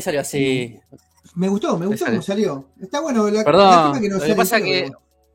salió 0.00 0.20
así. 0.20 0.78
Me 1.34 1.48
gustó, 1.48 1.78
me 1.78 1.86
gustó 1.86 2.06
cómo 2.06 2.22
salió. 2.22 2.68
Está 2.80 3.00
bueno. 3.00 3.28
La, 3.30 3.44
Perdón, 3.44 4.00
que 4.00 4.08
no 4.08 4.18
lo 4.18 4.24
que 4.24 4.34
pasa 4.34 4.60
que 4.60 4.90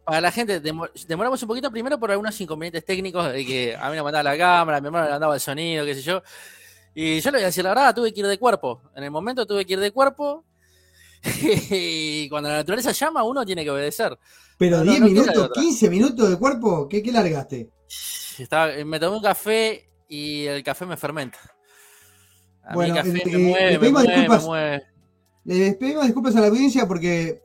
para 0.06 0.22
la 0.22 0.32
gente 0.32 0.60
demoramos 0.60 1.42
un 1.42 1.48
poquito 1.48 1.72
primero 1.72 2.00
por 2.00 2.12
algunos 2.12 2.40
inconvenientes 2.40 2.86
técnicos 2.86 3.32
de 3.32 3.46
que 3.46 3.76
a 3.76 3.90
mí 3.90 3.96
me 3.96 4.04
mandaba 4.04 4.24
la 4.24 4.38
cámara, 4.38 4.78
a 4.78 4.82
mi 4.82 4.88
hermano 4.88 5.06
le 5.06 5.12
mandaba 5.12 5.34
el 5.34 5.42
sonido, 5.42 5.84
qué 5.84 5.96
sé 5.96 6.02
yo. 6.02 6.22
Y 6.94 7.20
yo 7.20 7.32
le 7.32 7.38
voy 7.38 7.44
a 7.44 7.48
decir 7.48 7.64
la 7.64 7.72
verdad, 7.72 7.96
tuve 7.96 8.14
que 8.14 8.20
ir 8.20 8.28
de 8.28 8.38
cuerpo. 8.38 8.84
En 8.96 9.04
el 9.04 9.12
momento 9.12 9.46
tuve 9.46 9.66
que 9.66 9.74
ir 9.74 9.80
de 9.80 9.92
cuerpo. 9.92 10.46
y 11.42 12.30
cuando 12.30 12.50
la 12.50 12.58
naturaleza 12.58 12.92
llama, 12.92 13.24
uno 13.24 13.44
tiene 13.46 13.64
que 13.64 13.72
obedecer. 13.72 14.18
Pero 14.58 14.82
10 14.82 15.02
minutos, 15.02 15.50
15 15.54 15.90
minutos 15.90 16.30
de 16.30 16.38
cuerpo, 16.38 16.88
¿qué, 16.88 17.02
qué 17.02 17.12
largaste? 17.12 17.70
Estaba, 18.38 18.72
me 18.86 19.00
tomé 19.00 19.18
un 19.18 19.24
café 19.24 19.90
y 20.08 20.46
el 20.46 20.64
café 20.64 20.86
me 20.86 20.98
fermenta. 20.98 21.40
A 22.66 22.74
bueno, 22.74 22.94
mí 22.94 23.00
el 23.00 23.06
café 23.22 23.38
me, 23.38 23.44
mueve, 23.50 23.80
me, 23.80 23.90
mueve, 23.92 24.08
disculpas, 24.08 24.42
me 24.42 24.48
mueve. 24.48 24.84
Le 25.46 25.74
pedimos 25.74 26.06
disculpas 26.06 26.36
a 26.36 26.42
la 26.42 26.48
audiencia 26.48 26.88
porque 26.88 27.42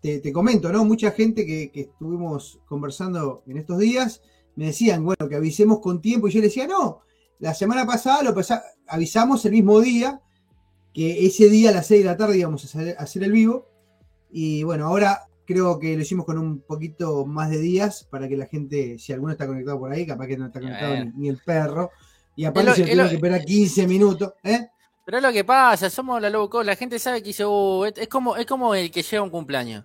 te, 0.00 0.32
comento, 0.32 0.70
¿no? 0.70 0.84
Mucha 0.84 1.12
gente 1.12 1.46
que, 1.46 1.70
estuvimos 1.74 2.60
conversando 2.66 3.42
en 3.46 3.56
estos 3.56 3.78
días 3.78 4.20
me 4.54 4.66
decían, 4.66 5.02
bueno, 5.02 5.28
que 5.28 5.36
avisemos 5.36 5.80
con 5.80 6.02
tiempo. 6.02 6.28
Y 6.28 6.32
yo 6.32 6.40
le 6.40 6.48
decía, 6.48 6.66
no, 6.66 7.00
la 7.38 7.54
semana 7.54 7.86
pasada 7.86 8.22
lo 8.22 8.34
avisamos 8.86 9.44
el 9.46 9.52
mismo 9.52 9.80
día, 9.80 10.20
que 10.92 11.26
ese 11.26 11.48
día 11.48 11.70
a 11.70 11.72
las 11.72 11.86
6 11.86 12.02
de 12.02 12.10
la 12.10 12.16
tarde 12.16 12.38
íbamos 12.38 12.64
a 12.64 12.80
hacer, 12.98 13.22
el 13.22 13.32
vivo. 13.32 13.66
Y 14.30 14.62
bueno, 14.62 14.86
ahora 14.86 15.22
creo 15.46 15.78
que 15.78 15.96
lo 15.96 16.02
hicimos 16.02 16.26
con 16.26 16.38
un 16.38 16.60
poquito 16.60 17.24
más 17.24 17.50
de 17.50 17.58
días 17.58 18.06
para 18.10 18.28
que 18.28 18.36
la 18.36 18.46
gente, 18.46 18.98
si 18.98 19.12
alguno 19.12 19.32
está 19.32 19.46
conectado 19.46 19.78
por 19.78 19.90
ahí, 19.90 20.06
capaz 20.06 20.26
que 20.26 20.36
no 20.36 20.46
está 20.46 20.60
conectado 20.60 20.96
ni, 21.16 21.28
el 21.28 21.38
perro. 21.38 21.90
Y 22.36 22.44
aparte 22.44 22.74
se 22.74 22.84
tiene 22.84 23.08
que 23.08 23.14
esperar 23.14 23.44
15 23.44 23.86
minutos, 23.86 24.32
¿eh? 24.42 24.68
Pero 25.04 25.18
es 25.18 25.22
lo 25.22 25.32
que 25.32 25.44
pasa, 25.44 25.90
somos 25.90 26.20
la 26.20 26.30
loco, 26.30 26.62
la 26.62 26.76
gente 26.76 26.98
sabe 26.98 27.20
que 27.20 27.28
dice, 27.28 27.44
uh, 27.44 27.84
es, 27.84 28.08
como, 28.08 28.36
es 28.36 28.46
como 28.46 28.74
el 28.74 28.90
que 28.90 29.02
llega 29.02 29.20
a 29.20 29.22
un 29.22 29.30
cumpleaños. 29.30 29.84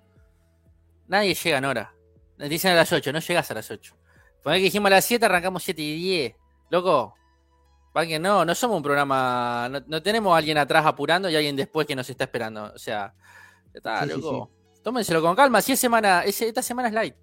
Nadie 1.08 1.34
llega 1.34 1.58
en 1.58 1.66
hora. 1.66 1.94
Dicen 2.38 2.72
a 2.72 2.76
las 2.76 2.92
8, 2.92 3.12
no 3.12 3.20
llegas 3.20 3.52
a 3.52 3.54
las 3.54 3.70
8. 3.70 3.96
Poner 4.42 4.60
que 4.60 4.66
dijimos 4.66 4.88
a 4.88 4.92
las 4.92 5.06
7, 5.06 5.26
arrancamos 5.26 5.64
7 5.64 5.82
y 5.82 5.96
10. 6.02 6.36
Loco, 6.70 7.16
para 7.92 8.08
que 8.08 8.18
no, 8.18 8.46
no 8.46 8.56
somos 8.56 8.78
un 8.78 8.84
programa, 8.84 9.70
no, 9.88 10.02
tenemos 10.02 10.34
a 10.34 10.38
alguien 10.38 10.58
atrás 10.58 10.86
apurando 10.86 11.30
y 11.30 11.36
alguien 11.36 11.56
después 11.56 11.86
que 11.86 11.96
nos 11.96 12.10
está 12.10 12.24
esperando. 12.24 12.72
O 12.74 12.78
sea, 12.78 13.14
está, 13.74 14.06
loco. 14.06 14.52
Tómenselo 14.82 15.22
con 15.22 15.36
calma, 15.36 15.62
si 15.62 15.74
es 15.74 15.80
semana, 15.80 16.24
esta 16.24 16.62
semana 16.62 16.88
es 16.88 16.94
light. 16.94 17.16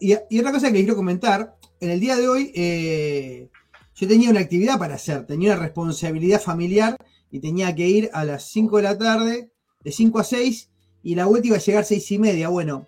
y, 0.00 0.12
y, 0.28 0.38
otra 0.38 0.52
cosa 0.52 0.66
que 0.66 0.74
quiero 0.74 0.96
comentar, 0.96 1.54
en 1.80 1.90
el 1.90 1.98
día 1.98 2.16
de 2.16 2.28
hoy 2.28 2.52
eh, 2.54 3.48
yo 3.94 4.08
tenía 4.08 4.30
una 4.30 4.40
actividad 4.40 4.78
para 4.78 4.96
hacer, 4.96 5.26
tenía 5.26 5.52
una 5.52 5.62
responsabilidad 5.62 6.40
familiar 6.40 6.96
y 7.30 7.40
tenía 7.40 7.74
que 7.74 7.88
ir 7.88 8.10
a 8.12 8.24
las 8.24 8.50
5 8.50 8.78
de 8.78 8.82
la 8.82 8.98
tarde, 8.98 9.50
de 9.82 9.92
5 9.92 10.18
a 10.18 10.24
6, 10.24 10.70
y 11.02 11.14
la 11.14 11.26
vuelta 11.26 11.48
iba 11.48 11.56
a 11.56 11.60
llegar 11.60 11.84
6 11.84 12.12
y 12.12 12.18
media. 12.18 12.48
Bueno, 12.48 12.86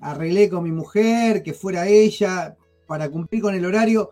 arreglé 0.00 0.48
con 0.48 0.64
mi 0.64 0.72
mujer, 0.72 1.42
que 1.42 1.52
fuera 1.52 1.88
ella, 1.88 2.56
para 2.86 3.08
cumplir 3.08 3.42
con 3.42 3.54
el 3.54 3.64
horario. 3.64 4.10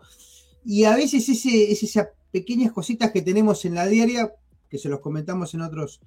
Y 0.63 0.85
a 0.85 0.95
veces 0.95 1.27
ese, 1.27 1.71
esas 1.71 2.09
pequeñas 2.31 2.71
cositas 2.71 3.11
que 3.11 3.21
tenemos 3.21 3.65
en 3.65 3.75
la 3.75 3.87
diaria, 3.87 4.33
que 4.69 4.77
se 4.77 4.89
los 4.89 4.99
comentamos 4.99 5.53
en 5.53 5.61
otros 5.61 6.01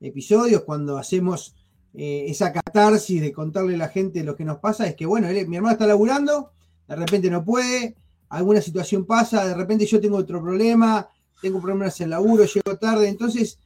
episodios, 0.00 0.62
cuando 0.64 0.98
hacemos 0.98 1.54
eh, 1.94 2.26
esa 2.28 2.52
catarsis 2.52 3.20
de 3.20 3.32
contarle 3.32 3.74
a 3.74 3.78
la 3.78 3.88
gente 3.88 4.24
lo 4.24 4.36
que 4.36 4.44
nos 4.44 4.58
pasa, 4.58 4.86
es 4.86 4.94
que, 4.94 5.06
bueno, 5.06 5.28
mi 5.28 5.56
hermano 5.56 5.72
está 5.72 5.86
laburando, 5.86 6.52
de 6.88 6.96
repente 6.96 7.30
no 7.30 7.44
puede, 7.44 7.96
alguna 8.30 8.60
situación 8.62 9.04
pasa, 9.04 9.46
de 9.46 9.54
repente 9.54 9.84
yo 9.84 10.00
tengo 10.00 10.16
otro 10.16 10.40
problema, 10.40 11.08
tengo 11.42 11.60
problemas 11.60 12.00
en 12.00 12.04
el 12.04 12.10
laburo, 12.10 12.44
llego 12.44 12.78
tarde, 12.78 13.08
entonces 13.08 13.58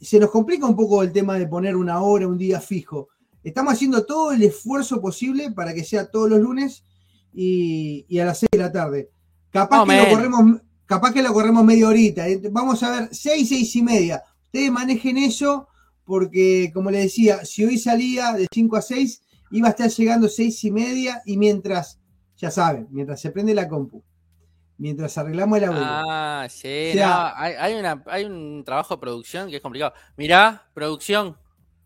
se 0.00 0.18
nos 0.18 0.30
complica 0.30 0.66
un 0.66 0.74
poco 0.76 1.02
el 1.02 1.12
tema 1.12 1.38
de 1.38 1.46
poner 1.46 1.76
una 1.76 2.00
hora, 2.02 2.26
un 2.26 2.38
día 2.38 2.60
fijo. 2.60 3.08
Estamos 3.42 3.74
haciendo 3.74 4.04
todo 4.04 4.32
el 4.32 4.42
esfuerzo 4.42 5.00
posible 5.00 5.52
para 5.52 5.72
que 5.72 5.84
sea 5.84 6.10
todos 6.10 6.28
los 6.28 6.40
lunes 6.40 6.84
y, 7.32 8.18
a 8.18 8.24
las 8.24 8.40
6 8.40 8.48
de 8.52 8.58
la 8.58 8.72
tarde. 8.72 9.10
Capaz, 9.50 9.86
que 9.86 9.96
lo 9.96 10.10
corremos, 10.10 10.60
capaz 10.86 11.12
que 11.12 11.22
lo 11.22 11.32
corremos 11.32 11.64
media 11.64 11.88
horita. 11.88 12.28
¿eh? 12.28 12.40
Vamos 12.50 12.82
a 12.82 12.90
ver, 12.90 13.08
6, 13.12 13.48
6 13.48 13.76
y 13.76 13.82
media. 13.82 14.22
Ustedes 14.46 14.70
manejen 14.70 15.18
eso 15.18 15.68
porque, 16.04 16.70
como 16.74 16.90
les 16.90 17.04
decía, 17.04 17.44
si 17.44 17.64
hoy 17.64 17.78
salía 17.78 18.32
de 18.32 18.46
5 18.50 18.76
a 18.76 18.82
6, 18.82 19.22
iba 19.52 19.68
a 19.68 19.70
estar 19.70 19.90
llegando 19.90 20.28
6 20.28 20.64
y 20.64 20.70
media 20.70 21.22
y 21.24 21.36
mientras 21.36 22.00
ya 22.36 22.50
saben, 22.50 22.86
mientras 22.90 23.20
se 23.20 23.30
prende 23.30 23.54
la 23.54 23.68
compu, 23.68 24.02
mientras 24.78 25.16
arreglamos 25.18 25.58
el 25.58 25.64
audio. 25.64 25.82
Ah, 25.82 26.46
sí, 26.48 26.92
hay, 26.98 27.74
una, 27.74 28.02
hay 28.06 28.24
un 28.24 28.62
trabajo 28.64 28.94
de 28.94 29.00
producción 29.00 29.48
que 29.48 29.56
es 29.56 29.62
complicado. 29.62 29.94
Mirá, 30.16 30.68
producción. 30.74 31.36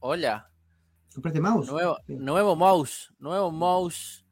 Hola. 0.01 0.51
¿Compraste 1.15 1.41
mouse? 1.41 1.69
Nuevo, 1.69 1.99
nuevo 2.06 2.56
mouse, 2.56 3.12
nuevo 3.19 3.51
mouse. 3.51 4.25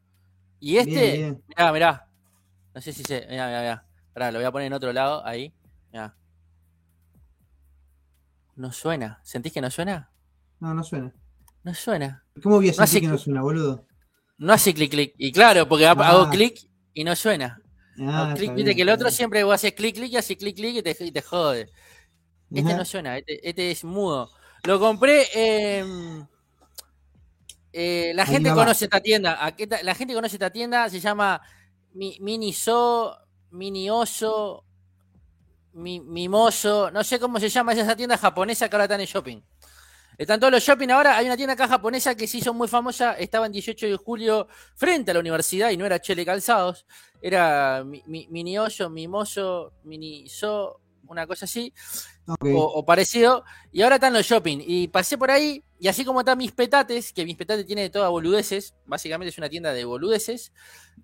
Y 0.61 0.77
este, 0.77 1.37
mirá, 1.49 1.73
mirá. 1.73 2.09
No 2.75 2.81
sé 2.81 2.93
si 2.93 3.03
se. 3.03 3.27
Mirá, 3.29 3.47
mirá, 3.47 3.61
mirá. 3.61 3.87
Pará, 4.13 4.33
lo 4.33 4.39
voy 4.39 4.47
a 4.47 4.53
poner 4.53 4.67
en 4.67 4.73
otro 4.73 4.93
lado, 4.93 5.25
ahí. 5.27 5.53
Mirá. 5.93 6.17
No 8.57 8.73
suena. 8.73 9.21
¿Sentís 9.23 9.53
que 9.53 9.61
no 9.61 9.71
suena? 9.71 10.11
No, 10.61 10.75
no 10.75 10.83
suena. 10.83 11.13
No 11.63 11.75
suena. 11.75 12.25
¿Cómo 12.43 12.57
voy 12.57 12.71
a 12.71 12.73
sentir 12.73 13.03
que 13.03 13.09
no 13.09 13.19
suena, 13.19 13.43
boludo? 13.43 13.87
No 14.39 14.53
hace 14.53 14.73
clic, 14.73 14.91
clic. 14.91 15.15
Y 15.19 15.33
claro, 15.33 15.69
porque 15.69 15.87
hago 15.87 16.03
ah. 16.03 16.31
clic 16.31 16.69
y 16.95 17.05
no 17.05 17.15
suena. 17.17 17.61
Ah, 18.01 18.35
viste 18.39 18.77
que 18.77 18.83
el 18.83 18.91
otro 18.91 19.11
siempre 19.11 19.43
vos 19.45 19.55
haces 19.55 19.73
clic, 19.73 19.97
clic 19.97 20.13
y 20.13 20.17
haces 20.17 20.37
clic, 20.37 20.55
clic 20.57 20.77
y 20.77 20.83
te, 20.83 20.97
y 21.05 21.11
te 21.11 21.23
jode. 21.23 21.71
Este 22.51 22.75
no 22.75 22.85
suena, 22.85 23.19
este, 23.19 23.49
este, 23.49 23.71
es 23.71 23.85
mudo. 23.85 24.31
Lo 24.65 24.79
compré. 24.79 25.27
Eh, 27.73 28.13
la 28.15 28.27
gente 28.27 28.51
conoce 28.51 28.87
esta 28.87 29.01
tienda. 29.01 29.55
La 29.83 29.95
gente 29.95 30.15
conoce 30.15 30.37
esta 30.37 30.51
tienda. 30.51 30.89
Se 30.89 31.01
llama 31.01 31.41
Miniso, 31.93 33.19
Mini 33.51 33.91
Oso, 33.91 34.65
Mimoso. 35.75 36.91
No 36.91 37.05
sé 37.05 37.19
cómo 37.19 37.39
se 37.39 37.49
llama 37.49 37.73
esa 37.73 37.97
tienda 37.97 38.17
japonesa 38.17 38.69
que 38.69 38.77
ahora 38.77 38.85
está 38.85 38.95
en 38.95 39.03
el 39.03 39.07
shopping. 39.07 39.41
Están 40.19 40.41
todos 40.41 40.53
los 40.53 40.65
shopping 40.65 40.89
ahora. 40.89 41.17
Hay 41.17 41.27
una 41.27 41.37
tienda 41.37 41.53
acá 41.53 41.69
japonesa 41.69 42.17
que 42.17 42.27
se 42.27 42.39
hizo 42.39 42.53
muy 42.53 42.67
famosa. 42.67 43.13
Estaba 43.13 43.47
en 43.47 43.53
18 43.53 43.87
de 43.87 43.97
julio 43.97 44.49
frente 44.75 45.13
a 45.13 45.15
la 45.15 45.21
universidad 45.21 45.71
y 45.71 45.77
no 45.77 45.87
era 45.87 46.01
Chele 46.01 46.27
Calzados. 46.27 46.87
Era 47.23 47.85
Mini 47.85 48.59
Hoyo, 48.59 48.91
Mimoso, 48.91 49.75
Mini 49.85 50.29
So, 50.29 50.81
una 51.07 51.25
cosa 51.25 51.45
así. 51.45 51.73
O, 52.41 52.85
parecido. 52.85 53.45
Y 53.71 53.83
ahora 53.83 53.95
están 53.95 54.13
los 54.13 54.27
shopping. 54.27 54.59
Y 54.61 54.89
pasé 54.89 55.17
por 55.17 55.31
ahí. 55.31 55.63
Y 55.79 55.87
así 55.87 56.05
como 56.05 56.21
están 56.21 56.37
mis 56.37 56.51
petates, 56.51 57.13
que 57.13 57.25
mis 57.25 57.37
petates 57.37 57.65
tiene 57.65 57.83
de 57.83 57.91
todas 57.91 58.11
boludeces. 58.11 58.75
Básicamente 58.87 59.31
es 59.31 59.39
una 59.39 59.49
tienda 59.49 59.73
de 59.73 59.85
boludeces. 59.85 60.53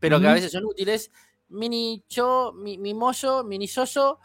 Pero 0.01 0.21
que 0.21 0.27
a 0.27 0.35
veces 0.35 0.51
son 0.51 0.65
útiles. 0.65 1.13
Mini 1.49 2.03
Cho, 2.09 2.53
Mimoso, 2.53 3.45
Mini 3.45 3.69
Soso. 3.69 4.19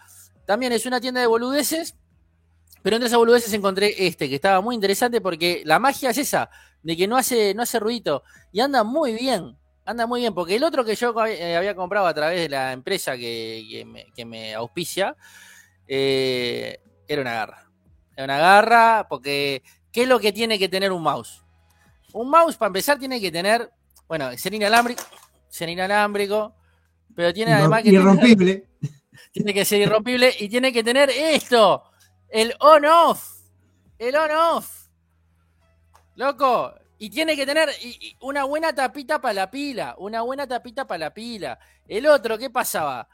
También 0.47 0.71
es 0.73 0.87
una 0.87 0.99
tienda 0.99 1.21
de 1.21 1.27
boludeces 1.27 1.95
pero 2.81 2.95
entre 2.95 3.07
esas 3.07 3.19
boludeces 3.19 3.53
encontré 3.53 4.07
este, 4.07 4.29
que 4.29 4.35
estaba 4.35 4.61
muy 4.61 4.75
interesante 4.75 5.21
porque 5.21 5.61
la 5.65 5.79
magia 5.79 6.11
es 6.11 6.17
esa, 6.17 6.49
de 6.81 6.95
que 6.95 7.07
no 7.07 7.17
hace, 7.17 7.53
no 7.53 7.63
hace 7.63 7.79
ruido 7.79 8.23
y 8.51 8.61
anda 8.61 8.83
muy 8.83 9.13
bien, 9.13 9.57
anda 9.85 10.07
muy 10.07 10.21
bien, 10.21 10.33
porque 10.33 10.55
el 10.55 10.63
otro 10.63 10.85
que 10.85 10.95
yo 10.95 11.13
eh, 11.25 11.55
había 11.55 11.75
comprado 11.75 12.07
a 12.07 12.13
través 12.13 12.41
de 12.41 12.49
la 12.49 12.71
empresa 12.71 13.17
que, 13.17 13.85
me, 14.25 14.53
auspicia, 14.53 15.15
eh, 15.87 16.79
era 17.07 17.21
una 17.21 17.33
garra. 17.33 17.69
Era 18.15 18.25
una 18.25 18.37
garra 18.37 19.07
porque, 19.09 19.63
¿qué 19.91 20.03
es 20.03 20.07
lo 20.07 20.19
que 20.19 20.31
tiene 20.31 20.59
que 20.59 20.69
tener 20.69 20.91
un 20.91 21.01
mouse? 21.01 21.43
Un 22.13 22.29
mouse, 22.29 22.55
para 22.55 22.67
empezar, 22.67 22.99
tiene 22.99 23.19
que 23.19 23.31
tener, 23.31 23.69
bueno, 24.07 24.29
ser 24.37 24.53
inalámbrico, 24.53 25.03
ser 25.47 25.69
inalámbrico, 25.69 26.53
pero 27.15 27.33
tiene 27.33 27.53
además 27.53 27.83
que... 27.83 27.89
Irrompible. 27.89 28.67
tiene 29.31 29.53
que 29.53 29.65
ser 29.65 29.81
irrompible 29.81 30.33
y 30.39 30.49
tiene 30.49 30.71
que 30.71 30.83
tener 30.83 31.09
esto 31.09 31.83
el 32.29 32.55
on-off. 32.59 33.41
El 33.97 34.15
on-off. 34.15 34.87
Loco. 36.15 36.73
Y 36.97 37.09
tiene 37.09 37.35
que 37.35 37.45
tener 37.45 37.69
una 38.21 38.43
buena 38.43 38.73
tapita 38.73 39.21
para 39.21 39.33
la 39.33 39.51
pila. 39.51 39.95
Una 39.99 40.21
buena 40.21 40.47
tapita 40.47 40.85
para 40.85 40.97
la 40.97 41.13
pila. 41.13 41.57
El 41.87 42.05
otro, 42.07 42.37
¿qué 42.37 42.49
pasaba? 42.49 43.07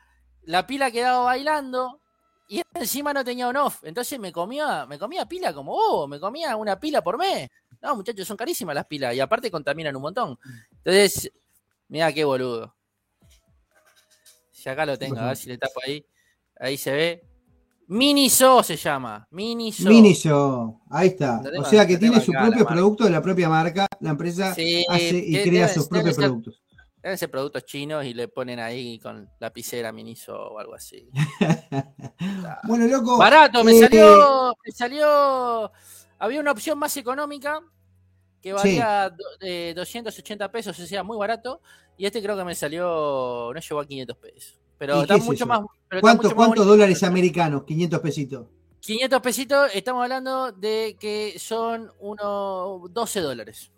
La 0.44 0.66
pila 0.66 0.92
quedaba 0.92 1.24
bailando 1.26 2.02
y 2.48 2.62
encima 2.74 3.14
no 3.14 3.24
tenía 3.24 3.48
on-off. 3.48 3.84
Entonces 3.84 4.20
me 4.20 4.32
comía, 4.32 4.86
me 4.86 5.00
comía 5.00 5.26
pila 5.26 5.54
como 5.54 5.74
oh, 5.74 6.08
me 6.08 6.20
comía 6.20 6.56
una 6.56 6.80
pila 6.80 7.04
por 7.04 7.18
mes. 7.18 7.50
No, 7.82 7.96
muchachos, 7.96 8.28
son 8.28 8.38
carísimas 8.38 8.76
las 8.76 8.86
pilas 8.86 9.14
y 9.14 9.20
aparte 9.20 9.52
contaminan 9.52 9.96
un 9.96 10.02
montón. 10.02 10.40
Entonces, 10.72 11.32
mira 11.88 12.12
qué 12.12 12.24
boludo. 12.24 12.76
Si 14.52 14.68
acá 14.70 14.86
lo 14.86 14.98
tengo, 14.98 15.20
a 15.20 15.28
ver 15.28 15.38
si 15.38 15.50
le 15.50 15.58
tapo 15.58 15.80
ahí. 15.86 16.04
Ahí 16.60 16.78
se 16.78 16.92
ve. 16.92 17.35
Miniso 17.88 18.64
se 18.64 18.76
llama. 18.76 19.28
Miniso. 19.32 19.88
Miniso. 19.88 20.82
Ahí 20.90 21.10
está. 21.10 21.42
O 21.60 21.66
sea 21.66 21.86
que 21.86 21.98
tiene 21.98 22.20
su 22.20 22.32
propio 22.32 22.66
producto 22.66 23.04
de 23.04 23.12
la 23.12 23.22
propia 23.22 23.50
marca. 23.50 23.88
La 24.00 24.12
empresa 24.12 24.52
hace 24.52 25.18
y 25.18 25.44
crea 25.44 25.68
sus 25.68 25.88
propios 25.88 26.16
productos. 26.16 26.62
Deben 27.02 27.18
ser 27.20 27.30
productos 27.30 27.66
chinos 27.66 28.04
y 28.04 28.16
le 28.16 28.28
ponen 28.28 28.60
ahí 28.60 28.98
con 28.98 29.30
lapicera 29.40 29.92
Miniso 29.92 30.36
o 30.36 30.58
algo 30.58 30.74
así. 30.74 31.08
bueno, 32.64 32.88
loco. 32.88 33.18
Barato, 33.18 33.64
me 33.64 33.80
salió. 33.80 34.56
Me 34.66 34.72
salió. 34.72 35.72
Había 36.18 36.40
una 36.40 36.52
opción 36.52 36.80
más 36.80 36.98
económica 36.98 37.62
que 38.42 38.54
valía 38.54 39.16
280 39.76 40.52
pesos, 40.52 40.80
o 40.80 40.86
sea, 40.88 41.04
muy 41.04 41.18
barato. 41.18 41.62
Y 41.98 42.08
este 42.08 42.24
creo 42.24 42.36
que 42.36 42.44
me 42.44 42.56
salió. 42.56 43.52
No 43.54 43.60
llegó 43.60 43.80
a 43.80 43.86
500 43.86 44.18
pesos. 44.18 44.60
Pero 44.78 45.02
está 45.02 45.18
mucho 45.18 45.46
más. 45.46 45.62
¿Cuántos 46.02 46.66
dólares 46.66 47.04
americanos? 47.04 47.64
500 47.64 48.00
pesitos. 48.00 48.48
500 48.86 49.22
pesitos, 49.22 49.72
estamos 49.74 50.04
hablando 50.04 50.52
de 50.52 50.96
que 51.00 51.40
son 51.40 51.92
unos 52.00 52.94
12 52.94 53.20
dólares. 53.20 53.72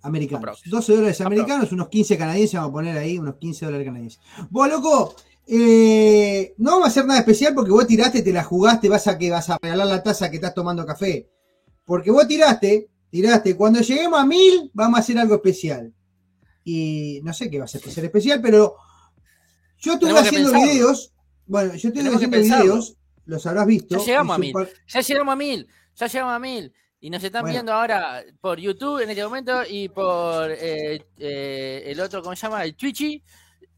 Americanos. 0.00 0.62
12 0.64 0.94
dólares 0.94 1.20
americanos, 1.20 1.72
unos 1.72 1.88
15 1.88 2.16
canadienses, 2.16 2.54
vamos 2.54 2.70
a 2.70 2.72
poner 2.72 2.96
ahí 2.96 3.18
unos 3.18 3.36
15 3.36 3.66
dólares 3.66 3.86
canadienses. 3.86 4.20
Vos, 4.48 4.68
loco, 4.70 5.14
eh, 5.46 6.54
no 6.56 6.70
vamos 6.70 6.86
a 6.86 6.88
hacer 6.88 7.04
nada 7.04 7.20
especial 7.20 7.54
porque 7.54 7.70
vos 7.70 7.86
tiraste, 7.86 8.22
te 8.22 8.32
la 8.32 8.44
jugaste, 8.44 8.88
vas 8.88 9.06
a 9.08 9.18
que 9.18 9.30
vas 9.30 9.50
a 9.50 9.58
regalar 9.60 9.88
la 9.88 10.02
taza 10.02 10.30
que 10.30 10.36
estás 10.36 10.54
tomando 10.54 10.86
café. 10.86 11.28
Porque 11.84 12.10
vos 12.10 12.26
tiraste, 12.26 12.88
tiraste, 13.10 13.56
cuando 13.56 13.80
lleguemos 13.80 14.18
a 14.18 14.24
mil, 14.24 14.70
vamos 14.72 14.96
a 14.96 15.00
hacer 15.00 15.18
algo 15.18 15.34
especial. 15.34 15.92
Y 16.64 17.20
no 17.22 17.34
sé 17.34 17.50
qué 17.50 17.58
va 17.58 17.66
a 17.66 17.68
ser 17.68 17.82
especial, 18.04 18.40
pero 18.40 18.76
yo 19.86 19.92
estuve 19.94 20.18
haciendo 20.18 20.52
videos. 20.52 21.12
Bueno, 21.46 21.74
yo 21.74 21.88
estuve 21.88 22.14
haciendo 22.14 22.38
videos 22.38 22.96
los 23.26 23.44
habrás 23.46 23.66
visto. 23.66 23.98
Ya 23.98 24.04
llegamos 24.04 24.36
a 24.36 24.38
mil. 24.38 24.54
Ya 24.86 25.00
llegamos 25.00 25.32
a 25.32 25.36
mil. 25.36 25.68
Ya 25.96 26.06
llegamos 26.06 26.34
a 26.34 26.38
mil. 26.38 26.72
Y 27.00 27.10
nos 27.10 27.22
están 27.22 27.44
viendo 27.44 27.72
ahora 27.72 28.24
por 28.40 28.58
YouTube 28.58 29.02
en 29.02 29.10
este 29.10 29.22
momento 29.22 29.62
y 29.68 29.88
por 29.88 30.50
eh, 30.50 31.04
eh, 31.18 31.82
el 31.86 32.00
otro, 32.00 32.22
¿cómo 32.22 32.34
se 32.34 32.42
llama? 32.42 32.64
El 32.64 32.74
Twitchy. 32.74 33.22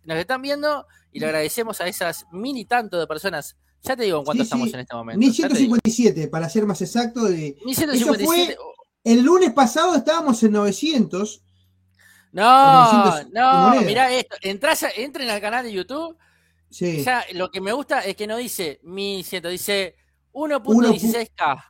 Nos 0.04 0.18
están 0.18 0.40
viendo 0.40 0.86
y 1.12 1.18
le 1.18 1.26
agradecemos 1.26 1.80
a 1.80 1.88
esas 1.88 2.26
mil 2.32 2.56
y 2.56 2.64
tanto 2.64 2.98
de 2.98 3.06
personas. 3.06 3.56
Ya 3.82 3.96
te 3.96 4.04
digo 4.04 4.18
en 4.18 4.24
cuánto 4.24 4.42
estamos 4.42 4.72
en 4.72 4.80
este 4.80 4.94
momento. 4.94 5.18
1157, 5.18 6.28
para 6.28 6.48
ser 6.48 6.66
más 6.66 6.80
exacto. 6.82 7.24
De... 7.24 7.56
1157. 7.64 8.56
el 9.04 9.22
lunes 9.22 9.52
pasado 9.52 9.94
estábamos 9.96 10.42
en 10.42 10.52
900. 10.52 11.42
No, 12.32 13.22
no, 13.32 13.80
mirá 13.82 14.10
esto. 14.12 14.36
Entren 14.42 15.30
al 15.30 15.40
canal 15.40 15.64
de 15.64 15.72
YouTube 15.72 16.16
ya, 16.70 17.24
lo 17.34 17.50
que 17.50 17.60
me 17.60 17.72
gusta 17.72 18.00
es 18.00 18.16
que 18.16 18.26
no 18.26 18.36
dice 18.36 18.80
1100, 18.82 19.42
dice 19.50 19.96
1.16K. 20.32 21.64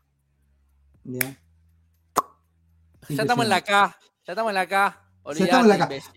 Ya. 1.05 1.41
ya 3.09 3.23
estamos 3.23 3.45
en 3.45 3.49
la 3.49 3.63
K. 3.63 3.97
Ya 4.27 4.33
estamos 4.33 4.51
en 4.51 4.55
la 4.55 4.67
K. 4.67 5.05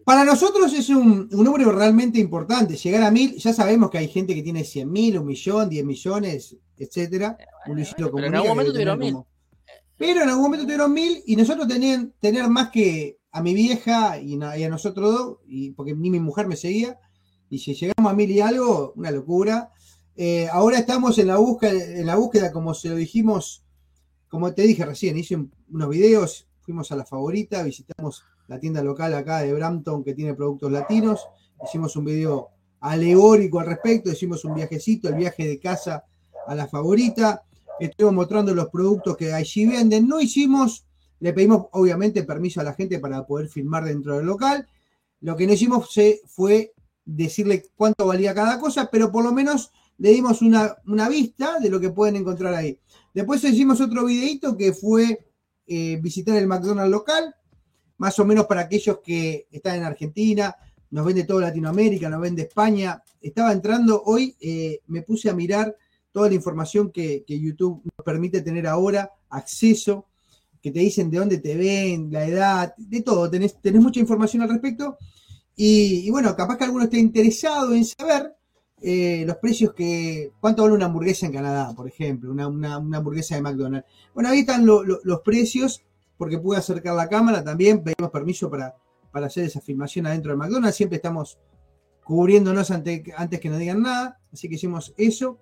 Para 0.06 0.24
nosotros 0.24 0.74
es 0.74 0.90
un, 0.90 1.28
número 1.30 1.72
realmente 1.72 2.20
importante. 2.20 2.76
Llegar 2.76 3.04
a 3.04 3.12
mil, 3.12 3.36
ya 3.36 3.54
sabemos 3.54 3.90
que 3.90 3.98
hay 3.98 4.08
gente 4.08 4.34
que 4.34 4.42
tiene 4.42 4.64
100 4.64 4.92
mil, 4.92 5.20
un 5.20 5.26
millón, 5.26 5.70
10 5.70 5.86
millones, 5.86 6.56
etcétera. 6.78 7.38
pero 7.66 8.26
en 8.26 8.36
algún 8.36 8.50
momento 8.50 8.72
tuvieron 8.72 9.00
mil. 9.00 9.18
Pero 9.98 10.24
en 10.24 10.30
algún 10.30 10.44
momento 10.44 10.66
tuvieron 10.66 10.94
mil 10.94 11.22
y 11.28 11.36
nosotros 11.36 11.68
tenían 11.68 12.14
tener 12.20 12.48
más 12.48 12.70
que 12.70 13.18
a 13.32 13.42
mi 13.42 13.54
vieja 13.54 14.20
y, 14.20 14.36
a 14.42 14.70
nosotros 14.70 15.14
dos, 15.14 15.38
y 15.48 15.72
porque 15.72 15.94
ni 15.94 16.10
mi 16.10 16.20
mujer 16.20 16.48
me 16.48 16.56
seguía, 16.56 17.00
y 17.50 17.60
si 17.60 17.74
llegamos 17.74 18.12
a 18.12 18.16
mil 18.16 18.32
y 18.32 18.40
algo, 18.40 18.94
una 18.96 19.12
locura. 19.12 19.72
Eh, 20.16 20.48
ahora 20.52 20.80
estamos 20.80 21.18
en 21.18 21.28
la, 21.28 21.38
búsqueda, 21.38 21.72
en 21.72 22.06
la 22.06 22.16
búsqueda, 22.16 22.52
como 22.52 22.74
se 22.74 22.90
lo 22.90 22.96
dijimos, 22.96 23.64
como 24.30 24.54
te 24.54 24.64
dije 24.64 24.86
recién, 24.86 25.18
hice 25.18 25.38
unos 25.70 25.90
videos, 25.90 26.48
fuimos 26.62 26.92
a 26.92 26.96
la 26.96 27.06
favorita, 27.06 27.64
visitamos 27.64 28.24
la 28.48 28.60
tienda 28.60 28.84
local 28.84 29.14
acá 29.14 29.40
de 29.40 29.54
Brampton 29.54 30.04
que 30.04 30.14
tiene 30.14 30.34
productos 30.34 30.72
latinos, 30.72 31.26
hicimos 31.64 31.96
un 31.96 32.06
video 32.06 32.50
alegórico 32.82 33.60
al 33.60 33.68
respecto, 33.68 34.12
hicimos 34.12 34.44
un 34.46 34.56
viajecito, 34.56 35.08
el 35.08 35.16
viaje 35.16 35.48
de 35.48 35.60
casa 35.60 36.04
a 36.48 36.56
la 36.56 36.68
favorita, 36.68 37.44
estuvimos 37.80 38.16
mostrando 38.16 38.54
los 38.54 38.70
productos 38.70 39.18
que 39.18 39.34
allí 39.34 39.66
venden, 39.66 40.08
no 40.08 40.20
hicimos, 40.20 40.86
le 41.22 41.34
pedimos 41.34 41.68
obviamente 41.72 42.24
permiso 42.24 42.60
a 42.60 42.64
la 42.64 42.74
gente 42.74 43.00
para 43.00 43.26
poder 43.26 43.48
filmar 43.48 43.86
dentro 43.86 44.18
del 44.18 44.26
local, 44.26 44.68
lo 45.22 45.38
que 45.38 45.48
no 45.48 45.54
hicimos 45.54 45.98
fue 46.26 46.74
decirle 47.06 47.64
cuánto 47.76 48.06
valía 48.08 48.34
cada 48.34 48.60
cosa, 48.60 48.90
pero 48.92 49.12
por 49.12 49.24
lo 49.24 49.32
menos 49.32 49.72
le 49.98 50.10
dimos 50.10 50.42
una, 50.42 50.76
vista 51.10 51.60
de 51.60 51.70
lo 51.70 51.80
que 51.80 51.92
pueden 51.92 52.16
encontrar 52.16 52.54
ahí. 52.54 52.80
Después 53.14 53.44
hicimos 53.44 53.80
otro 53.80 54.06
videito 54.06 54.58
que 54.58 54.74
fue 54.74 55.28
eh, 55.68 56.00
visitar 56.02 56.36
el 56.38 56.48
McDonald's 56.48 56.92
local, 56.92 57.36
más 57.98 58.18
o 58.18 58.26
menos 58.26 58.48
para 58.48 58.62
aquellos 58.62 59.00
que 59.00 59.48
están 59.52 59.76
en 59.76 59.84
Argentina, 59.84 60.56
nos 60.90 61.06
vende 61.06 61.24
todo 61.24 61.40
Latinoamérica, 61.40 62.10
nos 62.10 62.20
vende 62.20 62.42
España. 62.44 63.02
Estaba 63.22 63.54
entrando 63.54 64.02
hoy, 64.06 64.36
eh, 64.42 64.82
me 64.88 65.04
puse 65.04 65.30
a 65.30 65.34
mirar 65.34 65.76
toda 66.12 66.28
la 66.30 66.36
información 66.36 66.92
que, 66.92 67.24
YouTube 67.28 67.82
nos 67.84 68.04
permite 68.04 68.42
tener 68.42 68.68
ahora, 68.68 69.12
acceso, 69.30 70.08
que 70.62 70.72
te 70.72 70.80
dicen 70.80 71.10
de 71.10 71.18
dónde 71.18 71.40
te 71.40 71.56
ven, 71.58 72.12
la 72.12 72.26
edad, 72.26 72.74
de 72.78 73.02
todo, 73.02 73.30
tenés, 73.30 73.60
tenés 73.62 73.82
mucha 73.82 74.00
información 74.00 74.44
al 74.44 74.50
respecto. 74.50 74.98
Y, 75.56 76.10
bueno, 76.10 76.36
capaz 76.36 76.58
que 76.58 76.64
alguno 76.64 76.86
esté 76.86 76.98
interesado 76.98 77.74
en 77.74 77.86
saber 77.86 78.36
eh, 78.82 79.24
los 79.28 79.38
precios 79.38 79.74
que. 79.74 80.32
¿Cuánto 80.40 80.64
vale 80.64 80.76
una 80.76 80.86
hamburguesa 80.86 81.26
en 81.26 81.34
Canadá, 81.34 81.74
por 81.76 81.88
ejemplo? 81.88 82.32
Una, 82.32 82.76
hamburguesa 82.76 83.36
de 83.36 83.42
McDonald's. 83.42 83.88
Bueno, 84.14 84.30
ahí 84.30 84.40
están 84.40 84.66
los 84.66 85.22
precios, 85.24 85.84
porque 86.18 86.40
pude 86.40 86.58
acercar 86.58 86.96
la 86.96 87.10
cámara 87.10 87.44
también. 87.44 87.84
Pedimos 87.84 88.12
permiso 88.12 88.50
para, 88.50 88.76
para 89.12 89.28
hacer 89.28 89.46
esa 89.46 89.62
filmación 89.62 90.08
adentro 90.08 90.32
de 90.32 90.38
McDonald's. 90.38 90.78
Siempre 90.78 90.96
estamos 90.96 91.38
cubriéndonos 92.04 92.72
antes 92.72 93.40
que 93.40 93.50
nos 93.50 93.60
digan 93.60 93.82
nada. 93.82 94.20
Así 94.32 94.48
que 94.50 94.56
hicimos 94.56 94.94
eso. 94.98 95.40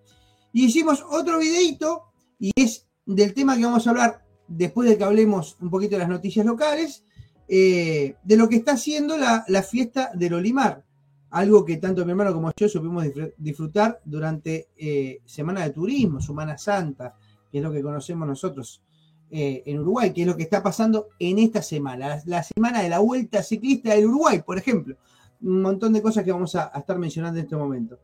Y 0.51 0.65
hicimos 0.65 1.06
otro 1.10 1.39
videito, 1.39 2.06
y 2.39 2.51
es 2.56 2.88
del 3.06 3.33
tema 3.33 3.56
que 3.56 3.65
vamos 3.65 3.86
a 3.86 3.92
hablar 3.92 4.25
después 4.50 4.90
de 4.90 4.98
que 4.98 5.04
hablemos 5.06 5.56
un 5.62 5.69
poquito 5.69 5.96
de 5.96 6.00
las 6.00 6.10
noticias 6.10 6.46
locales. 6.46 7.04
Eh, 7.51 8.13
de 8.22 8.38
lo 8.38 8.48
que 8.48 8.57
está 8.57 8.74
haciendo 8.74 9.18
la, 9.18 9.63
fiesta 9.63 10.12
del 10.13 10.36
Olimar. 10.36 10.84
Algo 11.31 11.66
que 11.66 11.78
tanto 11.78 12.06
mi 12.06 12.12
hermano 12.12 12.34
como 12.34 12.51
yo 12.56 12.69
supimos 12.69 13.06
disfrutar 13.38 14.00
durante 14.06 14.69
eh, 14.78 15.22
Semana 15.25 15.63
de 15.63 15.72
Turismo, 15.72 16.22
Semana 16.22 16.57
Santa, 16.60 17.16
que 17.51 17.57
es 17.57 17.63
lo 17.63 17.72
que 17.72 17.81
conocemos 17.81 18.28
nosotros 18.28 18.84
eh, 19.31 19.63
en 19.66 19.80
Uruguay, 19.80 20.13
que 20.13 20.22
es 20.22 20.28
lo 20.28 20.38
que 20.38 20.44
está 20.44 20.62
pasando 20.62 21.10
en 21.18 21.40
esta 21.40 21.62
semana, 21.62 22.22
la, 22.25 22.44
semana 22.44 22.81
de 22.81 22.90
la 22.90 23.00
Vuelta 23.00 23.42
Ciclista 23.44 23.94
del 23.96 24.08
Uruguay, 24.08 24.44
por 24.44 24.58
ejemplo. 24.58 24.96
Un 25.41 25.62
montón 25.62 25.94
de 25.94 26.01
cosas 26.03 26.24
que 26.24 26.32
vamos 26.32 26.53
a, 26.56 26.72
a 26.72 26.79
estar 26.79 27.00
mencionando 27.00 27.39
en 27.39 27.46
este 27.46 27.56
momento. 27.56 28.00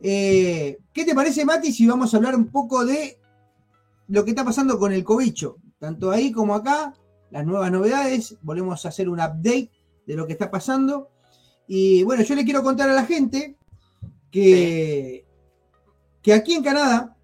¿Qué 0.00 0.78
te 0.92 1.14
parece, 1.14 1.44
Mati, 1.44 1.72
si 1.72 1.86
vamos 1.86 2.12
a 2.12 2.16
hablar 2.16 2.34
un 2.34 2.48
poco 2.48 2.84
de 2.84 3.18
lo 4.12 4.24
que 4.24 4.30
está 4.30 4.44
pasando 4.44 4.78
con 4.78 4.92
el 4.92 5.02
cobicho? 5.02 5.56
Tanto 5.78 6.10
ahí 6.10 6.32
como 6.32 6.54
acá, 6.54 6.92
las 7.30 7.46
nuevas 7.46 7.72
novedades, 7.72 8.36
volvemos 8.42 8.84
a 8.84 8.88
hacer 8.90 9.08
un 9.08 9.18
update 9.18 9.70
de 10.06 10.16
lo 10.16 10.26
que 10.26 10.34
está 10.34 10.50
pasando. 10.50 11.10
Y 11.66 12.02
bueno, 12.02 12.22
yo 12.22 12.34
le 12.34 12.44
quiero 12.44 12.62
contar 12.62 12.90
a 12.90 12.92
la 12.92 13.06
gente 13.06 13.56
que, 14.30 15.24
que 16.20 16.34
aquí 16.34 16.54
en 16.54 16.62
Canadá 16.62 17.16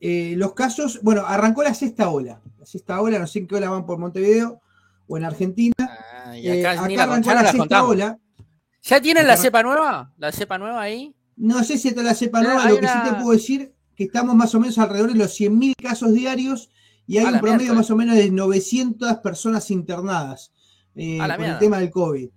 eh, 0.00 0.34
los 0.36 0.54
casos, 0.54 1.00
bueno, 1.02 1.26
arrancó 1.26 1.64
la 1.64 1.74
sexta 1.74 2.08
ola. 2.08 2.40
La 2.58 2.66
sexta 2.66 3.00
ola, 3.00 3.18
no 3.18 3.26
sé 3.26 3.40
en 3.40 3.48
qué 3.48 3.56
ola 3.56 3.70
van 3.70 3.84
por 3.84 3.98
Montevideo 3.98 4.60
o 5.08 5.16
en 5.16 5.24
Argentina. 5.24 5.74
Ah, 5.80 6.36
eh, 6.36 6.64
acá, 6.64 6.82
arrancó 6.82 7.34
la, 7.34 7.50
sexta 7.50 7.84
ola. 7.84 8.18
¿Ya 8.82 9.00
tienen 9.00 9.26
la 9.26 9.36
cepa 9.36 9.64
nueva? 9.64 10.12
¿La 10.18 10.30
cepa 10.30 10.56
nueva 10.56 10.80
ahí? 10.80 11.16
No 11.34 11.64
sé 11.64 11.78
si 11.78 11.88
está 11.88 12.02
la 12.04 12.14
cepa 12.14 12.42
nueva, 12.42 12.68
lo 12.68 12.78
que 12.78 12.86
sí 12.86 12.98
te 13.04 13.14
puedo 13.14 13.32
decir 13.32 13.74
que 13.94 14.04
estamos 14.04 14.34
más 14.34 14.54
o 14.54 14.60
menos 14.60 14.78
alrededor 14.78 15.12
de 15.12 15.18
los 15.18 15.38
100.000 15.38 15.74
casos 15.76 16.12
diarios 16.12 16.70
y 17.06 17.18
hay 17.18 17.26
un 17.26 17.40
promedio 17.40 17.74
más 17.74 17.90
o 17.90 17.96
menos 17.96 18.16
de 18.16 18.30
900 18.30 19.18
personas 19.18 19.70
internadas 19.70 20.52
eh, 20.94 21.18
por 21.18 21.44
el 21.44 21.58
tema 21.58 21.78
del 21.78 21.90
COVID. 21.90 22.28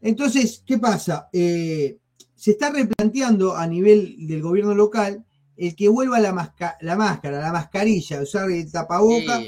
Entonces, 0.00 0.62
¿qué 0.66 0.78
pasa? 0.78 1.28
Eh, 1.32 1.98
se 2.34 2.52
está 2.52 2.70
replanteando 2.70 3.56
a 3.56 3.66
nivel 3.66 4.26
del 4.26 4.42
gobierno 4.42 4.74
local 4.74 5.24
el 5.56 5.76
que 5.76 5.88
vuelva 5.88 6.18
la, 6.18 6.54
la 6.80 6.96
máscara, 6.96 7.40
la 7.40 7.52
mascarilla, 7.52 8.20
usar 8.20 8.50
el 8.50 8.70
tapaboca. 8.70 9.40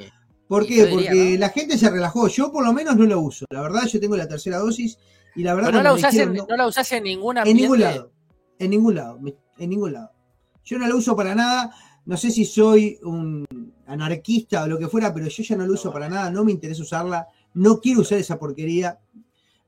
¿Por 0.47 0.67
qué? 0.67 0.87
Porque 0.87 1.37
la 1.39 1.49
gente 1.49 1.77
se 1.79 1.91
relajó. 1.91 2.29
Yo 2.29 2.53
por 2.53 2.65
lo 2.65 2.73
menos 2.73 2.97
no 2.97 3.05
lo 3.05 3.21
uso. 3.21 3.47
La 3.51 3.63
verdad, 3.63 3.87
yo 3.87 3.99
tengo 3.99 4.17
la 4.17 4.29
tercera 4.29 4.59
dosis 4.59 4.99
y 5.35 5.43
la 5.43 5.55
verdad... 5.55 5.73
no, 5.73 5.83
la 5.83 5.93
usás 5.93 6.15
en, 6.15 6.35
no, 6.35 6.47
la 6.49 6.67
usás 6.67 6.93
en 6.93 7.05
ninguna 7.05 7.43
En 7.43 7.57
ningún 7.57 7.81
lado. 7.81 8.13
En 8.59 8.71
ningún 8.71 8.95
lado. 8.95 9.19
En 9.59 9.71
ningún 9.71 9.93
lado. 9.93 10.13
Yo 10.65 10.79
no 10.79 10.89
la 10.89 10.95
uso 10.95 11.15
para 11.15 11.35
nada. 11.35 11.75
No 12.07 12.17
sé 12.17 12.31
si 12.31 12.45
soy 12.45 12.99
un 13.03 13.47
anarquista 13.87 14.65
o 14.65 14.67
lo 14.67 14.79
que 14.79 14.89
fuera, 14.89 15.13
pero 15.13 15.27
yo 15.27 15.43
ya 15.43 15.57
no 15.57 15.67
lo 15.67 15.75
uso 15.75 15.93
para 15.93 16.09
nada, 16.09 16.31
no 16.31 16.45
me 16.45 16.53
interesa 16.53 16.83
usarla, 16.83 17.27
no 17.55 17.81
quiero 17.81 18.01
usar 18.01 18.19
esa 18.19 18.39
porquería. 18.39 18.99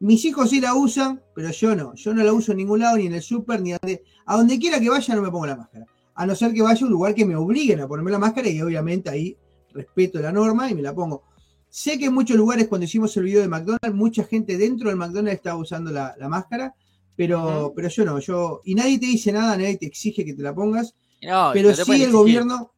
Mis 0.00 0.24
hijos 0.26 0.50
sí 0.50 0.60
la 0.60 0.74
usan, 0.74 1.22
pero 1.34 1.50
yo 1.50 1.74
no. 1.74 1.94
Yo 1.94 2.12
no 2.12 2.22
la 2.22 2.32
uso 2.32 2.52
en 2.52 2.58
ningún 2.58 2.80
lado, 2.80 2.98
ni 2.98 3.06
en 3.06 3.14
el 3.14 3.22
súper, 3.22 3.62
ni 3.62 3.72
donde, 3.72 4.04
a 4.26 4.36
donde 4.36 4.58
quiera 4.58 4.78
que 4.78 4.90
vaya 4.90 5.14
no 5.14 5.22
me 5.22 5.30
pongo 5.30 5.46
la 5.46 5.56
máscara. 5.56 5.86
A 6.14 6.26
no 6.26 6.34
ser 6.34 6.52
que 6.52 6.62
vaya 6.62 6.80
a 6.80 6.84
un 6.84 6.90
lugar 6.90 7.14
que 7.14 7.24
me 7.24 7.36
obliguen 7.36 7.80
a 7.80 7.88
ponerme 7.88 8.10
la 8.10 8.18
máscara 8.18 8.48
y 8.48 8.60
obviamente 8.60 9.08
ahí 9.08 9.36
respeto 9.72 10.18
la 10.20 10.32
norma 10.32 10.70
y 10.70 10.74
me 10.74 10.82
la 10.82 10.94
pongo. 10.94 11.22
Sé 11.68 11.98
que 11.98 12.06
en 12.06 12.14
muchos 12.14 12.36
lugares 12.36 12.68
cuando 12.68 12.86
hicimos 12.86 13.16
el 13.16 13.24
video 13.24 13.42
de 13.42 13.48
McDonald's, 13.48 13.94
mucha 13.94 14.24
gente 14.24 14.56
dentro 14.56 14.88
del 14.88 14.96
McDonald's 14.96 15.36
estaba 15.36 15.58
usando 15.58 15.90
la, 15.90 16.14
máscara. 16.28 16.74
Pero, 17.16 17.72
pero 17.74 17.88
yo 17.88 18.04
no, 18.04 18.18
yo, 18.20 18.60
y 18.64 18.74
nadie 18.74 18.98
te 18.98 19.06
dice 19.06 19.32
nada, 19.32 19.56
nadie 19.56 19.78
te 19.78 19.86
exige 19.86 20.24
que 20.24 20.34
te 20.34 20.42
la 20.42 20.54
pongas, 20.54 20.94
No, 21.22 21.50
pero 21.52 21.74
sí 21.74 21.92
el 22.02 22.10
exigir. 22.10 22.12
gobierno, 22.12 22.72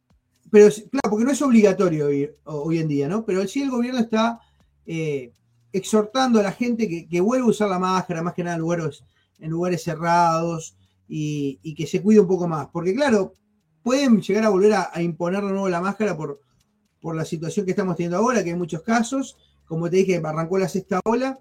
pero 0.49 0.67
claro, 0.69 1.09
porque 1.09 1.25
no 1.25 1.31
es 1.31 1.41
obligatorio 1.41 2.07
hoy, 2.07 2.29
hoy 2.45 2.79
en 2.79 2.87
día, 2.87 3.07
¿no? 3.07 3.25
Pero 3.25 3.45
sí 3.47 3.61
el 3.61 3.69
gobierno 3.69 3.99
está 3.99 4.39
eh, 4.85 5.33
exhortando 5.71 6.39
a 6.39 6.43
la 6.43 6.51
gente 6.51 6.87
que, 6.87 7.07
que 7.07 7.21
vuelva 7.21 7.45
a 7.45 7.49
usar 7.49 7.69
la 7.69 7.79
máscara, 7.79 8.23
más 8.23 8.33
que 8.33 8.43
nada 8.43 8.55
en 8.55 8.61
lugares, 8.61 9.03
en 9.39 9.51
lugares 9.51 9.83
cerrados, 9.83 10.75
y, 11.07 11.59
y 11.63 11.75
que 11.75 11.85
se 11.87 12.01
cuide 12.01 12.19
un 12.21 12.27
poco 12.27 12.47
más, 12.47 12.67
porque 12.71 12.95
claro, 12.95 13.33
pueden 13.83 14.21
llegar 14.21 14.43
a 14.45 14.49
volver 14.49 14.73
a, 14.73 14.89
a 14.93 15.01
imponer 15.01 15.43
de 15.43 15.49
nuevo 15.51 15.69
la 15.69 15.81
máscara 15.81 16.15
por, 16.15 16.39
por 17.01 17.15
la 17.15 17.25
situación 17.25 17.65
que 17.65 17.71
estamos 17.71 17.95
teniendo 17.95 18.17
ahora, 18.17 18.43
que 18.43 18.51
hay 18.51 18.55
muchos 18.57 18.81
casos, 18.83 19.37
como 19.65 19.89
te 19.89 19.97
dije, 19.97 20.21
arrancó 20.23 20.57
la 20.57 20.67
sexta 20.69 20.99
ola, 21.05 21.39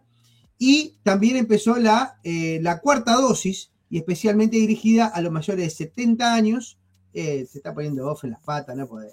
y 0.58 0.96
también 1.04 1.36
empezó 1.36 1.76
la, 1.76 2.18
eh, 2.24 2.58
la 2.62 2.80
cuarta 2.80 3.14
dosis, 3.14 3.70
y 3.90 3.98
especialmente 3.98 4.56
dirigida 4.56 5.06
a 5.06 5.20
los 5.22 5.32
mayores 5.32 5.64
de 5.64 5.70
70 5.70 6.34
años, 6.34 6.78
eh, 7.14 7.46
se 7.50 7.58
está 7.58 7.72
poniendo 7.72 8.10
off 8.10 8.24
en 8.24 8.32
las 8.32 8.40
patas, 8.40 8.76
no 8.76 8.86
puede. 8.86 9.12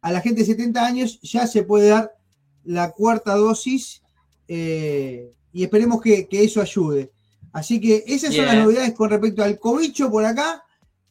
A 0.00 0.10
la 0.10 0.20
gente 0.20 0.40
de 0.40 0.46
70 0.46 0.84
años 0.84 1.20
ya 1.22 1.46
se 1.46 1.62
puede 1.62 1.88
dar 1.88 2.16
la 2.64 2.90
cuarta 2.92 3.34
dosis, 3.34 4.02
eh, 4.48 5.32
y 5.52 5.62
esperemos 5.62 6.00
que, 6.00 6.26
que 6.26 6.42
eso 6.42 6.60
ayude. 6.60 7.12
Así 7.52 7.80
que 7.80 8.04
esas 8.06 8.34
son 8.34 8.46
las 8.46 8.56
novedades 8.56 8.92
con 8.92 9.10
respecto 9.10 9.42
al 9.42 9.58
cobicho 9.58 10.10
por 10.10 10.24
acá, 10.24 10.64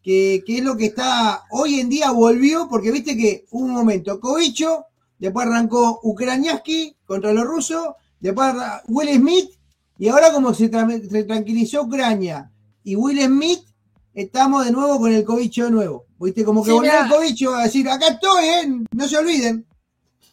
que, 0.03 0.43
que 0.45 0.57
es 0.57 0.63
lo 0.63 0.77
que 0.77 0.85
está 0.85 1.43
hoy 1.51 1.79
en 1.79 1.89
día 1.89 2.11
volvió, 2.11 2.67
porque 2.69 2.91
viste 2.91 3.17
que 3.17 3.45
un 3.51 3.71
momento, 3.71 4.19
cobicho, 4.19 4.85
después 5.17 5.47
arrancó 5.47 5.99
Ucraniaski 6.03 6.95
contra 7.05 7.33
los 7.33 7.45
rusos, 7.45 7.95
después 8.19 8.53
Will 8.87 9.15
Smith, 9.15 9.54
y 9.97 10.07
ahora 10.09 10.31
como 10.31 10.53
se, 10.53 10.69
tra- 10.71 11.09
se 11.09 11.23
tranquilizó 11.23 11.83
Ucrania 11.83 12.51
y 12.83 12.95
Will 12.95 13.21
Smith, 13.21 13.61
estamos 14.13 14.65
de 14.65 14.71
nuevo 14.71 14.99
con 14.99 15.11
el 15.11 15.23
cobicho 15.23 15.65
de 15.65 15.71
nuevo. 15.71 16.05
Viste, 16.19 16.43
como 16.45 16.63
que 16.63 16.71
Sí, 16.71 16.75
volvió 16.75 16.91
el 17.01 17.09
cobicho 17.09 17.53
a 17.55 17.63
decir, 17.63 17.89
acá 17.89 18.07
estoy, 18.07 18.45
¿eh? 18.45 18.67
no 18.91 19.07
se 19.07 19.17
olviden. 19.17 19.65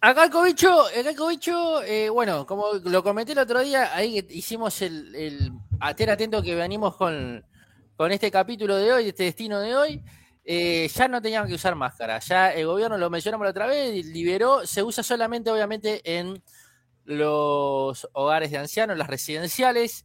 Acá 0.00 0.24
el 0.24 0.30
cobicho, 0.30 0.82
acá 0.86 1.10
el 1.10 1.16
cobicho, 1.16 1.82
eh, 1.84 2.08
bueno, 2.08 2.44
como 2.46 2.72
lo 2.84 3.02
comenté 3.04 3.32
el 3.32 3.38
otro 3.38 3.60
día, 3.60 3.94
ahí 3.94 4.24
hicimos 4.30 4.82
el, 4.82 5.14
el 5.14 5.52
aten 5.80 6.10
atento 6.10 6.42
que 6.42 6.54
venimos 6.56 6.96
con, 6.96 7.44
con 7.96 8.10
este 8.10 8.30
capítulo 8.30 8.76
de 8.76 8.92
hoy, 8.92 9.08
este 9.08 9.24
destino 9.24 9.60
de 9.60 9.76
hoy, 9.76 10.02
eh, 10.44 10.90
ya 10.92 11.06
no 11.06 11.22
tenían 11.22 11.46
que 11.46 11.54
usar 11.54 11.76
máscara. 11.76 12.18
Ya 12.18 12.52
el 12.52 12.66
gobierno 12.66 12.98
lo 12.98 13.10
mencionamos 13.10 13.44
la 13.44 13.50
otra 13.50 13.66
vez, 13.66 14.04
liberó, 14.06 14.66
se 14.66 14.82
usa 14.82 15.04
solamente 15.04 15.50
obviamente 15.52 16.00
en 16.04 16.42
los 17.04 18.08
hogares 18.12 18.50
de 18.50 18.58
ancianos, 18.58 18.96
las 18.96 19.08
residenciales, 19.08 20.04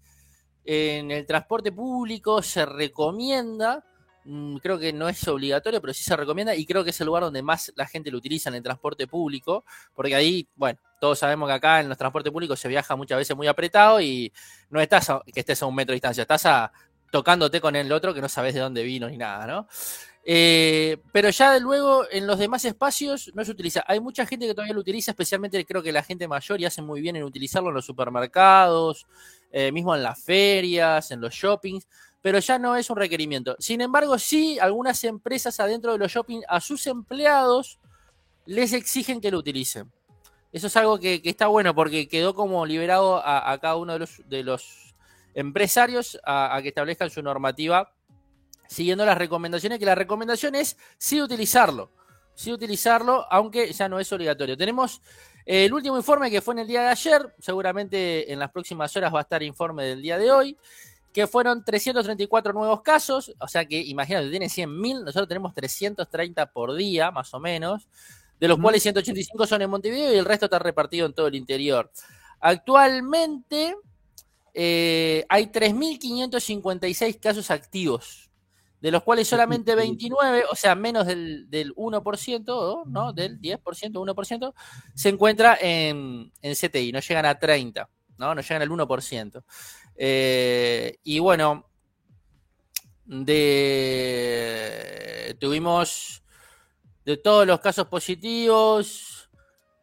en 0.66 1.12
el 1.12 1.26
transporte 1.26 1.72
público 1.72 2.42
se 2.42 2.66
recomienda, 2.66 3.86
mm, 4.26 4.58
creo 4.58 4.78
que 4.80 4.92
no 4.92 5.08
es 5.08 5.26
obligatorio, 5.28 5.80
pero 5.82 5.94
sí 5.94 6.04
se 6.04 6.16
recomienda 6.18 6.56
y 6.56 6.66
creo 6.66 6.84
que 6.84 6.90
es 6.90 7.00
el 7.02 7.08
lugar 7.08 7.24
donde 7.24 7.42
más 7.42 7.72
la 7.76 7.86
gente 7.88 8.12
lo 8.12 8.18
utiliza 8.18 8.50
en 8.50 8.56
el 8.56 8.64
transporte 8.64 9.08
público, 9.08 9.64
porque 9.96 10.16
ahí, 10.16 10.48
bueno, 10.56 10.80
todos 11.00 11.20
sabemos 11.20 11.48
que 11.48 11.54
acá 11.54 11.80
en 11.80 11.90
los 11.90 11.98
transportes 11.98 12.34
públicos 12.34 12.60
se 12.60 12.68
viaja 12.68 12.96
muchas 12.98 13.18
veces 13.18 13.38
muy 13.38 13.48
apretado 13.48 14.02
y 14.02 14.34
no 14.70 14.82
estás 14.82 15.10
a- 15.10 15.22
que 15.34 15.40
estés 15.40 15.62
a 15.64 15.66
un 15.68 15.76
metro 15.76 15.92
de 15.92 15.96
distancia, 15.98 16.24
estás 16.24 16.46
a- 16.46 16.72
tocándote 17.12 17.62
con 17.62 17.76
el 17.78 17.90
otro 17.94 18.14
que 18.14 18.20
no 18.22 18.28
sabes 18.28 18.54
de 18.54 18.60
dónde 18.60 18.84
vino 18.84 19.08
ni 19.10 19.18
nada, 19.18 19.48
¿no? 19.48 19.68
Eh, 20.30 20.98
pero 21.14 21.30
ya 21.30 21.58
luego 21.58 22.04
en 22.12 22.28
los 22.28 22.38
demás 22.38 22.66
espacios 22.66 23.32
no 23.34 23.46
se 23.46 23.52
utiliza. 23.52 23.82
Hay 23.88 24.02
mucha 24.02 24.26
gente 24.26 24.46
que 24.46 24.54
todavía 24.54 24.74
lo 24.74 24.82
utiliza, 24.82 25.12
especialmente 25.12 25.66
creo 25.66 25.82
que 25.82 25.94
la 25.94 26.04
gente 26.04 26.28
mayor 26.28 26.60
y 26.60 26.66
hace 26.66 26.82
muy 26.82 27.00
bien 27.00 27.16
en 27.16 27.24
utilizarlo 27.24 27.70
en 27.70 27.76
los 27.76 27.86
supermercados, 27.86 29.08
eh, 29.54 29.72
mismo 29.72 29.96
en 29.96 30.04
las 30.04 30.22
ferias, 30.22 31.12
en 31.12 31.22
los 31.22 31.34
shoppings, 31.34 31.88
pero 32.22 32.40
ya 32.40 32.60
no 32.60 32.76
es 32.76 32.90
un 32.90 32.98
requerimiento. 32.98 33.56
Sin 33.58 33.80
embargo, 33.80 34.20
sí, 34.20 34.60
algunas 34.60 35.02
empresas 35.06 35.62
adentro 35.62 35.94
de 35.94 35.98
los 35.98 36.12
shopping 36.12 36.42
a 36.50 36.60
sus 36.60 36.88
empleados 36.88 37.80
les 38.46 38.74
exigen 38.74 39.22
que 39.22 39.32
lo 39.32 39.38
utilicen. 39.38 39.90
Eso 40.52 40.68
es 40.68 40.76
algo 40.76 41.00
que, 41.00 41.22
está 41.24 41.48
bueno 41.48 41.74
porque 41.74 42.10
quedó 42.10 42.34
como 42.34 42.66
liberado 42.66 43.22
a, 43.26 43.58
cada 43.62 43.78
uno 43.78 43.98
de 43.98 44.44
los, 44.44 44.94
empresarios 45.36 46.20
a 46.26 46.60
que 46.62 46.70
establezcan 46.70 47.10
su 47.12 47.22
normativa 47.22 47.94
siguiendo 48.68 49.06
las 49.06 49.18
recomendaciones, 49.18 49.80
que 49.80 49.86
la 49.86 49.96
recomendación 49.96 50.56
es 50.56 50.78
sí 50.98 51.22
utilizarlo, 51.22 51.92
sí 52.34 52.52
utilizarlo, 52.52 53.26
aunque 53.32 53.72
ya 53.74 53.90
no 53.90 54.00
es 54.00 54.12
obligatorio. 54.12 54.58
Tenemos 54.58 55.02
eh, 55.46 55.66
el 55.66 55.74
último 55.74 55.98
informe 55.98 56.30
que 56.30 56.42
fue 56.42 56.54
en 56.54 56.60
el 56.60 56.68
día 56.68 56.82
de 56.82 56.88
ayer, 56.90 57.36
seguramente 57.40 58.32
en 58.32 58.40
las 58.40 58.52
próximas 58.52 58.96
horas 58.96 59.14
va 59.14 59.20
a 59.20 59.22
estar 59.24 59.42
informe 59.44 59.86
del 59.86 60.02
día 60.02 60.18
de 60.18 60.32
hoy, 60.32 60.58
que 61.14 61.26
fueron 61.26 61.64
334 61.64 62.54
nuevos 62.54 62.82
casos, 62.82 63.34
o 63.40 63.48
sea 63.48 63.66
que 63.66 63.80
imagínate, 63.80 64.30
tiene 64.30 64.48
100.000, 64.48 65.04
nosotros 65.04 65.28
tenemos 65.28 65.54
330 65.54 66.52
por 66.52 66.76
día, 66.76 67.10
más 67.10 67.34
o 67.34 67.40
menos, 67.40 67.88
de 68.40 68.48
los 68.48 68.56
Ujú. 68.58 68.64
cuales 68.64 68.84
185 68.84 69.48
son 69.48 69.62
en 69.62 69.70
Montevideo 69.70 70.14
y 70.14 70.18
el 70.18 70.26
resto 70.26 70.46
está 70.46 70.60
repartido 70.60 71.08
en 71.08 71.14
todo 71.14 71.28
el 71.28 71.36
interior. 71.36 71.92
Actualmente 72.40 73.76
eh, 74.54 75.26
hay 75.30 75.48
3.556 75.48 77.20
casos 77.20 77.50
activos, 77.50 78.27
de 78.88 78.92
los 78.92 79.04
cuales 79.04 79.28
solamente 79.28 79.76
29, 79.76 80.46
o 80.50 80.56
sea, 80.56 80.74
menos 80.74 81.06
del, 81.06 81.50
del 81.50 81.76
1%, 81.76 82.84
¿no? 82.86 83.12
Del 83.12 83.38
10%, 83.42 83.60
1%, 83.60 84.54
se 84.96 85.10
encuentra 85.10 85.58
en, 85.60 86.32
en 86.42 86.56
CTI, 86.56 86.94
no 86.94 87.02
llegan 87.02 87.26
a 87.26 87.38
30, 87.38 87.90
¿no? 88.18 88.34
No 88.34 88.40
llegan 88.40 88.62
al 88.62 88.70
1%. 88.70 89.44
Eh, 89.98 91.00
y 91.04 91.20
bueno, 91.20 91.70
de 93.04 94.16
tuvimos 95.38 96.24
de 97.04 97.18
todos 97.18 97.46
los 97.46 97.60
casos 97.60 97.88
positivos, 97.88 99.30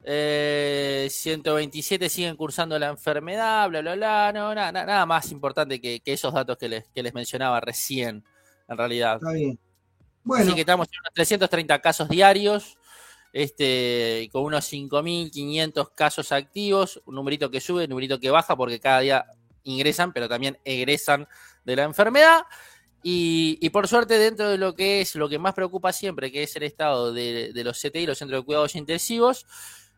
eh, 0.02 1.08
127 1.10 2.08
siguen 2.08 2.36
cursando 2.36 2.78
la 2.78 2.88
enfermedad, 2.88 3.68
bla, 3.68 3.82
bla, 3.82 3.96
bla. 3.96 4.32
No, 4.32 4.54
nada, 4.54 4.72
nada 4.72 5.04
más 5.04 5.30
importante 5.30 5.78
que, 5.78 6.00
que 6.00 6.14
esos 6.14 6.32
datos 6.32 6.56
que 6.56 6.70
les, 6.70 6.88
que 6.88 7.02
les 7.02 7.12
mencionaba 7.12 7.60
recién, 7.60 8.24
en 8.68 8.78
realidad. 8.78 9.16
Está 9.16 9.32
bien. 9.32 9.58
Bueno, 10.22 10.44
Así 10.44 10.54
que 10.54 10.60
estamos 10.60 10.86
en 10.90 11.00
unos 11.00 11.12
330 11.14 11.80
casos 11.80 12.08
diarios, 12.08 12.78
este, 13.32 14.28
con 14.32 14.44
unos 14.44 14.64
5.500 14.72 15.90
casos 15.94 16.32
activos, 16.32 17.02
un 17.04 17.16
numerito 17.16 17.50
que 17.50 17.60
sube, 17.60 17.84
un 17.84 17.90
numerito 17.90 18.18
que 18.20 18.30
baja, 18.30 18.56
porque 18.56 18.80
cada 18.80 19.00
día 19.00 19.26
ingresan, 19.64 20.12
pero 20.12 20.28
también 20.28 20.58
egresan 20.64 21.26
de 21.64 21.76
la 21.76 21.82
enfermedad. 21.84 22.42
Y, 23.02 23.58
y 23.60 23.68
por 23.70 23.86
suerte, 23.86 24.16
dentro 24.18 24.48
de 24.48 24.56
lo 24.56 24.74
que 24.74 25.02
es 25.02 25.14
lo 25.16 25.28
que 25.28 25.38
más 25.38 25.52
preocupa 25.52 25.92
siempre, 25.92 26.32
que 26.32 26.42
es 26.44 26.56
el 26.56 26.62
estado 26.62 27.12
de, 27.12 27.52
de 27.52 27.64
los 27.64 27.78
CTI, 27.78 28.06
los 28.06 28.16
centros 28.18 28.40
de 28.40 28.46
cuidados 28.46 28.74
intensivos, 28.76 29.46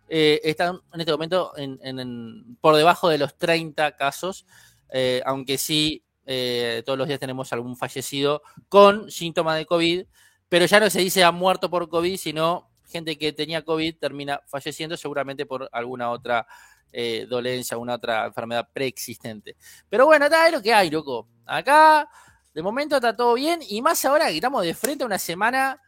eh, 0.09 0.41
están 0.45 0.81
en 0.93 1.01
este 1.01 1.13
momento 1.13 1.53
en- 1.57 1.79
en- 1.83 2.01
en- 2.01 2.57
por 2.61 2.75
debajo 2.77 3.09
de 3.09 3.19
los 3.19 3.37
30 3.37 3.97
casos, 3.97 4.45
eh, 4.93 5.21
aunque 5.25 5.59
sí 5.59 6.03
eh, 6.27 6.83
todos 6.85 6.99
los 6.99 7.09
días 7.09 7.21
tenemos 7.21 7.53
algún 7.53 7.77
fallecido 7.77 8.43
con 8.69 9.11
síntomas 9.11 9.57
de 9.57 9.65
COVID, 9.65 10.07
pero 10.49 10.67
ya 10.67 10.81
no 10.81 10.91
se 10.91 11.01
dice 11.01 11.25
ha 11.25 11.33
muerto 11.33 11.71
por 11.71 11.89
COVID, 11.89 12.17
sino 12.17 12.71
gente 12.87 13.17
que 13.17 13.33
tenía 13.33 13.65
COVID 13.65 13.97
termina 13.99 14.41
falleciendo 14.47 14.97
seguramente 14.97 15.47
por 15.47 15.69
alguna 15.73 16.11
otra 16.11 16.47
eh, 16.93 17.27
dolencia, 17.29 17.75
alguna 17.75 17.95
otra 17.95 18.27
enfermedad 18.27 18.69
preexistente. 18.73 19.57
Pero 19.89 20.07
bueno, 20.07 20.27
está 20.27 20.47
es 20.47 20.53
lo 20.53 20.63
que 20.63 20.73
hay, 20.73 20.91
loco. 20.91 21.29
Acá, 21.45 22.09
de 22.55 22.63
momento 22.63 22.97
está 22.97 23.15
todo 23.15 23.35
bien, 23.35 23.61
y 23.69 23.83
más 23.83 24.05
ahora 24.05 24.29
que 24.29 24.37
estamos 24.37 24.65
de 24.65 24.75
frente 24.75 25.05
a 25.05 25.07
una 25.07 25.19
semana 25.19 25.81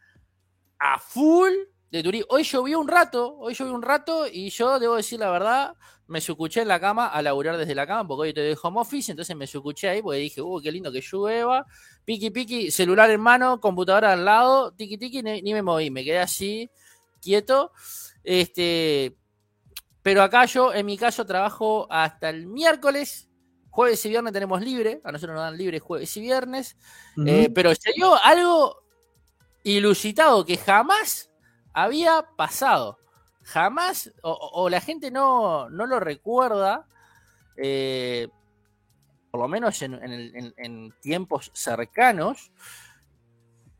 a 0.77 0.99
full 0.99 1.51
de 1.89 2.03
turismo. 2.03 2.27
Hoy 2.29 2.43
llovió 2.43 2.79
un 2.79 2.87
rato, 2.87 3.37
hoy 3.39 3.53
llovió 3.53 3.73
un 3.73 3.81
rato, 3.81 4.27
y 4.27 4.49
yo 4.49 4.79
debo 4.79 4.95
decir 4.95 5.19
la 5.19 5.31
verdad, 5.31 5.73
me 6.09 6.19
sucuché 6.19 6.61
en 6.61 6.67
la 6.67 6.79
cama 6.79 7.07
a 7.07 7.21
laburar 7.21 7.55
desde 7.55 7.75
la 7.75 7.87
cama, 7.87 8.07
porque 8.07 8.21
hoy 8.21 8.29
estoy 8.29 8.43
de 8.45 8.57
home 8.61 8.81
office, 8.81 9.11
entonces 9.11 9.35
me 9.35 9.47
sucuché 9.47 9.89
ahí, 9.89 10.01
porque 10.01 10.17
dije, 10.19 10.41
uh, 10.41 10.59
qué 10.61 10.71
lindo 10.71 10.91
que 10.91 11.01
llueva, 11.01 11.65
piqui 12.03 12.31
piqui, 12.31 12.71
celular 12.71 13.09
en 13.11 13.21
mano, 13.21 13.61
computadora 13.61 14.13
al 14.13 14.25
lado, 14.25 14.71
tiki 14.73 14.97
tiki, 14.97 15.23
ni, 15.23 15.41
ni 15.41 15.53
me 15.53 15.61
moví, 15.61 15.89
me 15.91 16.03
quedé 16.03 16.19
así, 16.19 16.69
quieto. 17.21 17.71
Este, 18.23 19.15
pero 20.01 20.23
acá 20.23 20.45
yo, 20.45 20.73
en 20.73 20.85
mi 20.85 20.97
caso, 20.97 21.25
trabajo 21.25 21.87
hasta 21.89 22.29
el 22.29 22.47
miércoles. 22.47 23.29
Jueves 23.69 24.03
y 24.05 24.09
viernes 24.09 24.33
tenemos 24.33 24.61
libre. 24.61 25.01
A 25.03 25.11
nosotros 25.11 25.35
nos 25.35 25.43
dan 25.43 25.57
libre 25.57 25.79
jueves 25.79 26.15
y 26.17 26.21
viernes. 26.21 26.77
Eh, 27.25 27.49
pero 27.53 27.73
se 27.75 27.91
dio 27.93 28.15
algo 28.23 28.83
ilusitado 29.63 30.45
que 30.45 30.57
jamás 30.57 31.29
había 31.73 32.25
pasado. 32.35 32.98
Jamás, 33.51 34.11
o, 34.21 34.69
la 34.69 34.81
gente 34.81 35.11
no, 35.11 35.69
no 35.69 35.85
lo 35.85 35.99
recuerda, 35.99 36.85
eh, 37.57 38.27
por 39.31 39.41
lo 39.41 39.47
menos 39.47 39.81
en 39.81 40.93
tiempos 41.01 41.51
cercanos, 41.53 42.51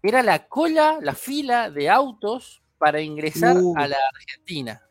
era 0.02 0.24
la 0.24 0.48
cola, 0.48 1.00
la 1.02 1.14
fila 1.14 1.70
de 1.70 1.90
autos 1.90 2.62
para 2.78 3.02
ingresar 3.02 3.58
Uh. 3.58 3.74
a 3.78 3.88
la 3.88 3.98
Argentina. 4.14 4.82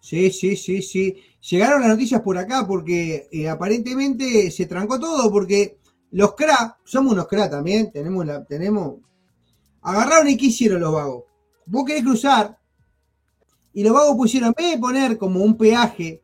Sí, 0.00 0.30
sí, 0.32 0.56
sí, 0.56 0.82
sí. 0.82 1.22
Llegaron 1.48 1.80
las 1.80 1.90
noticias 1.90 2.20
por 2.22 2.36
acá 2.36 2.66
porque 2.66 3.28
eh, 3.30 3.48
aparentemente 3.48 4.50
se 4.50 4.66
trancó 4.66 4.98
todo 4.98 5.30
porque 5.30 5.78
Los 6.10 6.34
CRA, 6.34 6.78
somos 6.84 7.12
unos 7.14 7.26
CRA 7.28 7.48
también, 7.48 7.90
tenemos 7.92 8.26
la, 8.26 8.44
tenemos. 8.44 8.96
Agarraron 9.82 10.28
y 10.28 10.36
¿qué 10.36 10.46
hicieron 10.46 10.80
los 10.80 10.92
vagos? 10.92 11.24
Vos 11.66 11.84
querés 11.86 12.02
cruzar, 12.02 12.58
y 13.72 13.82
los 13.82 13.92
vagos 13.92 14.16
pusieron, 14.16 14.48
en 14.48 14.54
vez 14.56 14.74
de 14.74 14.78
poner 14.78 15.18
como 15.18 15.40
un 15.40 15.56
peaje, 15.56 16.22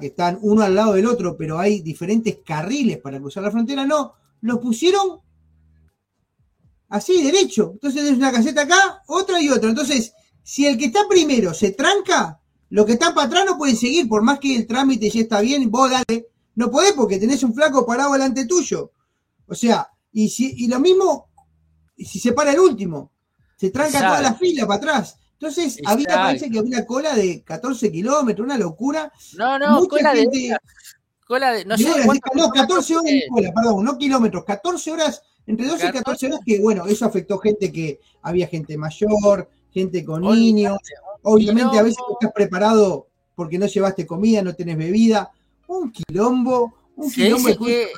que 0.00 0.06
están 0.06 0.38
uno 0.42 0.62
al 0.62 0.74
lado 0.74 0.92
del 0.94 1.06
otro, 1.06 1.36
pero 1.36 1.58
hay 1.58 1.80
diferentes 1.80 2.38
carriles 2.44 2.98
para 2.98 3.18
cruzar 3.18 3.42
la 3.42 3.50
frontera, 3.50 3.86
no, 3.86 4.14
los 4.42 4.58
pusieron 4.58 5.20
así, 6.88 7.22
derecho. 7.22 7.70
Entonces 7.72 8.04
es 8.04 8.16
una 8.16 8.30
caseta 8.30 8.62
acá, 8.62 9.02
otra 9.06 9.40
y 9.40 9.48
otra. 9.48 9.70
Entonces, 9.70 10.12
si 10.42 10.66
el 10.66 10.76
que 10.76 10.86
está 10.86 11.08
primero 11.08 11.54
se 11.54 11.72
tranca, 11.72 12.38
los 12.68 12.84
que 12.84 12.92
están 12.92 13.14
para 13.14 13.28
atrás 13.28 13.44
no 13.46 13.56
pueden 13.56 13.76
seguir, 13.76 14.08
por 14.08 14.22
más 14.22 14.38
que 14.40 14.54
el 14.54 14.66
trámite 14.66 15.08
ya 15.08 15.20
está 15.20 15.40
bien, 15.40 15.70
vos 15.70 15.90
dale, 15.90 16.28
no 16.54 16.70
podés 16.70 16.92
porque 16.92 17.18
tenés 17.18 17.42
un 17.42 17.54
flaco 17.54 17.86
parado 17.86 18.12
delante 18.12 18.44
tuyo. 18.44 18.92
O 19.46 19.54
sea, 19.54 19.88
y, 20.12 20.28
si, 20.28 20.52
y 20.54 20.68
lo 20.68 20.80
mismo 20.80 21.32
si 22.04 22.18
se 22.18 22.32
para 22.32 22.52
el 22.52 22.60
último, 22.60 23.12
se 23.56 23.70
tranca 23.70 24.00
toda 24.00 24.20
la 24.20 24.34
fila 24.34 24.66
para 24.66 24.78
atrás. 24.78 25.18
Entonces, 25.42 25.80
había, 25.84 26.06
parece 26.06 26.48
que 26.48 26.60
había 26.60 26.76
una 26.76 26.86
cola 26.86 27.16
de 27.16 27.42
14 27.42 27.90
kilómetros, 27.90 28.44
una 28.44 28.56
locura. 28.56 29.12
No, 29.36 29.58
no, 29.58 29.88
cola 29.88 30.14
de. 30.14 30.56
Cola 31.26 31.50
de. 31.50 31.64
No, 31.64 31.76
sé 31.76 31.90
no 32.36 32.48
14 32.50 32.96
horas 32.96 33.10
en 33.10 33.28
cola, 33.28 33.52
perdón, 33.52 33.84
no 33.84 33.98
kilómetros, 33.98 34.44
14 34.44 34.92
horas, 34.92 35.20
entre 35.44 35.66
12 35.66 35.88
y 35.88 35.90
14 35.90 36.26
horas, 36.26 36.40
que 36.46 36.60
bueno, 36.60 36.86
eso 36.86 37.06
afectó 37.06 37.38
gente 37.38 37.72
que 37.72 37.98
había 38.22 38.46
gente 38.46 38.78
mayor, 38.78 39.50
gente 39.72 40.04
con 40.04 40.22
niños. 40.22 40.78
Obviamente, 41.22 41.76
a 41.76 41.82
veces 41.82 41.98
no 42.08 42.14
estás 42.20 42.32
preparado 42.32 43.08
porque 43.34 43.58
no 43.58 43.66
llevaste 43.66 44.06
comida, 44.06 44.42
no 44.42 44.54
tenés 44.54 44.76
bebida. 44.76 45.32
Un 45.66 45.90
quilombo, 45.90 46.72
un 46.94 47.10
quilombo 47.10 47.48
de 47.48 47.56
que 47.56 47.88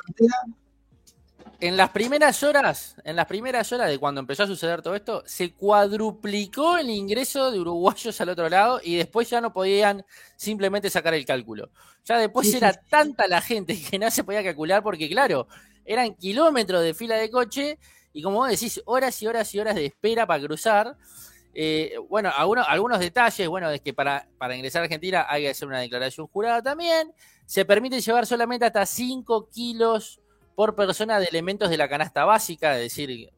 en 1.59 1.77
las 1.77 1.89
primeras 1.89 2.43
horas, 2.43 2.95
en 3.03 3.15
las 3.15 3.25
primeras 3.25 3.71
horas 3.71 3.89
de 3.89 3.97
cuando 3.97 4.19
empezó 4.19 4.43
a 4.43 4.47
suceder 4.47 4.81
todo 4.81 4.95
esto, 4.95 5.23
se 5.25 5.53
cuadruplicó 5.53 6.77
el 6.77 6.89
ingreso 6.89 7.51
de 7.51 7.59
uruguayos 7.59 8.19
al 8.21 8.29
otro 8.29 8.49
lado 8.49 8.79
y 8.83 8.95
después 8.95 9.29
ya 9.29 9.41
no 9.41 9.53
podían 9.53 10.05
simplemente 10.35 10.89
sacar 10.89 11.13
el 11.13 11.25
cálculo. 11.25 11.69
Ya 12.05 12.17
después 12.17 12.53
era 12.53 12.73
tanta 12.73 13.27
la 13.27 13.41
gente 13.41 13.79
que 13.81 13.97
no 13.99 14.09
se 14.11 14.23
podía 14.23 14.43
calcular 14.43 14.83
porque, 14.83 15.09
claro, 15.09 15.47
eran 15.85 16.13
kilómetros 16.15 16.83
de 16.83 16.93
fila 16.93 17.15
de 17.15 17.29
coche 17.29 17.79
y 18.13 18.21
como 18.21 18.37
vos 18.37 18.49
decís, 18.49 18.81
horas 18.85 19.21
y 19.21 19.27
horas 19.27 19.53
y 19.53 19.59
horas 19.59 19.75
de 19.75 19.85
espera 19.85 20.25
para 20.25 20.43
cruzar. 20.43 20.97
Eh, 21.53 21.95
bueno, 22.09 22.31
algunos, 22.35 22.65
algunos 22.67 22.99
detalles, 22.99 23.47
bueno, 23.47 23.69
es 23.69 23.81
que 23.81 23.93
para, 23.93 24.27
para 24.37 24.55
ingresar 24.55 24.81
a 24.81 24.85
Argentina 24.85 25.25
hay 25.29 25.43
que 25.43 25.49
hacer 25.49 25.67
una 25.67 25.79
declaración 25.79 26.27
jurada 26.27 26.61
también. 26.61 27.13
Se 27.45 27.65
permite 27.65 28.01
llevar 28.01 28.25
solamente 28.25 28.65
hasta 28.65 28.85
5 28.85 29.49
kilos 29.49 30.19
por 30.55 30.75
persona 30.75 31.19
de 31.19 31.25
elementos 31.25 31.69
de 31.69 31.77
la 31.77 31.89
canasta 31.89 32.25
básica, 32.25 32.75
es 32.75 32.83
decir, 32.83 33.29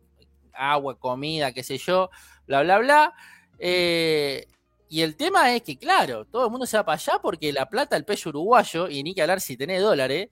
agua, 0.54 0.98
comida, 0.98 1.52
qué 1.52 1.64
sé 1.64 1.78
yo, 1.78 2.10
bla, 2.46 2.64
bla, 2.64 2.80
bla. 2.80 3.14
Eh, 3.60 4.48
y 4.90 5.02
el 5.02 5.16
tema 5.16 5.54
es 5.54 5.64
que, 5.64 5.78
claro, 5.78 6.26
todo 6.26 6.46
el 6.46 6.52
mundo 6.52 6.66
se 6.66 6.78
va 6.78 6.86
para 6.86 6.96
allá 6.96 7.20
porque 7.22 7.52
la 7.52 7.70
plata, 7.70 7.98
el 7.98 8.06
peso 8.06 8.30
uruguayo, 8.30 8.88
y 8.88 9.04
ni 9.04 9.14
que 9.14 9.22
hablar 9.22 9.42
si 9.42 9.58
tenés 9.58 9.82
dólares, 9.82 10.30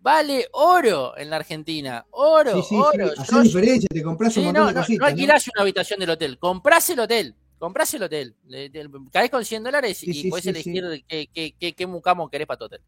vale 0.00 0.48
oro 0.52 1.16
en 1.16 1.30
la 1.30 1.36
Argentina. 1.36 2.04
Oro, 2.10 2.62
oro. 2.70 3.12
Sí, 3.16 3.40
diferencia, 3.42 3.88
te 3.90 4.02
compras 4.02 4.36
un 4.36 4.52
no, 4.52 4.66
de 4.66 4.74
no, 4.74 5.06
alquilás 5.06 5.48
una 5.48 5.62
habitación 5.62 6.00
del 6.00 6.10
hotel, 6.10 6.38
comprás 6.38 6.90
el 6.90 7.00
hotel. 7.00 7.34
Comprás 7.58 7.94
el 7.94 8.02
hotel, 8.02 8.34
caes 9.10 9.30
con 9.30 9.44
100 9.44 9.62
dólares 9.62 9.98
y 10.02 10.28
puedes 10.28 10.46
elegir 10.46 10.84
qué, 11.08 11.54
qué, 11.58 11.74
qué, 11.74 11.86
mucamo 11.86 12.28
querés 12.28 12.46
para 12.46 12.58
tu 12.58 12.64
hotel. 12.64 12.80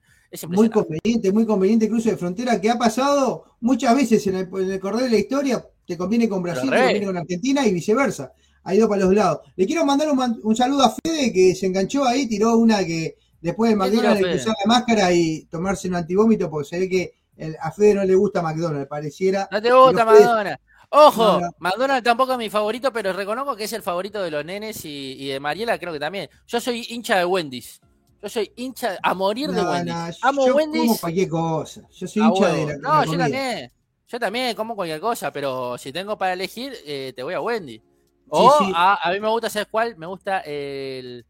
muy 0.49 0.69
conveniente, 0.69 1.33
muy 1.33 1.47
conveniente 1.47 1.89
cruce 1.89 2.11
de 2.11 2.17
frontera 2.17 2.61
que 2.61 2.69
ha 2.69 2.77
pasado 2.77 3.57
muchas 3.61 3.95
veces 3.95 4.27
en 4.27 4.37
el, 4.37 4.49
en 4.73 4.79
correr 4.79 5.05
de 5.05 5.11
la 5.11 5.19
historia. 5.19 5.65
Te 5.87 5.97
conviene 5.97 6.29
con 6.29 6.43
Brasil, 6.43 6.69
te 6.69 6.77
conviene 6.77 7.07
con 7.07 7.17
Argentina 7.17 7.67
y 7.67 7.73
viceversa. 7.73 8.33
Ha 8.65 8.75
ido 8.75 8.89
para 8.89 9.05
los 9.05 9.15
lados. 9.15 9.41
Le 9.55 9.67
quiero 9.67 9.85
mandar 9.87 10.09
un, 10.11 10.57
saludo 10.57 10.83
a 10.83 10.91
Fede 10.91 11.33
que 11.33 11.55
se 11.55 11.67
enganchó 11.67 12.05
ahí, 12.05 12.27
tiró 12.27 12.57
una 12.57 12.85
que 12.85 13.17
después 13.41 13.71
de 13.71 13.77
McDonald's 13.77 14.21
de 14.21 14.35
usar 14.35 14.55
la 14.65 14.75
máscara 14.75 15.13
y 15.13 15.45
tomarse 15.45 15.87
un 15.89 15.95
antivómito 15.95 16.51
porque 16.51 16.69
se 16.69 16.79
ve 16.81 16.89
que 16.89 17.15
a 17.61 17.71
Fede 17.71 17.95
no 17.95 18.05
le 18.05 18.15
gusta 18.15 18.43
McDonald's, 18.43 18.89
pareciera. 18.89 19.49
No 19.51 19.63
te 19.63 19.73
gusta 19.73 20.05
McDonald's. 20.05 20.61
Ojo, 20.99 21.41
McDonald's 21.59 22.03
tampoco 22.03 22.33
es 22.33 22.39
mi 22.39 22.49
favorito, 22.49 22.91
pero 22.91 23.13
reconozco 23.13 23.55
que 23.55 23.65
es 23.65 23.73
el 23.75 23.83
favorito 23.83 24.23
de 24.23 24.31
los 24.31 24.43
nenes 24.45 24.83
y, 24.85 25.29
de 25.29 25.39
Mariela, 25.39 25.79
creo 25.79 25.93
que 25.93 26.01
también. 26.01 26.31
Yo 26.47 26.59
soy 26.59 26.87
hincha 26.89 27.19
de 27.19 27.27
Wendy's. 27.27 27.83
Yo 28.23 28.31
soy 28.31 28.51
hincha 28.57 28.97
a 29.03 29.13
morir 29.13 29.51
de 29.51 29.63
Wendy's. 29.63 30.19
Amo 30.23 30.47
yo 30.47 30.57
Wendy's. 30.57 30.87
Como 30.87 30.99
cualquier 30.99 31.29
cosa. 31.29 31.83
Yo 31.93 32.07
soy 32.07 32.23
hincha 32.23 32.49
de 32.49 32.67
la, 32.67 32.77
No, 32.79 33.05
yo 33.05 33.19
también. 33.19 33.73
Yo 34.09 34.21
también 34.21 34.57
como 34.57 34.75
cualquier 34.75 35.01
cosa, 35.01 35.31
pero 35.31 35.77
si 35.77 35.93
tengo 35.93 36.17
para 36.17 36.33
elegir, 36.33 36.73
eh, 36.87 37.13
te 37.15 37.23
voy 37.23 37.35
a 37.35 37.43
Wendy. 37.43 37.83
O 38.31 38.51
A, 38.75 39.11
mí 39.13 39.21
me 39.21 39.29
gusta, 39.29 39.51
¿sabes 39.51 39.69
cuál? 39.71 39.97
Me 39.99 40.07
gusta 40.07 40.41
el, 40.41 41.27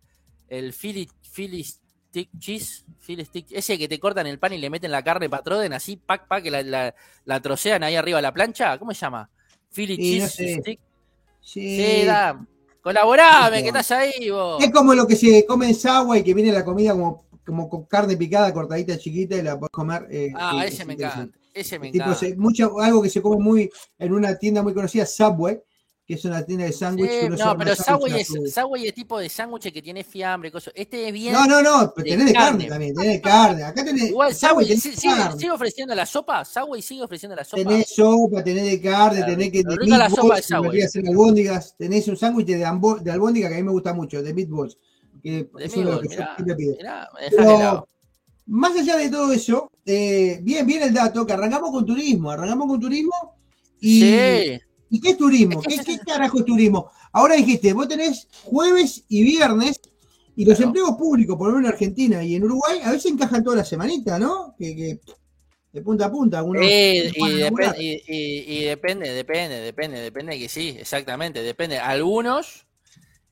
el 0.49 0.73
Philly, 0.73 1.09
Philly 1.35 1.65
Stick 1.65 2.31
Cheese. 2.39 2.85
Philly 3.05 3.25
Stick, 3.25 3.47
ese 3.51 3.77
que 3.79 3.89
te 3.89 3.99
cortan 3.99 4.29
el 4.29 4.39
pan 4.39 4.53
y 4.53 4.59
le 4.59 4.71
meten 4.71 4.93
la 4.93 5.03
carne 5.03 5.29
patroden 5.29 5.73
así, 5.73 5.97
pack, 5.97 6.29
pack, 6.29 6.45
que 6.45 6.51
la, 6.51 6.63
la, 6.63 6.95
la 7.25 7.41
trocean 7.41 7.83
ahí 7.83 7.97
arriba 7.97 8.19
de 8.19 8.23
la 8.23 8.33
plancha. 8.33 8.79
¿Cómo 8.79 8.93
se 8.93 9.01
llama? 9.01 9.29
Philly 9.77 9.97
Cheese 9.99 10.59
Stick. 10.61 10.81
Sí, 11.41 11.77
sí 11.77 12.05
da. 12.07 12.45
Colaborame, 12.81 13.63
que 13.63 13.69
estás 13.69 13.91
ahí 13.93 14.31
vos. 14.31 14.63
Es 14.63 14.71
como 14.71 14.95
lo 14.95 15.07
que 15.07 15.17
se 15.17 15.45
come 15.45 15.69
en 15.69 15.75
Sagua 15.75 16.19
y 16.19 16.23
que 16.23 16.33
viene 16.33 16.53
la 16.53 16.65
comida 16.65 16.93
como, 16.93 17.27
como 17.45 17.69
con 17.69 17.85
carne 17.85 18.17
picada, 18.17 18.55
cortadita, 18.55 18.97
chiquita 18.97 19.37
y 19.37 19.43
la 19.43 19.59
puedes 19.59 19.73
comer. 19.73 20.07
Eh, 20.11 20.33
ah, 20.35 20.65
ese 20.65 20.85
me 20.85 20.95
encanta. 20.95 21.37
Ese 21.53 21.79
me 21.79 21.89
encanta. 21.89 22.27
mucho, 22.37 22.79
algo 22.81 23.03
que 23.03 23.11
se 23.11 23.21
come 23.21 23.43
muy 23.43 23.71
en 23.99 24.13
una 24.13 24.39
tienda 24.39 24.63
muy 24.63 24.73
conocida, 24.73 25.05
Subway, 25.05 25.61
que 26.07 26.15
es 26.15 26.25
una 26.25 26.45
tienda 26.45 26.65
de 26.65 26.73
sándwich. 26.73 27.11
no, 27.37 27.59
pero 27.59 27.75
Subway 27.75 28.21
es, 28.21 28.29
Subway 28.29 28.87
es 28.87 28.95
tipo 28.95 29.19
de 29.19 29.29
sándwich 29.29 29.73
que 29.73 29.83
tiene 29.83 30.05
fiambre, 30.05 30.53
cosas. 30.53 30.73
Este 30.77 31.09
es 31.09 31.13
bien. 31.13 31.33
No, 31.33 31.47
no, 31.47 31.61
no, 31.61 31.93
pero 31.95 32.09
tenés 32.11 32.27
de 32.27 32.33
carne, 32.33 32.67
también, 32.67 32.95
tenés 32.95 33.13
de 33.15 33.21
carne. 33.21 33.65
Acá 33.65 33.85
tenés. 33.85 34.11
Igual 34.11 34.33
Subway, 34.33 34.77
sigue, 34.77 34.97
sigue, 34.97 35.51
ofreciendo 35.51 35.97
la 35.97 36.07
sopa. 36.07 36.45
Subway 36.45 36.81
sigue 36.81 37.03
ofreciendo 37.03 37.35
la 37.35 37.45
sopa. 37.45 37.65
Tenés 37.65 37.89
sopa, 37.93 38.45
tenés 38.45 38.71
de 38.71 38.81
carne, 38.81 39.25
tenés 39.25 39.51
que. 39.51 39.65
De 39.65 39.87
la 39.87 40.09
sopa 40.09 40.37
de 40.37 40.43
Subway. 40.43 40.83
hacer 40.83 41.09
albóndigas. 41.09 41.75
Tenés 41.77 42.07
un 42.07 42.17
sándwich 42.17 42.47
de, 42.47 42.59
de 42.59 43.11
albóndiga 43.11 43.49
que 43.49 43.55
a 43.55 43.59
mí 43.59 43.65
me 43.65 43.73
gusta 43.73 43.93
mucho, 43.93 44.23
de 44.23 44.33
meatballs. 44.33 44.79
Que 45.25 45.51
es 45.59 45.73
de 45.73 45.85
los 45.85 46.01
que 46.03 46.17
yo. 46.17 46.25
Pero, 47.37 47.89
más 48.47 48.77
allá 48.77 48.97
de 48.97 49.11
todo 49.11 49.33
eso, 49.33 49.73
eh, 49.85 50.39
bien, 50.41 50.65
bien 50.65 50.85
el 50.85 50.95
dato, 50.95 51.27
que 51.27 51.33
arrancamos 51.33 51.73
con 51.73 51.85
turismo, 51.85 52.31
arrancamos 52.31 52.69
con 52.69 52.79
turismo 52.79 53.35
y 53.81 54.01
sí. 54.01 54.61
¿Y 54.91 55.01
qué 55.01 55.11
es 55.11 55.17
turismo? 55.17 55.61
¿Qué, 55.63 55.99
carajo 56.07 56.39
es 56.39 56.45
turismo? 56.45 56.91
Ahora 57.13 57.35
dijiste, 57.35 57.73
vos 57.73 57.89
tenés 57.89 58.29
jueves 58.45 59.05
y 59.09 59.23
viernes 59.23 59.81
y 60.37 60.45
los 60.45 60.61
empleos 60.61 60.91
públicos, 60.97 61.37
por 61.37 61.49
lo 61.49 61.55
menos 61.55 61.69
en 61.69 61.75
Argentina 61.75 62.23
y 62.23 62.35
en 62.35 62.45
Uruguay, 62.45 62.81
a 62.85 62.93
veces 62.93 63.11
encajan 63.11 63.43
toda 63.43 63.57
la 63.57 63.65
semanita, 63.65 64.19
¿no? 64.19 64.55
Que, 64.59 65.01
de 65.73 65.83
punta 65.83 66.07
a 66.07 66.11
punta. 66.11 66.39
Algunos, 66.39 66.63
y, 66.63 67.11
depende, 67.11 68.03
y, 68.09 68.65
depende, 68.65 69.13
depende, 69.13 69.61
depende, 69.61 70.01
depende 70.01 70.39
que 70.39 70.49
sí, 70.49 70.77
exactamente, 70.79 71.43
depende. 71.43 71.79
Algunos, 71.79 72.67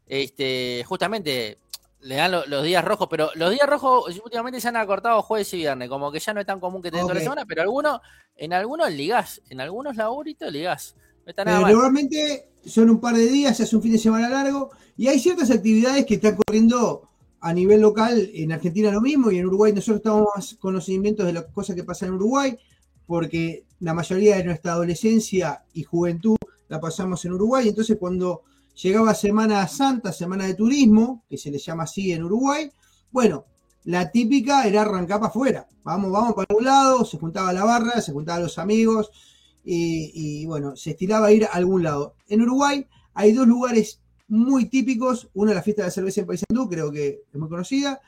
este, 0.06 0.82
justamente, 0.86 1.58
le 2.00 2.16
dan 2.16 2.32
los 2.32 2.62
días 2.62 2.84
rojos, 2.84 3.08
pero 3.10 3.30
los 3.34 3.50
días 3.50 3.66
rojos 3.66 4.20
últimamente 4.22 4.60
se 4.60 4.68
han 4.68 4.76
acortado 4.76 5.22
jueves 5.22 5.52
y 5.54 5.58
viernes, 5.58 5.88
como 5.88 6.12
que 6.12 6.20
ya 6.20 6.34
no 6.34 6.40
es 6.40 6.46
tan 6.46 6.60
común 6.60 6.82
que 6.82 6.90
tengan 6.90 7.06
toda 7.06 7.14
la 7.14 7.20
semana, 7.20 7.46
pero 7.46 7.62
algunos, 7.62 8.00
en 8.36 8.52
algunos 8.52 8.92
ligás, 8.92 9.40
en 9.48 9.60
algunos 9.60 9.96
laburitos 9.96 10.52
ligás. 10.52 10.96
Normalmente 11.44 12.48
son 12.64 12.90
un 12.90 13.00
par 13.00 13.16
de 13.16 13.26
días, 13.26 13.56
se 13.56 13.64
hace 13.64 13.76
un 13.76 13.82
fin 13.82 13.92
de 13.92 13.98
semana 13.98 14.28
largo 14.28 14.70
y 14.96 15.08
hay 15.08 15.18
ciertas 15.18 15.50
actividades 15.50 16.06
que 16.06 16.14
están 16.14 16.36
corriendo 16.36 17.08
a 17.40 17.52
nivel 17.52 17.80
local 17.80 18.30
en 18.32 18.52
Argentina 18.52 18.90
lo 18.90 19.00
mismo 19.00 19.30
y 19.30 19.38
en 19.38 19.46
Uruguay 19.46 19.72
nosotros 19.72 19.98
estamos 19.98 20.28
más 20.34 20.54
conocimientos 20.54 21.26
de 21.26 21.34
las 21.34 21.44
cosas 21.46 21.76
que 21.76 21.84
pasan 21.84 22.08
en 22.08 22.14
Uruguay 22.14 22.58
porque 23.06 23.66
la 23.80 23.92
mayoría 23.92 24.36
de 24.36 24.44
nuestra 24.44 24.72
adolescencia 24.72 25.64
y 25.74 25.82
juventud 25.82 26.36
la 26.68 26.80
pasamos 26.80 27.24
en 27.24 27.32
Uruguay. 27.32 27.68
Entonces 27.68 27.98
cuando 27.98 28.42
llegaba 28.74 29.14
Semana 29.14 29.66
Santa, 29.68 30.12
Semana 30.12 30.46
de 30.46 30.54
Turismo, 30.54 31.24
que 31.28 31.36
se 31.36 31.50
le 31.50 31.58
llama 31.58 31.84
así 31.84 32.12
en 32.12 32.24
Uruguay, 32.24 32.70
bueno, 33.10 33.44
la 33.84 34.10
típica 34.10 34.66
era 34.66 34.82
arrancar 34.82 35.20
para 35.20 35.28
afuera. 35.28 35.68
Vamos, 35.82 36.10
vamos 36.10 36.34
para 36.34 36.54
un 36.56 36.64
lado, 36.64 37.04
se 37.04 37.18
juntaba 37.18 37.52
la 37.52 37.64
barra, 37.64 38.00
se 38.00 38.12
juntaban 38.12 38.42
los 38.42 38.58
amigos, 38.58 39.10
y, 39.64 40.44
bueno, 40.46 40.76
se 40.76 40.90
estiraba 40.90 41.28
a 41.28 41.32
ir 41.32 41.44
a 41.44 41.48
algún 41.48 41.82
lado. 41.82 42.14
En 42.28 42.42
Uruguay 42.42 42.86
hay 43.14 43.32
dos 43.32 43.46
lugares 43.46 44.00
muy 44.28 44.66
típicos, 44.66 45.28
una 45.34 45.52
es 45.52 45.56
la 45.56 45.62
fiesta 45.62 45.82
de 45.82 45.88
la 45.88 45.92
cerveza 45.92 46.20
en 46.20 46.26
Paysandú, 46.26 46.68
creo 46.68 46.90
que 46.90 47.22
es 47.32 47.38
muy 47.38 47.48
conocida, 47.48 48.00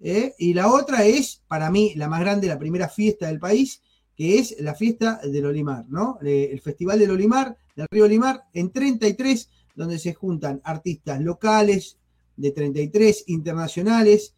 ¿eh? 0.00 0.34
y 0.38 0.54
la 0.54 0.72
otra 0.72 1.04
es, 1.04 1.42
para 1.48 1.70
mí, 1.70 1.94
la 1.96 2.08
más 2.08 2.20
grande, 2.20 2.48
la 2.48 2.58
primera 2.58 2.88
fiesta 2.88 3.26
del 3.26 3.38
país, 3.38 3.82
que 4.16 4.38
es 4.38 4.56
la 4.60 4.74
fiesta 4.74 5.20
del 5.24 5.46
Olimar, 5.46 5.86
¿no? 5.88 6.18
El 6.22 6.60
Festival 6.60 6.98
del 6.98 7.10
Olimar, 7.10 7.56
del 7.74 7.88
Río 7.90 8.04
Olimar, 8.04 8.44
en 8.52 8.70
33, 8.70 9.50
donde 9.74 9.98
se 9.98 10.14
juntan 10.14 10.60
artistas 10.64 11.20
locales 11.20 11.98
de 12.36 12.52
33, 12.52 13.24
internacionales, 13.28 14.34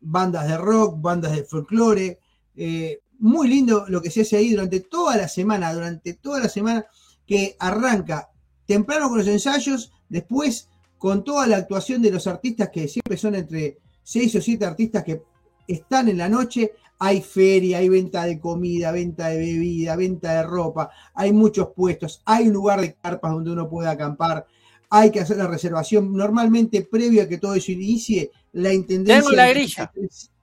bandas 0.00 0.48
de 0.48 0.56
rock, 0.56 1.00
bandas 1.00 1.32
de 1.36 1.44
folclore, 1.44 2.18
eh, 2.56 3.00
muy 3.18 3.48
lindo 3.48 3.84
lo 3.88 4.00
que 4.00 4.10
se 4.10 4.22
hace 4.22 4.36
ahí 4.36 4.50
durante 4.50 4.80
toda 4.80 5.16
la 5.16 5.28
semana, 5.28 5.72
durante 5.72 6.14
toda 6.14 6.40
la 6.40 6.48
semana, 6.48 6.86
que 7.26 7.56
arranca 7.58 8.30
temprano 8.66 9.08
con 9.08 9.18
los 9.18 9.26
ensayos, 9.26 9.92
después 10.08 10.68
con 10.98 11.24
toda 11.24 11.46
la 11.46 11.58
actuación 11.58 12.02
de 12.02 12.10
los 12.10 12.26
artistas, 12.26 12.70
que 12.72 12.88
siempre 12.88 13.16
son 13.16 13.34
entre 13.34 13.78
seis 14.02 14.34
o 14.34 14.40
siete 14.40 14.64
artistas 14.64 15.04
que 15.04 15.22
están 15.66 16.08
en 16.08 16.18
la 16.18 16.28
noche, 16.28 16.72
hay 16.98 17.22
feria, 17.22 17.78
hay 17.78 17.88
venta 17.88 18.24
de 18.24 18.40
comida, 18.40 18.90
venta 18.90 19.28
de 19.28 19.38
bebida, 19.38 19.94
venta 19.96 20.34
de 20.34 20.42
ropa, 20.42 20.90
hay 21.14 21.32
muchos 21.32 21.68
puestos, 21.74 22.22
hay 22.24 22.48
un 22.48 22.54
lugar 22.54 22.80
de 22.80 22.94
carpas 22.94 23.32
donde 23.32 23.52
uno 23.52 23.68
puede 23.68 23.88
acampar, 23.88 24.46
hay 24.90 25.10
que 25.10 25.20
hacer 25.20 25.36
la 25.36 25.46
reservación. 25.46 26.12
Normalmente, 26.12 26.82
previo 26.82 27.22
a 27.22 27.28
que 27.28 27.38
todo 27.38 27.54
eso 27.54 27.70
inicie, 27.70 28.30
la 28.52 28.72
Intendencia. 28.72 29.20
Tengo 29.20 29.32
la 29.32 29.48
grilla. 29.50 29.92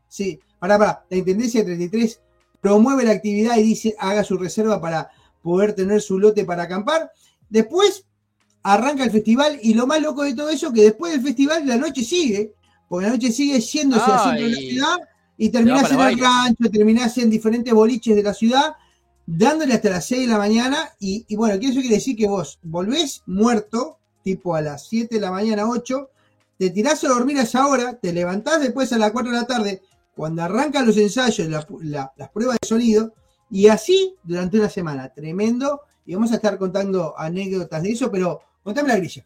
sí, 0.07 0.39
para, 0.59 0.77
para, 0.77 1.05
la 1.09 1.17
Intendencia 1.17 1.63
de 1.63 1.75
33 1.75 2.21
promueve 2.65 3.03
la 3.03 3.11
actividad 3.11 3.57
y 3.57 3.61
dice 3.61 3.95
haga 3.99 4.23
su 4.23 4.39
reserva 4.39 4.81
para 4.81 5.11
poder 5.43 5.73
tener 5.73 6.01
su 6.01 6.17
lote 6.17 6.45
para 6.45 6.63
acampar. 6.63 7.11
Después 7.47 8.07
arranca 8.63 9.03
el 9.03 9.11
festival 9.11 9.59
y 9.61 9.75
lo 9.75 9.85
más 9.85 10.01
loco 10.01 10.23
de 10.23 10.33
todo 10.33 10.49
eso 10.49 10.73
que 10.73 10.81
después 10.81 11.11
del 11.11 11.21
festival 11.21 11.67
la 11.67 11.77
noche 11.77 12.03
sigue, 12.03 12.55
porque 12.89 13.05
la 13.05 13.13
noche 13.13 13.31
sigue 13.31 13.59
yéndose 13.59 14.09
al 14.09 14.19
centro 14.19 14.45
de 14.45 14.49
la 14.49 14.57
ciudad 14.57 14.95
y 15.37 15.49
terminás 15.49 15.91
en 15.91 15.99
el 15.99 16.19
rancho, 16.19 16.71
terminás 16.71 17.15
en 17.19 17.29
diferentes 17.29 17.71
boliches 17.71 18.15
de 18.15 18.23
la 18.23 18.33
ciudad, 18.33 18.73
dándole 19.27 19.75
hasta 19.75 19.91
las 19.91 20.07
6 20.07 20.21
de 20.21 20.27
la 20.27 20.39
mañana 20.39 20.89
y, 20.99 21.23
y 21.27 21.35
bueno, 21.35 21.53
eso 21.53 21.81
quiere 21.81 21.97
decir 21.97 22.17
que 22.17 22.27
vos 22.27 22.57
volvés 22.63 23.21
muerto, 23.27 23.99
tipo 24.23 24.55
a 24.55 24.61
las 24.61 24.87
7 24.87 25.13
de 25.13 25.21
la 25.21 25.29
mañana, 25.29 25.69
8, 25.69 26.09
te 26.57 26.71
tirás 26.71 27.03
a 27.03 27.09
dormir 27.09 27.37
a 27.37 27.43
esa 27.43 27.67
hora, 27.67 27.99
te 27.99 28.11
levantás 28.11 28.59
después 28.59 28.91
a 28.91 28.97
las 28.97 29.11
4 29.11 29.31
de 29.31 29.37
la 29.37 29.45
tarde, 29.45 29.83
cuando 30.15 30.43
arrancan 30.43 30.85
los 30.85 30.97
ensayos, 30.97 31.47
las 31.47 32.29
pruebas 32.29 32.57
de 32.61 32.67
sonido, 32.67 33.13
y 33.51 33.67
así 33.67 34.15
durante 34.23 34.57
una 34.57 34.69
semana, 34.69 35.13
tremendo, 35.13 35.81
y 36.05 36.15
vamos 36.15 36.31
a 36.31 36.35
estar 36.35 36.57
contando 36.57 37.17
anécdotas 37.17 37.83
de 37.83 37.91
eso, 37.91 38.11
pero 38.11 38.41
contame 38.63 38.89
la 38.89 38.97
grilla. 38.97 39.25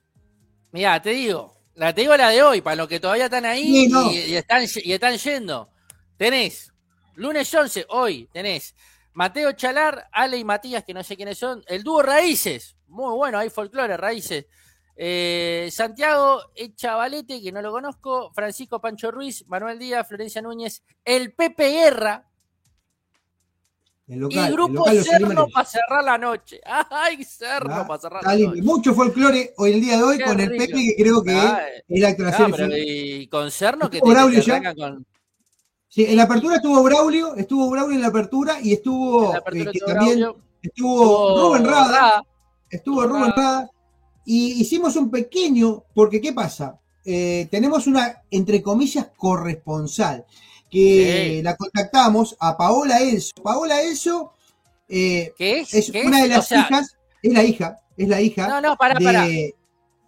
Mira, 0.72 1.02
te 1.02 1.12
digo, 1.12 1.54
la 1.76 1.94
te 1.94 2.02
digo 2.02 2.16
la 2.18 2.30
de 2.30 2.44
hoy, 2.44 2.62
para 2.62 2.76
los 2.76 2.88
que 2.88 3.00
todavía 3.00 3.26
están 3.26 3.46
ahí 3.46 3.88
y, 3.88 4.36
están, 4.36 4.64
y 4.84 4.92
están 4.92 5.18
yendo. 5.18 5.70
Tenés, 6.18 6.74
lunes 7.16 7.54
11, 7.54 7.86
hoy 7.90 8.28
tenés 8.32 8.76
Mateo 9.14 9.52
Chalar, 9.54 10.08
Ale 10.12 10.38
y 10.38 10.44
Matías, 10.44 10.84
que 10.84 10.94
no 10.94 11.04
sé 11.04 11.16
quiénes 11.16 11.38
son, 11.38 11.64
el 11.68 11.84
dúo 11.84 12.02
Raíces, 12.02 12.76
muy 12.88 13.16
bueno, 13.16 13.38
hay 13.38 13.50
folclore, 13.50 13.98
Raíces. 13.98 14.46
Eh, 15.02 15.70
Santiago 15.72 16.42
Echavalete, 16.54 17.42
que 17.42 17.54
no 17.54 17.62
lo 17.62 17.72
conozco, 17.72 18.34
Francisco 18.34 18.82
Pancho 18.82 19.12
Ruiz, 19.12 19.46
Manuel 19.48 19.80
Díaz, 19.80 20.06
Florencia 20.06 20.42
Núñez, 20.42 20.84
el 21.06 21.32
Pepe 21.32 21.70
Guerra. 21.70 22.30
El 24.10 24.28
y 24.30 24.38
el 24.38 24.52
grupo 24.52 24.84
Cerno 24.92 25.48
para 25.48 25.66
cerrar 25.66 26.04
la 26.04 26.18
noche. 26.18 26.60
¡Ay, 26.92 27.24
Cerno 27.24 27.76
ah, 27.76 27.88
para 27.88 28.02
cerrar 28.02 28.24
la 28.26 28.36
noche! 28.36 28.62
Mucho 28.62 28.94
folclore 28.94 29.54
hoy 29.56 29.72
el 29.72 29.80
día 29.80 29.96
de 29.96 30.04
hoy 30.04 30.20
con 30.20 30.38
el 30.38 30.50
Pepe, 30.50 30.74
que 30.74 30.96
creo 30.98 31.24
que 31.24 31.32
ah, 31.32 31.62
es 31.88 32.02
la 32.02 32.10
actuación. 32.10 32.70
y 32.76 33.26
con 33.28 33.50
Cerno 33.52 33.90
que, 33.90 34.02
te, 34.02 34.42
ya. 34.42 34.76
con. 34.76 35.06
Sí, 35.88 36.08
en 36.10 36.18
la 36.18 36.24
apertura 36.24 36.58
estuvo 36.58 36.84
Braulio, 36.84 37.36
estuvo 37.36 37.70
Braulio 37.70 37.96
en 37.96 38.02
la 38.02 38.10
apertura 38.10 38.60
y 38.62 38.74
estuvo, 38.74 39.34
eh, 39.34 39.72
también 39.88 40.30
estuvo, 40.62 41.52
Rubén 41.52 41.64
Rada, 41.64 42.22
estuvo 42.70 43.08
Rubén 43.08 43.32
Rada 43.34 43.72
y 44.32 44.62
hicimos 44.62 44.96
un 44.96 45.10
pequeño, 45.10 45.86
porque 45.96 46.22
¿qué 46.22 46.34
pasa? 46.34 46.80
Eh, 47.04 47.48
tenemos 47.50 47.88
una, 47.88 48.22
entre 48.30 48.62
comillas, 48.62 49.08
corresponsal, 49.18 50.24
que 50.70 51.42
la 51.44 51.56
contactamos 51.56 52.38
a 52.40 52.56
Paola 52.56 53.00
Elso. 53.00 53.34
Paola 53.42 53.82
Elso 53.82 54.34
eh, 54.88 55.34
es? 55.40 55.90
una 56.06 56.22
de 56.22 56.28
las 56.28 56.52
hijas, 56.52 56.96
es 57.24 57.34
la 57.34 57.44
hija, 57.44 57.80
es 57.98 58.08
la 58.08 58.22
hija. 58.22 58.48
No, 58.48 58.62
no, 58.62 58.78
para, 58.78 59.00
para. 59.00 59.28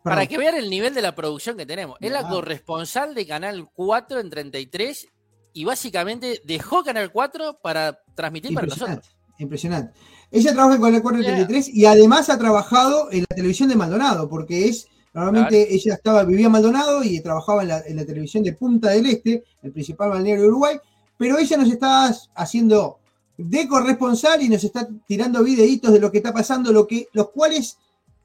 Para 0.03 0.27
que 0.27 0.37
vean 0.37 0.53
el 0.53 0.69
nivel 0.69 0.93
de 0.93 1.01
la 1.01 1.15
producción 1.15 1.57
que 1.57 1.65
tenemos. 1.65 1.97
Es 1.99 2.11
la 2.11 2.29
corresponsal 2.29 3.15
de 3.15 3.25
Canal 3.25 3.71
4 3.73 4.19
en 4.19 4.29
33 4.29 5.07
y 5.53 5.65
básicamente 5.65 6.41
dejó 6.43 6.83
Canal 6.83 7.11
4 7.11 7.57
para 7.63 8.03
transmitir 8.13 8.53
para 8.53 8.67
nosotros. 8.67 9.15
Impresionante. 9.41 9.93
Ella 10.29 10.53
trabaja 10.53 10.79
con 10.79 10.93
el 10.93 11.01
433 11.01 11.69
y 11.73 11.85
además 11.85 12.29
ha 12.29 12.37
trabajado 12.37 13.11
en 13.11 13.21
la 13.21 13.35
televisión 13.35 13.69
de 13.69 13.75
Maldonado, 13.75 14.29
porque 14.29 14.69
es, 14.69 14.87
normalmente 15.13 15.73
ella 15.73 15.95
estaba, 15.95 16.23
vivía 16.23 16.45
en 16.45 16.51
Maldonado 16.51 17.03
y 17.03 17.19
trabajaba 17.21 17.63
en 17.63 17.95
la, 17.95 18.05
televisión 18.05 18.43
de 18.43 18.53
Punta 18.53 18.89
del 18.91 19.07
Este, 19.07 19.43
el 19.63 19.71
principal 19.71 20.11
balneario 20.11 20.43
de 20.43 20.49
Uruguay, 20.49 20.77
pero 21.17 21.37
ella 21.39 21.57
nos 21.57 21.71
está 21.71 22.15
haciendo 22.35 22.99
de 23.37 23.67
corresponsal 23.67 24.41
y 24.43 24.49
nos 24.49 24.63
está 24.63 24.87
tirando 25.07 25.43
videitos 25.43 25.91
de 25.91 25.99
lo 25.99 26.11
que 26.11 26.19
está 26.19 26.31
pasando, 26.31 26.71
lo 26.71 26.85
que, 26.85 27.07
los 27.13 27.31
cuales 27.31 27.77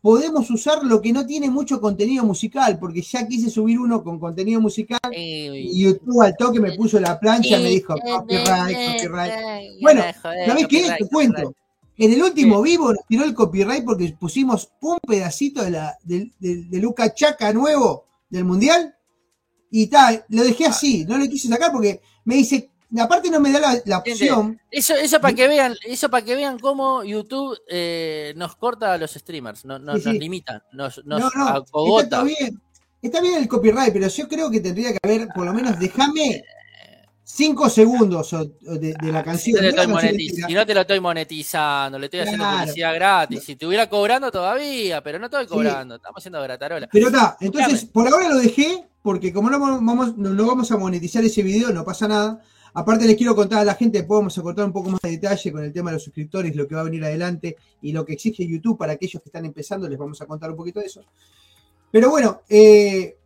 podemos 0.06 0.48
usar 0.52 0.84
lo 0.84 1.02
que 1.02 1.12
no 1.12 1.26
tiene 1.26 1.50
mucho 1.50 1.80
contenido 1.80 2.24
musical, 2.24 2.78
porque 2.78 3.02
ya 3.02 3.26
quise 3.26 3.50
subir 3.50 3.80
uno 3.80 4.04
con 4.04 4.20
contenido 4.20 4.60
musical 4.60 5.00
y 5.12 5.82
YouTube 5.82 6.22
al 6.22 6.36
toque 6.36 6.60
me 6.60 6.76
puso 6.76 7.00
la 7.00 7.18
plancha, 7.18 7.58
me 7.58 7.70
dijo 7.70 7.96
copyright, 7.98 9.02
copyright. 9.02 9.82
Bueno, 9.82 10.04
¿sabés 10.22 10.68
qué? 10.68 10.94
Te 10.96 11.08
cuento. 11.08 11.52
En 11.96 12.12
el 12.12 12.22
último 12.22 12.62
vivo 12.62 12.92
nos 12.92 13.04
tiró 13.08 13.24
el 13.24 13.34
copyright 13.34 13.84
porque 13.84 14.16
pusimos 14.16 14.70
un 14.80 14.98
pedacito 15.04 15.64
de, 15.64 15.72
la, 15.72 15.98
de, 16.04 16.30
de, 16.38 16.78
Luca 16.78 17.12
Chaca 17.12 17.52
nuevo 17.52 18.04
del 18.30 18.44
Mundial 18.44 18.94
y 19.72 19.88
tal, 19.88 20.24
lo 20.28 20.44
dejé 20.44 20.66
así, 20.66 21.04
no 21.04 21.18
lo 21.18 21.26
quise 21.26 21.48
sacar 21.48 21.72
porque 21.72 22.00
me 22.24 22.36
dice, 22.36 22.70
aparte 22.99 23.31
no 23.31 23.40
me 23.40 23.53
da 23.53 23.81
la, 23.85 23.99
opción. 23.99 24.61
Eso, 24.70 24.94
eso 24.94 25.20
para 25.20 25.35
que 25.35 25.49
vean, 25.49 25.75
eso 25.85 26.09
para 26.09 26.25
que 26.25 26.35
vean 26.35 26.59
cómo 26.59 27.05
YouTube 27.05 27.59
eh, 27.68 28.33
nos 28.37 28.57
corta 28.57 28.94
a 28.94 28.99
los 28.99 29.12
streamers, 29.12 29.64
nos 29.64 30.05
limita, 30.05 30.64
nos, 30.72 31.05
nos 31.05 31.35
no, 31.35 32.01
Está, 32.01 32.22
bien, 32.22 32.61
está 33.03 33.20
bien 33.20 33.35
el 33.35 33.49
copyright, 33.49 33.92
pero 33.92 34.09
yo 34.09 34.29
creo 34.29 34.51
que 34.51 34.61
tendría 34.61 34.92
que 34.92 34.99
haber, 35.03 35.29
por 35.35 35.44
lo 35.44 35.53
menos, 35.53 35.79
déjame 35.79 36.42
cinco 37.27 37.68
segundos 37.68 38.35
de, 38.61 38.94
la 39.03 39.22
canción. 39.25 39.59
Si, 39.59 40.55
no 40.55 40.64
te 40.64 40.75
lo 40.75 40.81
estoy 40.83 41.01
monetizando, 41.01 41.99
le 41.99 42.07
estoy 42.07 42.20
haciendo 42.20 42.44
publicidad 42.49 42.94
gratis. 42.94 43.44
Si 43.44 43.53
estuviera 43.53 43.88
cobrando 43.88 44.31
todavía, 44.31 45.03
pero 45.03 45.18
no 45.18 45.27
estoy 45.27 45.46
cobrando, 45.46 45.96
estamos 45.96 46.18
haciendo 46.18 46.40
gratarola. 46.40 46.88
Pero 46.90 47.09
está, 47.09 47.37
entonces 47.40 47.85
por 47.85 48.09
ahora 48.09 48.29
lo 48.29 48.38
dejé, 48.38 48.85
porque 49.03 49.33
como 49.33 49.51
no 49.51 49.59
vamos, 49.59 50.16
no, 50.16 50.46
vamos 50.46 50.70
a 50.70 50.77
monetizar 50.77 51.25
ese 51.25 51.42
video, 51.42 51.70
no 51.72 51.85
pasa 51.85 52.09
nada. 52.09 52.40
Aparte 52.78 53.06
les 53.06 53.16
quiero 53.16 53.34
contar 53.34 53.60
a 53.60 53.64
la 53.64 53.74
gente, 53.74 54.02
podemos 54.02 54.38
contar 54.38 54.66
un 54.66 54.72
poco 54.72 54.90
más 54.90 55.00
de 55.02 55.12
detalle 55.12 55.50
con 55.50 55.64
el 55.64 55.72
tema 55.72 55.88
de 55.88 55.94
los 55.94 56.02
suscriptores, 56.02 56.54
lo 56.54 56.68
que 56.68 56.74
va 56.74 56.82
a 56.82 56.84
venir 56.84 57.02
adelante 57.02 57.56
y 57.80 57.90
lo 57.90 58.04
que 58.04 58.12
exige 58.12 58.46
YouTube 58.46 58.76
para 58.76 58.92
aquellos 58.92 59.22
que 59.22 59.30
están 59.30 59.46
empezando, 59.46 59.88
les 59.88 59.98
vamos 59.98 60.20
a 60.20 60.26
contar 60.26 60.50
un 60.50 60.58
poquito 60.58 60.80
de 60.80 60.86
eso. 60.86 61.02
Pero 61.90 62.10
bueno, 62.10 62.42
eh, 62.50 63.16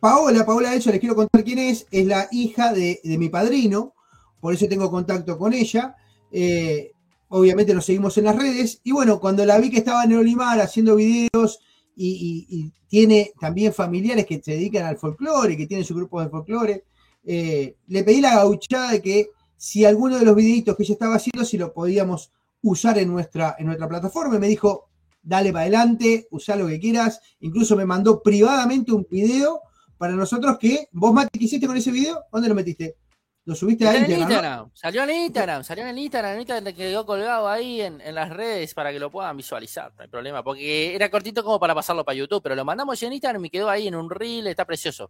Paola, 0.00 0.44
Paola 0.44 0.70
de 0.70 0.78
hecho 0.78 0.90
les 0.90 0.98
quiero 0.98 1.14
contar 1.14 1.44
quién 1.44 1.60
es, 1.60 1.86
es 1.92 2.04
la 2.04 2.26
hija 2.32 2.72
de, 2.72 2.98
mi 3.04 3.28
padrino, 3.28 3.94
por 4.40 4.52
eso 4.52 4.66
tengo 4.66 4.90
contacto 4.90 5.38
con 5.38 5.52
ella. 5.52 5.94
Eh, 6.32 6.90
obviamente 7.28 7.74
nos 7.74 7.84
seguimos 7.84 8.18
en 8.18 8.24
las 8.24 8.34
redes. 8.34 8.80
Y 8.82 8.90
bueno, 8.90 9.20
cuando 9.20 9.46
la 9.46 9.60
vi 9.60 9.70
que 9.70 9.78
estaba 9.78 10.02
en 10.02 10.14
Olimar 10.14 10.60
haciendo 10.60 10.96
videos 10.96 11.60
y, 11.94 12.72
tiene 12.88 13.32
también 13.40 13.72
familiares 13.72 14.26
que 14.26 14.40
se 14.42 14.52
dedican 14.52 14.84
al 14.84 14.96
folclore, 14.96 15.56
que 15.56 15.66
tienen 15.66 15.84
su 15.84 15.94
grupo 15.94 16.20
de 16.20 16.28
folclore, 16.28 16.84
eh, 17.26 17.76
le 17.88 18.04
pedí 18.04 18.20
la 18.20 18.36
gauchada 18.36 18.92
de 18.92 19.02
que 19.02 19.30
si 19.56 19.84
alguno 19.84 20.18
de 20.18 20.24
los 20.24 20.36
videitos 20.36 20.76
que 20.76 20.84
ella 20.84 20.92
estaba 20.94 21.16
haciendo, 21.16 21.44
si 21.44 21.58
lo 21.58 21.72
podíamos 21.72 22.32
usar 22.62 22.98
en 22.98 23.10
nuestra, 23.10 23.56
en 23.58 23.66
nuestra 23.66 23.88
plataforma. 23.88 24.36
Y 24.36 24.38
me 24.38 24.48
dijo, 24.48 24.90
dale 25.22 25.52
para 25.52 25.62
adelante, 25.62 26.28
usa 26.30 26.56
lo 26.56 26.68
que 26.68 26.78
quieras. 26.78 27.20
Incluso 27.40 27.76
me 27.76 27.84
mandó 27.84 28.22
privadamente 28.22 28.92
un 28.92 29.06
video 29.10 29.60
para 29.98 30.12
nosotros 30.12 30.58
que 30.58 30.88
vos, 30.92 31.12
Mati, 31.12 31.38
¿qué 31.38 31.44
hiciste 31.46 31.66
con 31.66 31.76
ese 31.76 31.90
video? 31.90 32.24
¿Dónde 32.30 32.48
lo 32.48 32.54
metiste? 32.54 32.96
¿Lo 33.44 33.54
subiste 33.54 33.86
a 33.86 33.96
Instagram? 33.96 34.70
Salió 34.74 35.04
en 35.04 35.10
Instagram, 35.10 35.62
salió 35.62 35.86
en 35.86 35.96
Instagram, 35.96 36.32
en 36.32 36.40
Instagram 36.40 36.74
quedó 36.74 37.06
colgado 37.06 37.48
ahí 37.48 37.80
en, 37.80 38.02
las 38.12 38.28
redes 38.28 38.74
para 38.74 38.90
que 38.90 38.98
lo 38.98 39.08
puedan 39.08 39.36
visualizar, 39.36 39.92
no 39.96 40.02
hay 40.02 40.08
problema, 40.08 40.42
porque 40.42 40.96
era 40.96 41.08
cortito 41.12 41.44
como 41.44 41.60
para 41.60 41.72
pasarlo 41.72 42.04
para 42.04 42.16
YouTube, 42.16 42.42
pero 42.42 42.56
lo 42.56 42.64
mandamos 42.64 43.00
en 43.04 43.12
Instagram 43.12 43.44
y 43.44 43.50
quedó 43.50 43.70
ahí 43.70 43.86
en 43.86 43.94
un 43.94 44.10
reel, 44.10 44.48
está 44.48 44.64
precioso. 44.64 45.08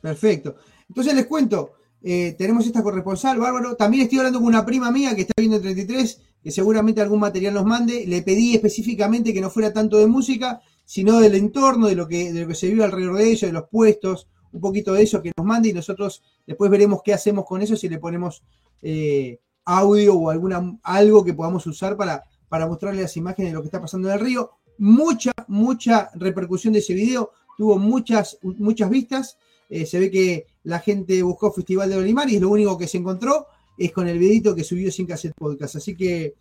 Perfecto. 0.00 0.56
Entonces 0.90 1.14
les 1.14 1.26
cuento, 1.26 1.70
eh, 2.02 2.34
tenemos 2.36 2.66
esta 2.66 2.82
corresponsal, 2.82 3.38
bárbaro. 3.38 3.76
También 3.76 4.02
estoy 4.02 4.18
hablando 4.18 4.40
con 4.40 4.48
una 4.48 4.66
prima 4.66 4.90
mía 4.90 5.14
que 5.14 5.20
está 5.20 5.34
viendo 5.36 5.56
el 5.56 5.62
33, 5.62 6.20
que 6.42 6.50
seguramente 6.50 7.00
algún 7.00 7.20
material 7.20 7.54
nos 7.54 7.64
mande. 7.64 8.04
Le 8.08 8.22
pedí 8.22 8.56
específicamente 8.56 9.32
que 9.32 9.40
no 9.40 9.50
fuera 9.50 9.72
tanto 9.72 9.98
de 9.98 10.08
música, 10.08 10.60
sino 10.84 11.20
del 11.20 11.36
entorno, 11.36 11.86
de 11.86 11.94
lo 11.94 12.08
que, 12.08 12.32
de 12.32 12.40
lo 12.40 12.48
que 12.48 12.56
se 12.56 12.66
vive 12.66 12.82
alrededor 12.82 13.18
de 13.18 13.30
ellos, 13.30 13.42
de 13.42 13.52
los 13.52 13.68
puestos, 13.68 14.26
un 14.50 14.60
poquito 14.60 14.92
de 14.92 15.04
eso 15.04 15.22
que 15.22 15.30
nos 15.36 15.46
mande 15.46 15.68
y 15.68 15.72
nosotros 15.72 16.24
después 16.44 16.68
veremos 16.68 17.02
qué 17.04 17.14
hacemos 17.14 17.46
con 17.46 17.62
eso, 17.62 17.76
si 17.76 17.88
le 17.88 17.98
ponemos 17.98 18.42
eh, 18.82 19.38
audio 19.64 20.16
o 20.16 20.30
alguna, 20.30 20.76
algo 20.82 21.24
que 21.24 21.34
podamos 21.34 21.64
usar 21.68 21.96
para, 21.96 22.24
para 22.48 22.66
mostrarle 22.66 23.02
las 23.02 23.16
imágenes 23.16 23.52
de 23.52 23.54
lo 23.54 23.62
que 23.62 23.68
está 23.68 23.80
pasando 23.80 24.08
en 24.08 24.14
el 24.14 24.20
río. 24.20 24.50
Mucha, 24.78 25.30
mucha 25.46 26.10
repercusión 26.14 26.72
de 26.72 26.80
ese 26.80 26.94
video, 26.94 27.30
tuvo 27.56 27.78
muchas, 27.78 28.38
muchas 28.42 28.90
vistas. 28.90 29.38
Eh, 29.68 29.86
se 29.86 30.00
ve 30.00 30.10
que 30.10 30.46
la 30.64 30.78
gente 30.80 31.22
buscó 31.22 31.52
Festival 31.52 31.88
de 31.88 31.96
Olimar 31.96 32.28
y 32.28 32.36
es 32.36 32.40
lo 32.40 32.50
único 32.50 32.76
que 32.76 32.88
se 32.88 32.98
encontró. 32.98 33.46
es 33.78 33.92
con 33.92 34.08
el 34.08 34.18
videito 34.18 34.54
que 34.54 34.64
subió 34.64 34.90
sin 34.92 35.06
cassette 35.06 35.34
podcast. 35.34 35.76
Así 35.76 35.96
que 35.96 36.34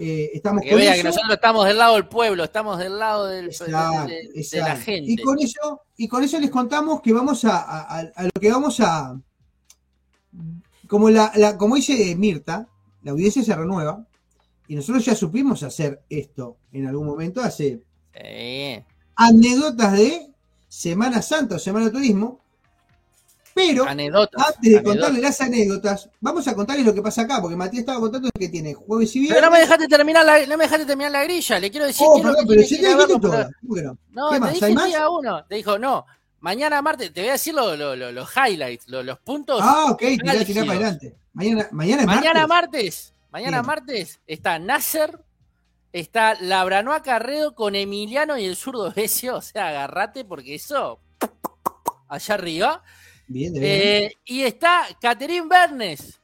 eh, 0.00 0.30
estamos 0.32 0.62
que 0.62 0.76
vea 0.76 0.94
que 0.94 1.02
nosotros 1.02 1.34
estamos 1.34 1.66
del 1.66 1.78
lado 1.78 1.94
del 1.96 2.06
pueblo, 2.06 2.44
estamos 2.44 2.78
del 2.78 2.98
lado 2.98 3.26
del, 3.26 3.46
exacto, 3.46 4.06
de, 4.06 4.58
la 4.60 4.76
gente. 4.76 5.10
Y 5.10 5.16
con 5.16 5.40
eso, 5.40 5.82
y 5.96 6.06
con 6.06 6.22
eso 6.22 6.38
les 6.38 6.50
contamos 6.50 7.00
que 7.02 7.12
vamos 7.12 7.44
a, 7.44 8.12
lo 8.16 8.40
que 8.40 8.50
vamos 8.50 8.78
a. 8.80 9.20
Como 10.86 11.10
la, 11.10 11.56
como 11.58 11.74
dice 11.74 12.14
Mirta, 12.16 12.68
la 13.02 13.10
audiencia 13.10 13.42
se 13.42 13.54
renueva. 13.54 14.04
Y 14.68 14.76
nosotros 14.76 15.04
ya 15.04 15.14
supimos 15.14 15.62
hacer 15.62 16.02
esto 16.10 16.58
en 16.72 16.86
algún 16.86 17.06
momento 17.06 17.40
hace 17.40 17.82
anécdotas 19.16 19.92
de 19.94 20.30
Semana 20.68 21.22
Santa 21.22 21.56
o 21.56 21.58
Semana 21.58 21.86
de 21.86 21.92
Turismo, 21.92 22.40
pero 23.58 23.84
antes 23.88 24.72
de 24.72 24.82
contarles 24.82 25.22
las 25.22 25.40
anécdotas, 25.40 26.08
vamos 26.20 26.46
a 26.46 26.54
contarles 26.54 26.86
lo 26.86 26.94
que 26.94 27.02
pasa 27.02 27.22
acá, 27.22 27.40
porque 27.40 27.56
Matías 27.56 27.80
estaba 27.80 28.00
contando 28.00 28.30
que 28.38 28.48
tiene 28.48 28.74
jueves 28.74 29.14
y 29.16 29.20
viernes. 29.20 29.38
Pero 29.38 29.50
no 29.50 29.52
me 29.52 29.60
dejaste 29.60 29.88
terminar 29.88 30.24
la, 30.24 30.46
no 30.46 30.56
me 30.56 30.64
dejaste 30.64 30.86
terminar 30.86 31.12
la 31.12 31.24
grilla, 31.24 31.58
le 31.58 31.70
quiero 31.70 31.86
decir 31.86 32.06
oh, 32.08 32.22
perdón, 32.22 32.44
pero 32.46 32.62
si 32.62 32.80
te 32.80 32.88
dijiste 32.88 33.18
todo. 33.18 33.50
No, 34.10 34.30
¿Qué 34.30 34.40
te 34.40 34.66
dije 34.66 34.86
día 34.86 35.08
uno. 35.10 35.44
Te 35.44 35.56
dijo, 35.56 35.78
no, 35.78 36.06
mañana 36.40 36.80
martes, 36.82 37.12
te 37.12 37.20
voy 37.20 37.30
a 37.30 37.32
decir 37.32 37.54
los 37.54 38.30
highlights, 38.36 38.88
los 38.88 39.18
puntos. 39.18 39.60
Ah, 39.62 39.86
ok, 39.90 39.98
tirar 39.98 40.46
para 40.46 40.72
adelante. 40.72 41.16
Mañana, 41.32 41.68
mañana, 41.72 42.04
mañana 42.04 42.46
martes. 42.46 43.12
Mañana 43.30 43.62
martes 43.62 44.20
está 44.26 44.58
Nasser, 44.58 45.20
está 45.92 46.34
Labranoa 46.40 47.02
Carredo 47.02 47.54
con 47.54 47.74
Emiliano 47.74 48.38
y 48.38 48.46
el 48.46 48.56
zurdo 48.56 48.92
Besio. 48.92 49.36
O 49.36 49.42
sea, 49.42 49.68
agarrate 49.68 50.24
porque 50.24 50.54
eso. 50.54 51.00
Allá 52.08 52.34
arriba. 52.34 52.82
Bien, 53.28 53.52
eh, 53.56 54.12
y 54.24 54.42
está 54.42 54.86
Catherine 55.00 55.46
Bernes, 55.46 56.18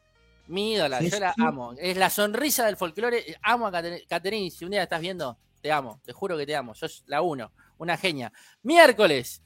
mi 0.47 0.73
ídola, 0.73 1.01
yo 1.01 1.19
la 1.19 1.35
amo. 1.38 1.75
Es 1.79 1.97
la 1.97 2.11
sonrisa 2.11 2.67
del 2.67 2.77
folclore. 2.77 3.38
Amo 3.43 3.67
a 3.67 3.73
Catherine. 4.09 4.51
Si 4.51 4.64
un 4.64 4.71
día 4.71 4.83
estás 4.83 5.01
viendo, 5.01 5.38
te 5.61 5.71
amo. 5.73 6.01
Te 6.05 6.12
juro 6.12 6.37
que 6.37 6.47
te 6.47 6.57
amo. 6.57 6.75
Sos 6.75 7.05
la 7.07 7.23
uno. 7.23 7.53
Una 7.79 7.97
genia. 7.97 8.33
Miércoles 8.62 9.43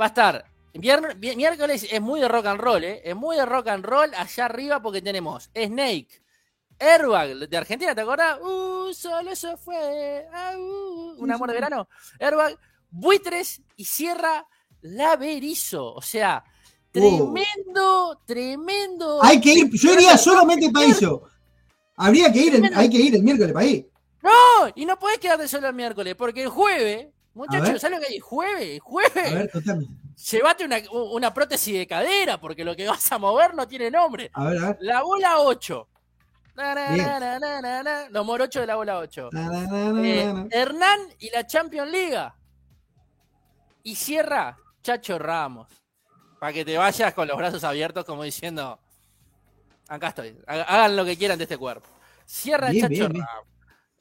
va 0.00 0.06
a 0.06 0.08
estar. 0.08 0.44
miércoles 0.74 1.86
es 1.90 2.00
muy 2.00 2.20
de 2.20 2.28
rock 2.28 2.46
and 2.46 2.60
roll, 2.60 2.84
¿eh? 2.84 3.02
Es 3.04 3.16
muy 3.16 3.36
de 3.36 3.46
rock 3.46 3.68
and 3.68 3.84
roll 3.84 4.12
allá 4.14 4.44
arriba 4.46 4.82
porque 4.82 5.02
tenemos 5.02 5.50
Snake, 5.54 6.22
Airbag 6.78 7.48
de 7.48 7.56
Argentina, 7.56 7.94
¿te 7.94 8.00
acordás? 8.00 8.40
Uh, 8.40 8.92
solo 8.92 9.36
se 9.36 9.56
fue. 9.56 10.26
Ah, 10.32 10.54
uh, 10.56 11.16
un 11.18 11.32
amor 11.32 11.48
de 11.48 11.54
verano. 11.54 11.88
Airbag, 12.18 12.58
Buitres 12.90 13.62
y 13.76 13.84
Sierra 13.84 14.46
Laverizo. 14.80 15.94
O 15.94 16.02
sea, 16.02 16.44
tremendo, 16.94 18.20
tremendo. 18.24 19.22
Hay 19.22 19.40
que 19.40 19.52
ir, 19.52 19.70
yo 19.70 19.94
iría 19.94 20.16
solamente 20.16 20.70
para 20.70 20.86
eso. 20.86 21.22
Habría 21.96 22.32
que 22.32 22.40
ir, 22.40 22.70
hay 22.74 22.88
que 22.88 22.98
ir 22.98 23.14
el 23.16 23.22
miércoles 23.22 23.52
para 23.52 23.66
ir. 23.66 23.90
No, 24.22 24.72
y 24.74 24.86
no 24.86 24.98
podés 24.98 25.18
quedarte 25.18 25.48
solo 25.48 25.68
el 25.68 25.74
miércoles, 25.74 26.14
porque 26.14 26.44
el 26.44 26.48
jueves, 26.48 27.08
muchachos, 27.34 27.80
¿sabes 27.80 27.98
lo 27.98 28.04
que 28.04 28.12
hay? 28.12 28.18
Jueves, 28.20 28.80
jueves. 28.80 29.32
A 29.32 29.34
ver. 29.34 29.50
Llévate 30.30 30.64
una, 30.64 30.76
una, 30.92 31.34
prótesis 31.34 31.74
de 31.76 31.86
cadera, 31.86 32.40
porque 32.40 32.64
lo 32.64 32.76
que 32.76 32.86
vas 32.86 33.10
a 33.10 33.18
mover 33.18 33.54
no 33.54 33.66
tiene 33.66 33.90
nombre. 33.90 34.30
A 34.32 34.44
ver, 34.44 34.58
a 34.58 34.66
ver. 34.68 34.76
La 34.80 35.02
bola 35.02 35.40
8. 35.40 35.88
Los 38.10 38.24
morochos 38.24 38.62
de 38.62 38.66
la 38.66 38.76
bola 38.76 38.98
8. 38.98 39.30
Eh, 39.32 40.46
Hernán 40.52 41.00
y 41.18 41.30
la 41.30 41.44
Champions 41.46 41.90
League. 41.90 42.32
Y 43.82 43.96
cierra 43.96 44.56
Chacho 44.82 45.18
Ramos. 45.18 45.66
Para 46.44 46.52
que 46.52 46.64
te 46.66 46.76
vayas 46.76 47.14
con 47.14 47.26
los 47.26 47.38
brazos 47.38 47.64
abiertos 47.64 48.04
como 48.04 48.22
diciendo, 48.22 48.78
acá 49.88 50.08
estoy, 50.08 50.36
hagan 50.46 50.94
lo 50.94 51.02
que 51.02 51.16
quieran 51.16 51.38
de 51.38 51.44
este 51.44 51.56
cuerpo. 51.56 51.88
Cierra 52.26 52.70
Chacho 52.70 53.08
Ramos. 53.08 53.26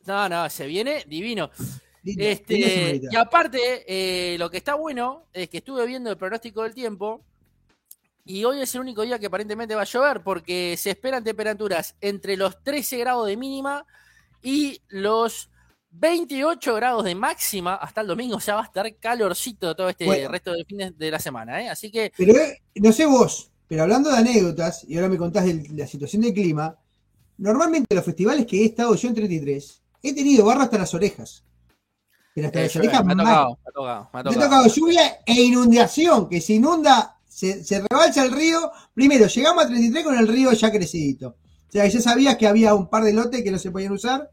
No, 0.06 0.28
no, 0.28 0.50
se 0.50 0.68
viene 0.68 1.06
divino. 1.08 1.50
Este, 2.04 3.00
y 3.10 3.16
aparte, 3.16 3.86
eh, 3.88 4.38
lo 4.38 4.52
que 4.52 4.58
está 4.58 4.76
bueno 4.76 5.24
es 5.32 5.48
que 5.48 5.60
estuve 5.60 5.86
viendo 5.86 6.10
el 6.10 6.18
pronóstico 6.18 6.64
del 6.64 6.74
tiempo 6.74 7.24
y 8.26 8.44
hoy 8.44 8.60
es 8.60 8.76
el 8.76 8.82
único 8.82 9.04
día 9.04 9.18
que 9.18 9.28
aparentemente 9.28 9.74
va 9.74 9.84
a 9.84 9.86
llover 9.86 10.22
porque 10.22 10.76
se 10.78 10.90
esperan 10.90 11.24
temperaturas 11.24 11.96
entre 12.02 12.36
los 12.36 12.62
13 12.62 12.98
grados 12.98 13.26
de 13.26 13.38
mínima 13.38 13.86
y 14.42 14.82
los 14.90 15.50
28 15.94 16.76
grados 16.76 17.04
de 17.06 17.16
máxima 17.16 17.76
hasta 17.76 18.02
el 18.02 18.08
domingo. 18.08 18.38
O 18.38 18.40
sea, 18.40 18.56
va 18.56 18.62
a 18.62 18.66
estar 18.66 18.96
calorcito 18.98 19.76
todo 19.76 19.90
este 19.90 20.28
resto 20.28 20.52
de 20.52 20.66
fines 20.66 20.98
de 20.98 21.12
la 21.12 21.20
semana. 21.20 21.62
¿eh? 21.62 21.70
Así 21.70 21.92
que. 21.92 22.12
Pero 22.18 22.36
eh, 22.36 22.62
no 22.76 22.92
sé 22.92 23.06
vos, 23.06 23.52
pero 23.68 23.84
hablando 23.84 24.10
de 24.10 24.18
anécdotas, 24.18 24.84
y 24.88 24.96
ahora 24.96 25.10
me 25.10 25.18
contás 25.18 25.46
de 25.46 25.68
la 25.74 25.88
situación 25.88 26.22
del 26.22 26.34
clima, 26.34 26.78
normalmente 27.38 27.96
los 27.96 28.06
festivales 28.06 28.46
que 28.46 28.62
he 28.62 28.66
estado 28.66 28.96
yo 28.96 29.08
en 29.08 29.16
33, 29.16 29.82
he 30.04 30.14
tenido 30.14 30.46
barro 30.46 30.62
hasta 30.62 30.78
las 30.78 30.94
orejas. 30.94 31.44
Pero 32.36 32.48
hasta 32.48 32.62
las 32.62 32.76
orejas 32.76 33.06
me 33.06 33.14
ha, 33.14 33.16
tocado, 33.16 33.48
me, 33.50 33.70
ha 33.70 33.72
tocado, 33.72 34.10
me 34.14 34.20
ha 34.20 34.34
tocado 34.34 34.68
lluvia 34.68 35.20
e 35.26 35.42
inundación, 35.42 36.28
que 36.28 36.42
se 36.42 36.54
inunda 36.54 37.14
se, 37.34 37.84
rebalsa 37.90 38.24
el 38.24 38.32
río. 38.32 38.72
Primero, 38.94 39.28
llegamos 39.28 39.64
a 39.64 39.68
33 39.68 40.04
con 40.04 40.18
el 40.18 40.28
río 40.28 40.52
ya 40.52 40.72
crecidito. 40.72 41.36
O 41.70 41.72
sea, 41.72 41.88
ya 41.88 42.02
sabías 42.02 42.38
que 42.38 42.48
había 42.48 42.76
un 42.76 42.90
par 42.90 43.04
de 43.04 43.14
lotes 43.14 43.44
que 43.44 43.52
no 43.52 43.58
se 43.58 43.72
podían 43.72 43.94
usar. 43.94 44.30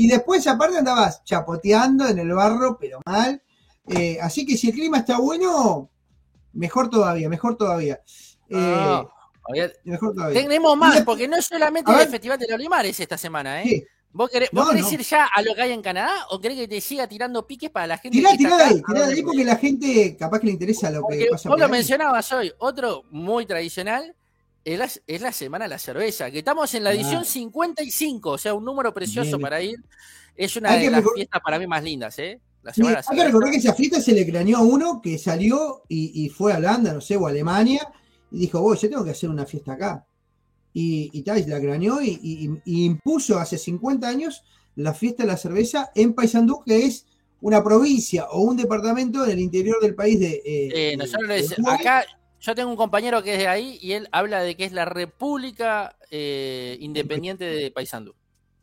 Y 0.00 0.06
después, 0.06 0.46
aparte, 0.46 0.78
andabas 0.78 1.24
chapoteando 1.24 2.06
en 2.06 2.20
el 2.20 2.32
barro, 2.32 2.78
pero 2.78 3.00
mal. 3.04 3.42
Eh, 3.88 4.16
así 4.22 4.46
que 4.46 4.56
si 4.56 4.68
el 4.68 4.74
clima 4.74 4.98
está 4.98 5.18
bueno, 5.18 5.90
mejor 6.52 6.88
todavía, 6.88 7.28
mejor 7.28 7.56
todavía. 7.56 8.00
Eh, 8.48 9.02
mejor 9.82 10.14
todavía. 10.14 10.40
Tenemos 10.40 10.76
más, 10.76 11.02
porque 11.02 11.26
no 11.26 11.36
es 11.36 11.46
solamente 11.46 11.90
el 11.90 12.08
Festival 12.08 12.38
de 12.38 12.46
los 12.48 12.60
Limares 12.60 13.00
esta 13.00 13.18
semana, 13.18 13.64
¿eh? 13.64 13.88
¿Vos 14.12 14.30
querés, 14.30 14.50
ir 14.92 15.02
ya 15.02 15.24
a 15.34 15.42
lo 15.42 15.52
que 15.56 15.62
hay 15.62 15.72
en 15.72 15.82
Canadá 15.82 16.26
o 16.30 16.40
querés 16.40 16.58
que 16.58 16.68
te 16.68 16.80
siga 16.80 17.08
tirando 17.08 17.44
piques 17.44 17.70
para 17.70 17.88
la 17.88 17.98
gente? 17.98 18.16
Tirá, 18.16 18.36
tirá 18.36 18.56
de 18.56 18.62
ahí, 18.62 18.82
tirá 18.86 19.04
ahí 19.04 19.22
porque 19.22 19.44
la 19.44 19.56
gente 19.56 20.16
capaz 20.16 20.38
que 20.38 20.46
le 20.46 20.52
interesa 20.52 20.90
lo 20.92 21.02
que 21.08 21.26
pasa. 21.28 21.48
Vos 21.48 21.58
lo 21.58 21.68
mencionabas 21.68 22.32
hoy, 22.32 22.52
otro 22.58 23.02
muy 23.10 23.46
tradicional 23.46 24.14
es 24.72 24.78
la, 24.78 24.90
es 25.06 25.20
la, 25.20 25.32
Semana 25.32 25.64
de 25.64 25.70
la 25.70 25.78
Cerveza, 25.78 26.30
que 26.30 26.38
estamos 26.38 26.72
en 26.74 26.84
la 26.84 26.92
edición 26.92 27.24
55, 27.24 28.30
o 28.30 28.38
sea, 28.38 28.54
un 28.54 28.64
número 28.64 28.92
precioso 28.92 29.38
para 29.38 29.60
ir. 29.62 29.82
Es 30.36 30.56
una 30.56 30.76
de 30.76 30.90
las 30.90 31.04
fiestas 31.14 31.40
para 31.44 31.58
mí 31.58 31.66
más 31.66 31.82
lindas, 31.82 32.18
¿eh? 32.18 32.40
La 32.62 32.72
Semana 32.72 33.02
hay 33.06 33.16
que 33.16 33.24
recordar 33.24 33.50
que 33.50 33.58
esa 33.58 33.74
fiesta 33.74 34.00
se 34.00 34.12
le 34.12 34.26
craneó 34.26 34.58
a 34.58 34.62
uno 34.62 35.00
que 35.02 35.18
salió 35.18 35.82
y, 35.88 36.24
y, 36.24 36.28
fue 36.28 36.52
a 36.52 36.58
Holanda, 36.58 36.92
no 36.92 37.00
sé, 37.00 37.16
o 37.16 37.26
a 37.26 37.30
Alemania, 37.30 37.88
y 38.30 38.40
dijo, 38.40 38.60
vos, 38.60 38.80
yo 38.80 38.90
tengo 38.90 39.04
que 39.04 39.10
hacer 39.10 39.30
una 39.30 39.46
fiesta 39.46 39.72
acá 39.72 40.04
y, 40.72 41.10
y 41.12 41.24
la 41.46 41.60
craneó 41.60 42.00
y, 42.00 42.60
impuso 42.64 43.38
hace 43.38 43.58
50 43.58 44.06
años 44.06 44.44
la 44.76 44.94
fiesta 44.94 45.24
de 45.24 45.28
la 45.28 45.36
cerveza 45.36 45.90
en 45.94 46.14
Paysandú, 46.14 46.62
que 46.64 46.86
es 46.86 47.06
una 47.40 47.62
provincia 47.64 48.26
o 48.30 48.42
un 48.42 48.56
departamento 48.56 49.24
en 49.24 49.30
el 49.30 49.40
interior 49.40 49.80
del 49.80 49.94
país 49.94 50.20
de... 50.20 50.40
Eh, 50.44 50.96
nosotros 50.96 51.54
acá 51.66 52.04
yo 52.40 52.54
tengo 52.54 52.70
un 52.70 52.76
compañero 52.76 53.22
que 53.22 53.34
es 53.34 53.38
de 53.38 53.48
ahí 53.48 53.78
y 53.80 53.92
él 53.92 54.08
habla 54.12 54.42
de 54.42 54.56
que 54.56 54.64
es 54.64 54.72
la 54.72 54.84
República 54.84 55.96
eh, 56.10 56.76
Independiente 56.80 57.44
de 57.44 57.70
Paysandú. 57.70 58.14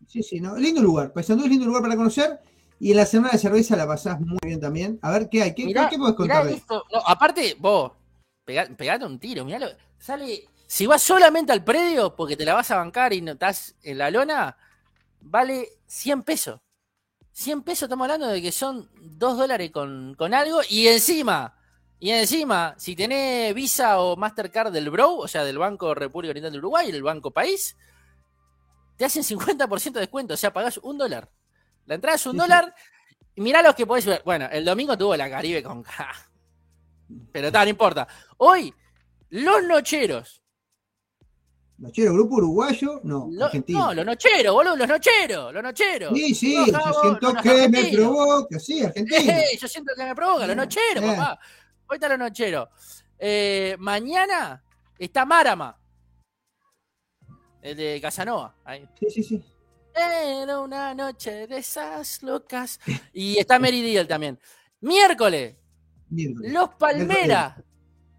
Sí, 0.08 0.24
sí, 0.24 0.40
no, 0.40 0.56
lindo 0.58 0.82
lugar. 0.82 1.14
Paysandú 1.14 1.46
es 1.46 1.50
lindo 1.50 1.66
lugar 1.66 1.82
para 1.82 1.96
conocer. 1.96 2.40
Y 2.80 2.92
en 2.92 2.98
la 2.98 3.06
semana 3.06 3.34
de 3.34 3.40
cerveza 3.40 3.76
la 3.76 3.88
pasás 3.88 4.20
muy 4.20 4.40
bien 4.44 4.60
también. 4.60 5.00
A 5.02 5.12
ver 5.12 5.30
qué 5.30 5.42
hay. 5.42 5.54
¿Qué, 5.56 5.68
¿qué 5.68 5.98
podés 5.98 6.16
contar? 6.16 6.48
aparte, 7.06 7.56
vos, 7.60 7.92
pegate 8.44 9.06
un 9.06 9.18
tiro. 9.18 9.46
Mirá, 9.46 9.60
sale 9.98 10.48
si 10.68 10.88
vas 10.88 11.02
solamente 11.02 11.52
al 11.52 11.64
predio 11.64 12.16
porque 12.16 12.36
te 12.36 12.46
la 12.46 12.54
vas 12.54 12.72
a 12.72 12.78
bancar 12.78 13.14
y 13.14 13.22
no 13.22 13.34
estás 13.34 13.76
en 13.84 13.98
la 13.98 14.10
lona, 14.10 14.58
vale 15.22 15.70
100 15.88 16.24
pesos. 16.24 16.60
100 17.34 17.64
pesos 17.64 17.84
estamos 17.84 18.06
hablando 18.06 18.28
de 18.28 18.42
que 18.42 18.52
son 18.52 18.90
2 18.96 19.38
dólares 19.38 19.72
con, 19.72 20.16
algo 20.34 20.62
y 20.70 20.88
encima, 20.88 21.55
y 22.00 22.12
encima, 22.12 22.76
si 22.78 22.96
tenés 22.96 23.54
Visa 23.54 24.00
o 24.00 24.16
Mastercard 24.16 24.72
del 24.72 24.90
Bro, 24.90 25.18
o 25.18 25.28
sea, 25.28 25.44
del 25.44 25.58
Banco 25.58 25.94
República 25.94 26.32
Oriental 26.32 26.52
de 26.52 26.58
Uruguay, 26.60 26.90
el 26.90 27.04
Banco 27.04 27.32
País, 27.32 27.76
te 28.98 29.06
hacen 29.06 29.24
50% 29.24 29.94
de 29.94 30.00
descuento, 30.02 30.34
o 30.34 30.38
sea, 30.38 30.54
pagás 30.54 30.78
un 30.78 30.98
dólar. 30.98 31.30
La 31.86 31.96
entrada 31.96 32.16
es 32.16 32.26
un 32.26 32.38
dólar 32.38 32.74
y 33.36 33.42
mirá 33.42 33.62
los 33.62 33.76
que 33.76 33.86
podés 33.86 34.06
ver. 34.06 34.22
Bueno, 34.26 34.48
el 34.52 34.66
domingo 34.66 34.98
tuvo 34.98 35.16
la 35.16 35.30
Caribe 35.30 35.62
con... 35.62 35.84
Pero 37.32 37.52
tal, 37.52 37.66
no 37.66 37.70
importa. 37.70 38.08
Hoy, 38.38 38.74
los 39.30 39.64
nocheros 39.64 40.42
¿Nochero, 41.78 42.14
grupo 42.14 42.36
uruguayo? 42.36 43.02
No, 43.04 43.30
argentino. 43.42 43.80
No, 43.80 43.94
los 43.94 44.06
nocheros, 44.06 44.54
boludo, 44.54 44.78
los 44.78 44.88
nocheros, 44.88 45.54
los 45.54 45.62
nocheros. 45.62 46.14
Sí, 46.16 46.34
sí, 46.34 46.56
yo 46.56 46.94
siento 47.02 47.34
que 47.44 47.70
me 47.70 47.92
provoca, 47.92 48.60
sí, 48.60 48.82
argentino. 48.82 49.34
yo 49.60 49.68
siento 49.68 49.94
que 49.96 50.06
me 50.06 50.16
provoca, 50.16 50.48
los 50.48 50.56
nocheros, 50.56 51.04
papá. 51.04 51.40
Hoy 51.88 51.96
está 51.96 52.10
los 52.10 52.20
nocheros. 52.20 52.70
Eh, 53.18 53.76
mañana 53.80 54.64
está 54.98 55.26
Marama, 55.26 55.78
el 57.62 57.78
de 57.78 58.00
Casanova. 58.02 58.56
Ahí. 58.64 58.88
Sí, 59.00 59.10
sí, 59.10 59.24
sí. 59.24 59.44
Era 59.94 60.60
una 60.60 60.94
noche 60.94 61.48
de 61.48 61.58
esas 61.58 62.22
locas. 62.24 62.80
Y 63.14 63.38
está 63.38 63.60
Meridiel 63.60 64.08
también. 64.08 64.40
Miércoles, 64.82 65.56
Miércoles. 66.10 66.52
Los 66.52 66.70
Palmeras. 66.76 67.56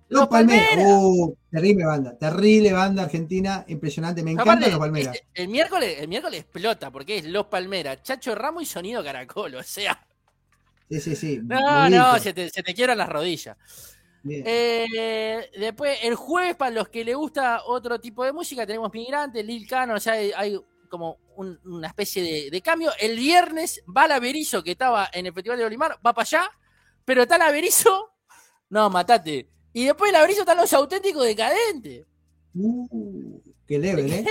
Los, 0.08 0.28
Palmeras. 0.28 0.86
Uh, 0.86 1.36
terrible 1.50 1.84
banda, 1.84 2.16
terrible 2.16 2.72
banda 2.72 3.02
argentina, 3.02 3.64
impresionante. 3.68 4.22
Me 4.22 4.30
encantan 4.30 4.70
los 4.70 4.78
Palmeras. 4.78 5.16
Este, 5.16 5.42
el, 5.42 5.48
miércoles, 5.48 5.96
el 5.98 6.08
miércoles 6.08 6.40
explota 6.40 6.92
porque 6.92 7.18
es 7.18 7.24
Los 7.24 7.46
Palmeras, 7.46 8.02
Chacho 8.02 8.34
Ramos 8.34 8.62
y 8.62 8.66
Sonido 8.66 9.02
Caracol, 9.02 9.56
o 9.56 9.62
sea. 9.62 10.05
Sí, 10.90 11.00
sí, 11.00 11.16
sí. 11.16 11.40
No, 11.42 11.90
no, 11.90 12.18
se 12.18 12.32
te, 12.32 12.48
se 12.48 12.62
te 12.62 12.74
quiebran 12.74 12.98
las 12.98 13.08
rodillas. 13.08 13.56
Eh, 14.28 15.50
después, 15.58 15.98
el 16.02 16.14
jueves, 16.14 16.56
para 16.56 16.70
los 16.70 16.88
que 16.88 17.04
le 17.04 17.14
gusta 17.14 17.62
otro 17.64 18.00
tipo 18.00 18.24
de 18.24 18.32
música, 18.32 18.66
tenemos 18.66 18.92
Migrantes, 18.92 19.44
Lil 19.44 19.66
Cano, 19.68 19.94
o 19.94 20.00
sea, 20.00 20.14
hay, 20.14 20.58
como 20.88 21.18
una 21.36 21.88
especie 21.88 22.50
de, 22.50 22.62
cambio. 22.62 22.90
El 22.98 23.16
viernes 23.16 23.82
va 23.94 24.08
la 24.08 24.18
Berizo, 24.18 24.62
que 24.62 24.72
estaba 24.72 25.08
en 25.12 25.26
el 25.26 25.32
Festival 25.32 25.58
de 25.58 25.64
Olimar, 25.64 25.98
va 26.04 26.12
para 26.12 26.22
allá, 26.22 26.50
pero 27.04 27.22
está 27.22 27.38
la 27.38 27.50
Berizo, 27.50 28.12
no, 28.70 28.90
matate. 28.90 29.48
Y 29.72 29.84
después 29.84 30.10
de 30.10 30.18
la 30.18 30.22
Berizo 30.22 30.40
están 30.40 30.56
los 30.56 30.72
auténticos 30.72 31.24
decadentes. 31.24 32.06
Uh, 32.54 33.40
qué 33.66 33.78
leve, 33.78 34.06
¿eh? 34.06 34.26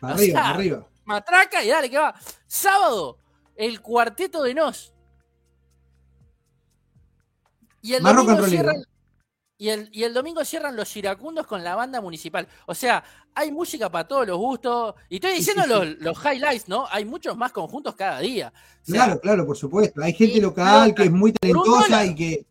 Para 0.00 0.14
arriba, 0.14 0.40
para 0.40 0.54
arriba. 0.54 0.88
Matraca 1.04 1.64
y 1.64 1.68
dale, 1.68 1.90
que 1.90 1.98
va. 1.98 2.14
Sábado, 2.46 3.18
el 3.56 3.80
cuarteto 3.80 4.42
de 4.42 4.54
Nos. 4.54 4.93
Y 7.84 7.92
el 7.92 8.02
domingo 8.02 8.46
cierran, 8.46 8.82
y 9.58 9.68
el, 9.68 10.14
domingo 10.14 10.42
cierran 10.42 10.74
los 10.74 10.96
iracundos 10.96 11.46
con 11.46 11.62
la 11.62 11.76
banda 11.76 12.00
municipal. 12.00 12.48
O 12.66 12.74
sea, 12.74 13.04
hay 13.34 13.52
música 13.52 13.90
para 13.90 14.08
todos 14.08 14.26
los 14.26 14.38
gustos. 14.38 14.94
Y 15.10 15.16
estoy 15.16 15.34
diciendo 15.34 15.62
Los, 16.00 16.18
highlights, 16.24 16.66
¿no? 16.66 16.86
Hay 16.90 17.04
muchos 17.04 17.36
más 17.36 17.52
conjuntos 17.52 17.94
cada 17.94 18.20
día. 18.20 18.52
claro, 18.86 19.20
claro, 19.20 19.46
por 19.46 19.56
supuesto. 19.56 20.02
Hay 20.02 20.14
gente 20.14 20.40
local 20.40 20.94
que 20.94 21.04
es 21.04 21.12
muy 21.12 21.32
talentosa 21.32 22.06
y 22.06 22.14
que. 22.14 22.46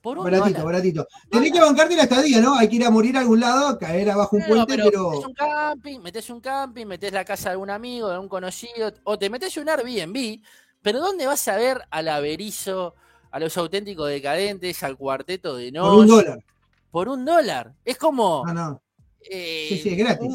Por 0.00 0.18
un 0.18 0.24
baratito, 0.24 0.64
baratito. 0.64 1.08
Tenés 1.30 1.52
que 1.52 1.60
bancarte 1.60 1.96
la 1.96 2.04
estadía, 2.04 2.40
¿no? 2.40 2.56
Hay 2.56 2.68
que 2.68 2.76
ir 2.76 2.84
a 2.84 2.90
morir 2.90 3.16
a 3.16 3.20
algún 3.20 3.38
lado, 3.38 3.78
caer 3.78 4.10
abajo 4.10 4.36
un 4.36 4.44
puente, 4.44 4.76
pero. 4.76 5.10
Metes 5.10 5.26
un 5.26 5.34
camping, 5.34 5.98
metes 6.00 6.30
un 6.30 6.40
camping, 6.40 6.86
metes 6.86 7.12
la 7.12 7.24
casa 7.24 7.50
de 7.50 7.52
algún 7.52 7.70
amigo, 7.70 8.08
de 8.08 8.14
algún 8.14 8.28
conocido, 8.28 8.92
o 9.04 9.18
te 9.18 9.28
metes 9.28 9.56
un 9.56 9.68
Airbnb, 9.68 10.40
pero 10.82 11.00
¿dónde 11.00 11.26
vas 11.26 11.46
a 11.46 11.56
ver 11.56 11.82
al 11.90 12.08
averizo? 12.08 12.94
A 13.32 13.40
los 13.40 13.56
auténticos 13.56 14.08
decadentes, 14.08 14.82
al 14.82 14.96
cuarteto 14.96 15.56
de 15.56 15.72
no. 15.72 15.82
Por 15.82 15.98
un 15.98 16.06
dólar. 16.06 16.44
Por 16.90 17.08
un 17.08 17.24
dólar. 17.24 17.72
Es 17.84 17.96
como. 17.96 18.44
Ah, 18.46 18.52
no. 18.52 18.82
Eh, 19.28 19.66
sí, 19.70 19.78
sí, 19.78 19.88
es 19.88 19.98
gratis. 19.98 20.28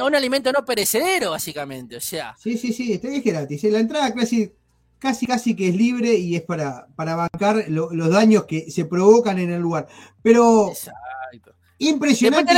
Un, 0.00 0.14
alimento 0.14 0.52
no 0.52 0.64
perecedero, 0.64 1.30
básicamente. 1.30 1.96
O 1.96 2.00
sea. 2.00 2.36
Sí, 2.38 2.58
sí, 2.58 2.72
sí, 2.72 2.92
es 2.92 3.24
gratis. 3.24 3.64
La 3.64 3.78
entrada 3.78 4.12
casi, 4.12 4.52
casi, 4.98 5.26
casi 5.26 5.56
que 5.56 5.68
es 5.68 5.74
libre 5.74 6.14
y 6.14 6.36
es 6.36 6.42
para, 6.42 6.86
para 6.94 7.16
bancar 7.16 7.64
los 7.68 8.10
daños 8.10 8.44
que 8.44 8.70
se 8.70 8.84
provocan 8.84 9.38
en 9.38 9.50
el 9.50 9.60
lugar. 9.60 9.88
Pero. 10.22 10.68
Exacto. 10.68 11.54
Impresionante. 11.78 12.52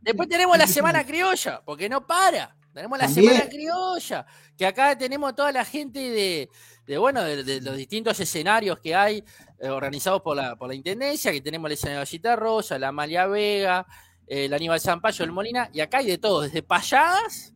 Después 0.00 0.28
tenemos, 0.28 0.56
la 0.56 0.68
semana 0.68 1.04
criolla, 1.04 1.62
porque 1.64 1.88
no 1.88 2.06
para. 2.06 2.56
Tenemos 2.72 2.98
la 2.98 3.08
semana 3.08 3.48
criolla, 3.48 4.26
que 4.56 4.66
acá 4.66 4.96
tenemos 4.96 5.34
toda 5.34 5.50
la 5.50 5.64
gente 5.64 5.98
de, 5.98 6.50
de 6.86 6.98
bueno, 6.98 7.22
de, 7.22 7.60
los 7.60 7.76
distintos 7.76 8.18
escenarios 8.20 8.78
que 8.78 8.94
hay 8.94 9.24
eh, 9.58 9.68
organizados 9.68 10.22
por 10.22 10.36
la, 10.36 10.56
por 10.56 10.68
la 10.68 10.74
Intendencia, 10.74 11.32
que 11.32 11.40
tenemos 11.40 11.66
el 11.68 11.72
escenario 11.72 12.06
Cita 12.06 12.36
Rosa, 12.36 12.78
la 12.78 12.88
Amalia 12.88 13.26
Vega, 13.26 13.86
el 14.26 14.52
Aníbal 14.54 14.80
Zampayo, 14.80 15.24
el 15.24 15.32
Molina, 15.32 15.68
y 15.72 15.80
acá 15.80 15.98
hay 15.98 16.06
de 16.06 16.18
todo, 16.18 16.42
desde 16.42 16.62
payadas 16.62 17.54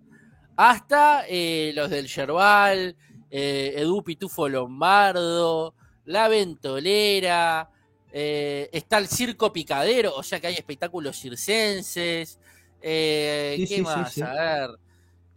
hasta 0.56 1.24
eh, 1.28 1.72
los 1.74 1.90
del 1.90 2.06
Yerbal, 2.06 2.96
eh, 3.30 3.74
Edu 3.76 4.02
Pitufo 4.02 4.48
Lombardo, 4.48 5.74
La 6.04 6.28
Ventolera, 6.28 7.70
está 8.12 8.98
el 8.98 9.06
Circo 9.06 9.52
Picadero, 9.52 10.16
o 10.16 10.22
sea 10.24 10.40
que 10.40 10.48
hay 10.48 10.54
espectáculos 10.54 11.16
circenses, 11.16 12.40
¿qué 12.80 13.80
más? 13.84 14.18
A 14.18 14.34
ver 14.34 14.89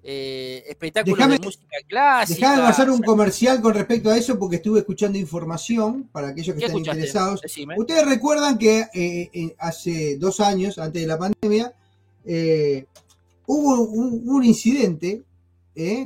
eh, 0.04 0.64
espectáculos 0.68 1.30
de 1.30 1.40
música 1.40 1.78
clásica. 1.88 2.52
Dejame 2.52 2.68
hacer 2.68 2.90
un 2.90 3.02
comercial 3.02 3.62
con 3.62 3.74
respecto 3.74 4.10
a 4.10 4.18
eso 4.18 4.38
porque 4.38 4.58
estuve 4.58 4.80
escuchando 4.80 5.18
información 5.18 6.10
para 6.12 6.30
aquellos 6.30 6.56
que 6.58 6.66
están 6.66 6.78
interesados. 6.78 7.42
Ustedes 7.78 8.06
recuerdan 8.06 8.58
que 8.58 8.82
eh, 8.94 9.30
eh, 9.34 9.56
hace 9.58 10.18
dos 10.18 10.42
años, 10.42 10.78
antes 10.78 11.02
de 11.02 11.08
la 11.08 11.18
pandemia, 11.18 11.74
eh, 12.26 12.86
hubo 13.48 13.82
un, 13.82 14.44
incidente 14.44 15.24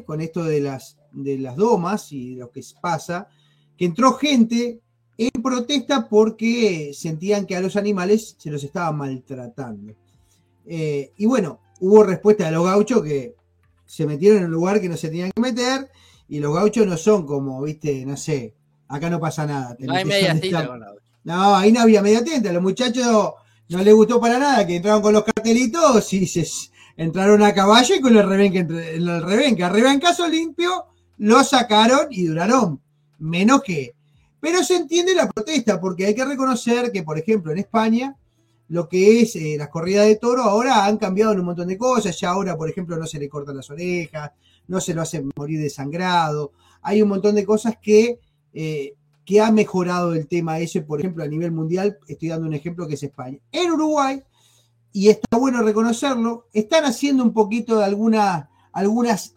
con 0.06 0.22
esto 0.22 0.44
de 0.44 0.62
las, 0.62 0.98
de 1.12 1.40
las 1.40 1.56
domas 1.56 2.12
y 2.12 2.36
lo 2.36 2.52
que 2.52 2.62
pasa, 2.80 3.28
que 3.76 3.86
entró 3.86 4.14
gente 4.14 4.80
en 5.18 5.42
protesta 5.42 6.08
porque 6.08 6.92
sentían 6.94 7.46
que 7.46 7.56
a 7.56 7.62
los 7.62 7.76
animales 7.76 8.36
se 8.38 8.52
los 8.52 8.64
estaba 8.64 8.92
maltratando. 8.92 9.94
y 10.66 11.26
bueno, 11.26 11.60
hubo 11.80 12.04
respuesta 12.04 12.46
de 12.46 12.52
los 12.52 12.66
gauchos 12.66 13.04
que 13.04 13.37
se 13.88 14.06
metieron 14.06 14.40
en 14.40 14.46
un 14.46 14.52
lugar 14.52 14.80
que 14.80 14.90
no 14.90 14.98
se 14.98 15.08
tenían 15.08 15.32
que 15.32 15.42
meter 15.42 15.90
y 16.28 16.40
los 16.40 16.54
gauchos 16.54 16.86
no 16.86 16.98
son 16.98 17.26
como, 17.26 17.62
viste, 17.62 18.06
no 18.06 18.18
sé, 18.18 18.54
acá 18.88 19.10
no 19.10 19.20
pasa 19.20 19.46
nada. 19.46 19.76
No 19.80 19.94
hay 19.94 20.06
media 20.06 20.40
tinta 20.40 20.68
con 20.68 20.84
No, 21.24 21.56
ahí 21.56 21.72
no 21.72 21.82
había 21.82 22.02
media 22.02 22.24
tinta. 22.24 22.50
A 22.50 22.54
los 22.54 22.62
muchachos 22.62 23.34
no 23.70 23.84
les 23.84 23.94
gustó 23.94 24.20
para 24.20 24.38
nada 24.38 24.68
que 24.68 24.76
entraron 24.76 25.02
con 25.02 25.14
los 25.14 25.24
cartelitos 25.24 26.14
y 26.14 26.28
se 26.28 26.46
entraron 26.98 27.42
a 27.44 27.54
caballo 27.54 27.96
y 27.96 28.02
con 28.02 28.16
el 28.16 28.28
rebenque, 28.28 28.60
el 28.60 29.22
rebenque 29.24 29.64
arriba 29.64 29.92
en 29.92 30.00
caso 30.00 30.28
limpio, 30.28 30.86
lo 31.18 31.44
sacaron 31.44 32.08
y 32.12 32.26
duraron 32.26 32.82
menos 33.20 33.62
que. 33.64 33.96
Pero 34.40 34.64
se 34.64 34.76
entiende 34.76 35.16
la 35.16 35.30
protesta 35.30 35.80
porque 35.80 36.06
hay 36.06 36.16
que 36.16 36.26
reconocer 36.26 36.92
que, 36.92 37.04
por 37.04 37.18
ejemplo, 37.18 37.52
en 37.52 37.60
España 37.60 38.16
lo 38.70 38.90
que 38.90 39.22
es 39.22 39.36
eh, 39.36 39.56
las 39.58 39.70
corridas 39.70 40.06
de 40.06 40.18
toro, 40.18 40.44
ahora 40.44 40.86
han 40.86 40.98
cambiado 40.98 41.32
en 41.32 41.40
un 41.40 41.46
montón 41.46 41.68
de 41.68 41.78
cosas. 41.78 42.20
Ya 42.20 42.30
ahora, 42.30 42.58
por 42.58 42.70
ejemplo, 42.70 42.98
no 42.98 43.06
se 43.06 43.20
le 43.20 43.30
cortan 43.30 43.56
las 43.56 43.70
orejas, 43.70 44.32
no 44.68 44.82
se 44.82 44.94
lo 44.94 45.02
hacen 45.02 45.32
morir 45.36 45.60
de 45.60 45.70
sangrado. 45.70 46.52
Hay 46.82 47.02
un 47.02 47.10
montón 47.10 47.36
de 47.36 47.46
cosas 47.46 47.78
que, 47.82 48.20
eh, 48.54 48.94
que 49.26 49.42
ha 49.42 49.52
mejorado 49.52 50.14
el 50.14 50.28
tema 50.28 50.60
ese, 50.60 50.82
por 50.82 51.00
ejemplo, 51.00 51.24
a 51.24 51.28
nivel 51.28 51.52
mundial. 51.52 51.98
Estoy 52.08 52.30
dando 52.30 52.48
un 52.48 52.54
ejemplo 52.54 52.88
que 52.88 52.96
es 52.96 53.04
España. 53.04 53.40
En 53.52 53.72
Uruguay, 53.72 54.22
y 54.92 55.10
está 55.10 55.38
bueno 55.38 55.62
reconocerlo, 55.62 56.48
están 56.54 56.86
haciendo 56.86 57.24
un 57.24 57.34
poquito 57.34 57.78
de 57.78 57.86
alguna, 57.86 58.50
algunas 58.74 59.36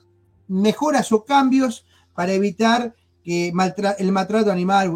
mejoras 0.49 1.13
o 1.13 1.25
cambios 1.25 1.87
para 2.15 2.33
evitar 2.33 2.95
que 3.23 3.53
el 3.99 4.13
maltrato 4.13 4.51
animal, 4.51 4.95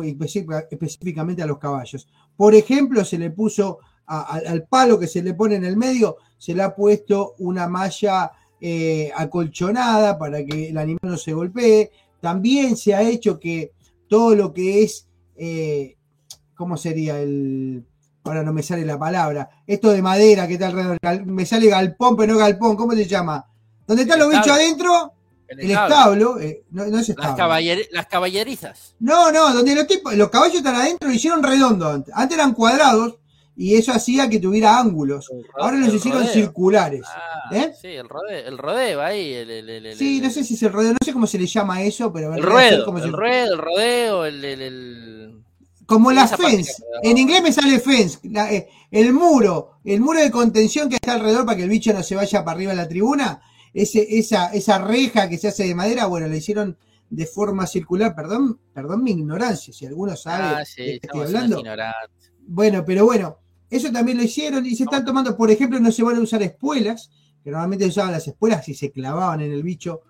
específicamente 0.71 1.43
a 1.43 1.47
los 1.47 1.59
caballos. 1.59 2.09
Por 2.37 2.55
ejemplo, 2.55 3.05
se 3.05 3.19
le 3.19 3.31
puso 3.31 3.79
al 4.07 4.65
palo 4.65 4.99
que 4.99 5.07
se 5.07 5.23
le 5.23 5.35
pone 5.35 5.55
en 5.57 5.65
el 5.65 5.77
medio, 5.77 6.17
se 6.39 6.55
le 6.55 6.63
ha 6.63 6.75
puesto 6.75 7.35
una 7.39 7.69
malla 7.69 8.31
eh, 8.61 9.11
acolchonada 9.15 10.19
para 10.19 10.45
que 10.45 10.71
el 10.71 10.79
animal 10.79 11.01
no 11.03 11.17
se 11.19 11.33
golpee. 11.33 11.91
También 12.21 12.77
se 12.77 12.95
ha 12.95 13.03
hecho 13.03 13.39
que 13.39 13.73
todo 14.09 14.35
lo 14.35 14.55
que 14.55 14.83
es, 14.83 15.07
eh, 15.37 15.97
¿cómo 16.55 16.77
sería 16.77 17.21
el... 17.21 17.85
Ahora 18.25 18.43
no 18.43 18.55
me 18.55 18.63
sale 18.63 18.87
la 18.87 18.99
palabra. 18.99 19.51
Esto 19.67 19.91
de 19.91 20.01
madera 20.01 20.49
que 20.49 20.55
está 20.55 20.69
alrededor. 20.69 20.99
Me 21.27 21.45
sale 21.45 21.69
galpón, 21.69 22.17
pero 22.17 22.33
no 22.33 22.39
galpón. 22.39 22.75
¿Cómo 22.75 22.93
se 22.93 23.05
llama? 23.05 23.45
¿Dónde 23.87 24.05
están 24.05 24.19
los 24.19 24.31
bichos 24.31 24.49
adentro? 24.49 25.13
El, 25.47 25.71
establo. 25.71 26.41
Eh, 26.41 26.65
no, 26.71 26.85
es 26.85 27.09
establo. 27.11 27.37
Las, 27.91 28.07
caballerizas. 28.07 28.95
No, 28.99 29.31
no, 29.31 29.53
donde 29.53 29.75
los, 29.75 29.87
los 30.15 30.31
caballos 30.31 30.57
están 30.57 30.77
adentro 30.77 31.07
lo 31.07 31.15
hicieron 31.15 31.43
redondo. 31.43 32.03
Antes 32.15 32.39
eran 32.39 32.55
cuadrados 32.55 33.19
y 33.57 33.77
eso 33.77 33.93
hacía 33.93 34.29
que 34.29 34.41
tuviera 34.41 34.79
ángulos. 34.79 35.31
Ahora 35.59 35.79
los 35.79 35.95
hicieron 35.95 36.27
circulares. 36.27 37.03
Ah, 37.07 37.51
¿eh? 37.53 37.73
Sí, 37.81 37.89
el 37.89 38.09
rodeo, 38.09 38.47
el 38.47 38.59
rodeo 38.59 39.01
ahí. 39.01 39.95
sí, 39.97 40.21
no 40.21 40.31
sé 40.31 40.43
si 40.43 40.55
es 40.55 40.63
el 40.63 40.73
rodeo, 40.73 40.93
no 40.93 40.99
sé 41.05 41.13
cómo 41.13 41.27
se 41.27 41.39
le 41.39 41.47
llama 41.47 41.83
eso, 41.83 42.13
pero 42.13 42.35
el 42.35 42.43
ruedo, 42.43 42.85
como 42.85 42.99
el, 42.99 43.13
ruedo 43.13 43.55
el 43.55 43.59
rodeo, 43.59 44.25
el, 44.25 45.45
como 45.87 46.11
la 46.11 46.27
fence. 46.27 46.83
En 47.03 47.17
inglés 47.17 47.43
me 47.43 47.53
sale 47.53 47.79
fence, 47.79 48.19
eh, 48.25 48.69
el 48.91 49.13
muro, 49.13 49.79
el 49.85 50.01
muro 50.01 50.21
de 50.21 50.31
contención 50.31 50.89
que 50.89 50.97
está 50.97 51.15
alrededor 51.15 51.47
para 51.47 51.57
que 51.57 51.65
el 51.65 51.71
bicho 51.71 51.93
no 51.93 52.03
se 52.03 52.17
vaya 52.17 52.45
para 52.45 52.57
arriba 52.57 52.73
de 52.73 52.79
la 52.79 52.89
tribuna. 52.89 53.41
Ese, 53.73 54.19
esa, 54.19 54.53
esa 54.53 54.79
reja 54.79 55.29
que 55.29 55.37
se 55.39 55.49
hace 55.49 55.65
de 55.65 55.75
madera, 55.75 56.07
bueno, 56.07 56.29
la 56.29 56.37
hicieron 56.37 56.77
de 57.11 57.27
forma 57.27 57.67
circular. 57.67 58.15
Perdón, 58.15 58.61
perdón 58.73 59.03
mi 59.03 59.13
ignorancia, 59.13 59.73
si 59.73 59.87
alguno 59.87 60.17
sabe 60.17 60.61
ah, 60.61 60.65
sí, 60.65 60.83
de 60.83 61.01
qué 61.01 61.07
estoy 61.07 61.23
hablando. 61.23 61.63
Bueno, 62.47 62.85
pero 62.85 63.05
bueno, 63.05 63.39
eso 63.77 63.91
también 63.91 64.19
lo 64.19 64.23
hicieron 64.23 64.65
y 64.65 64.77
se 64.77 64.85
están 64.85 65.05
tomando, 65.05 65.37
por 65.37 65.51
ejemplo, 65.51 65.81
no 65.81 65.91
se 65.91 66.03
van 66.03 66.17
a 66.17 66.21
usar 66.21 66.43
espuelas, 66.43 67.11
que 67.43 67.51
normalmente 67.51 67.85
se 67.87 67.91
usaban 67.91 68.13
las 68.13 68.27
espuelas 68.29 68.69
y 68.69 68.75
se 68.75 68.93
clavaban 68.93 69.41
en 69.41 69.53
el 69.53 69.63
bicho 69.63 70.03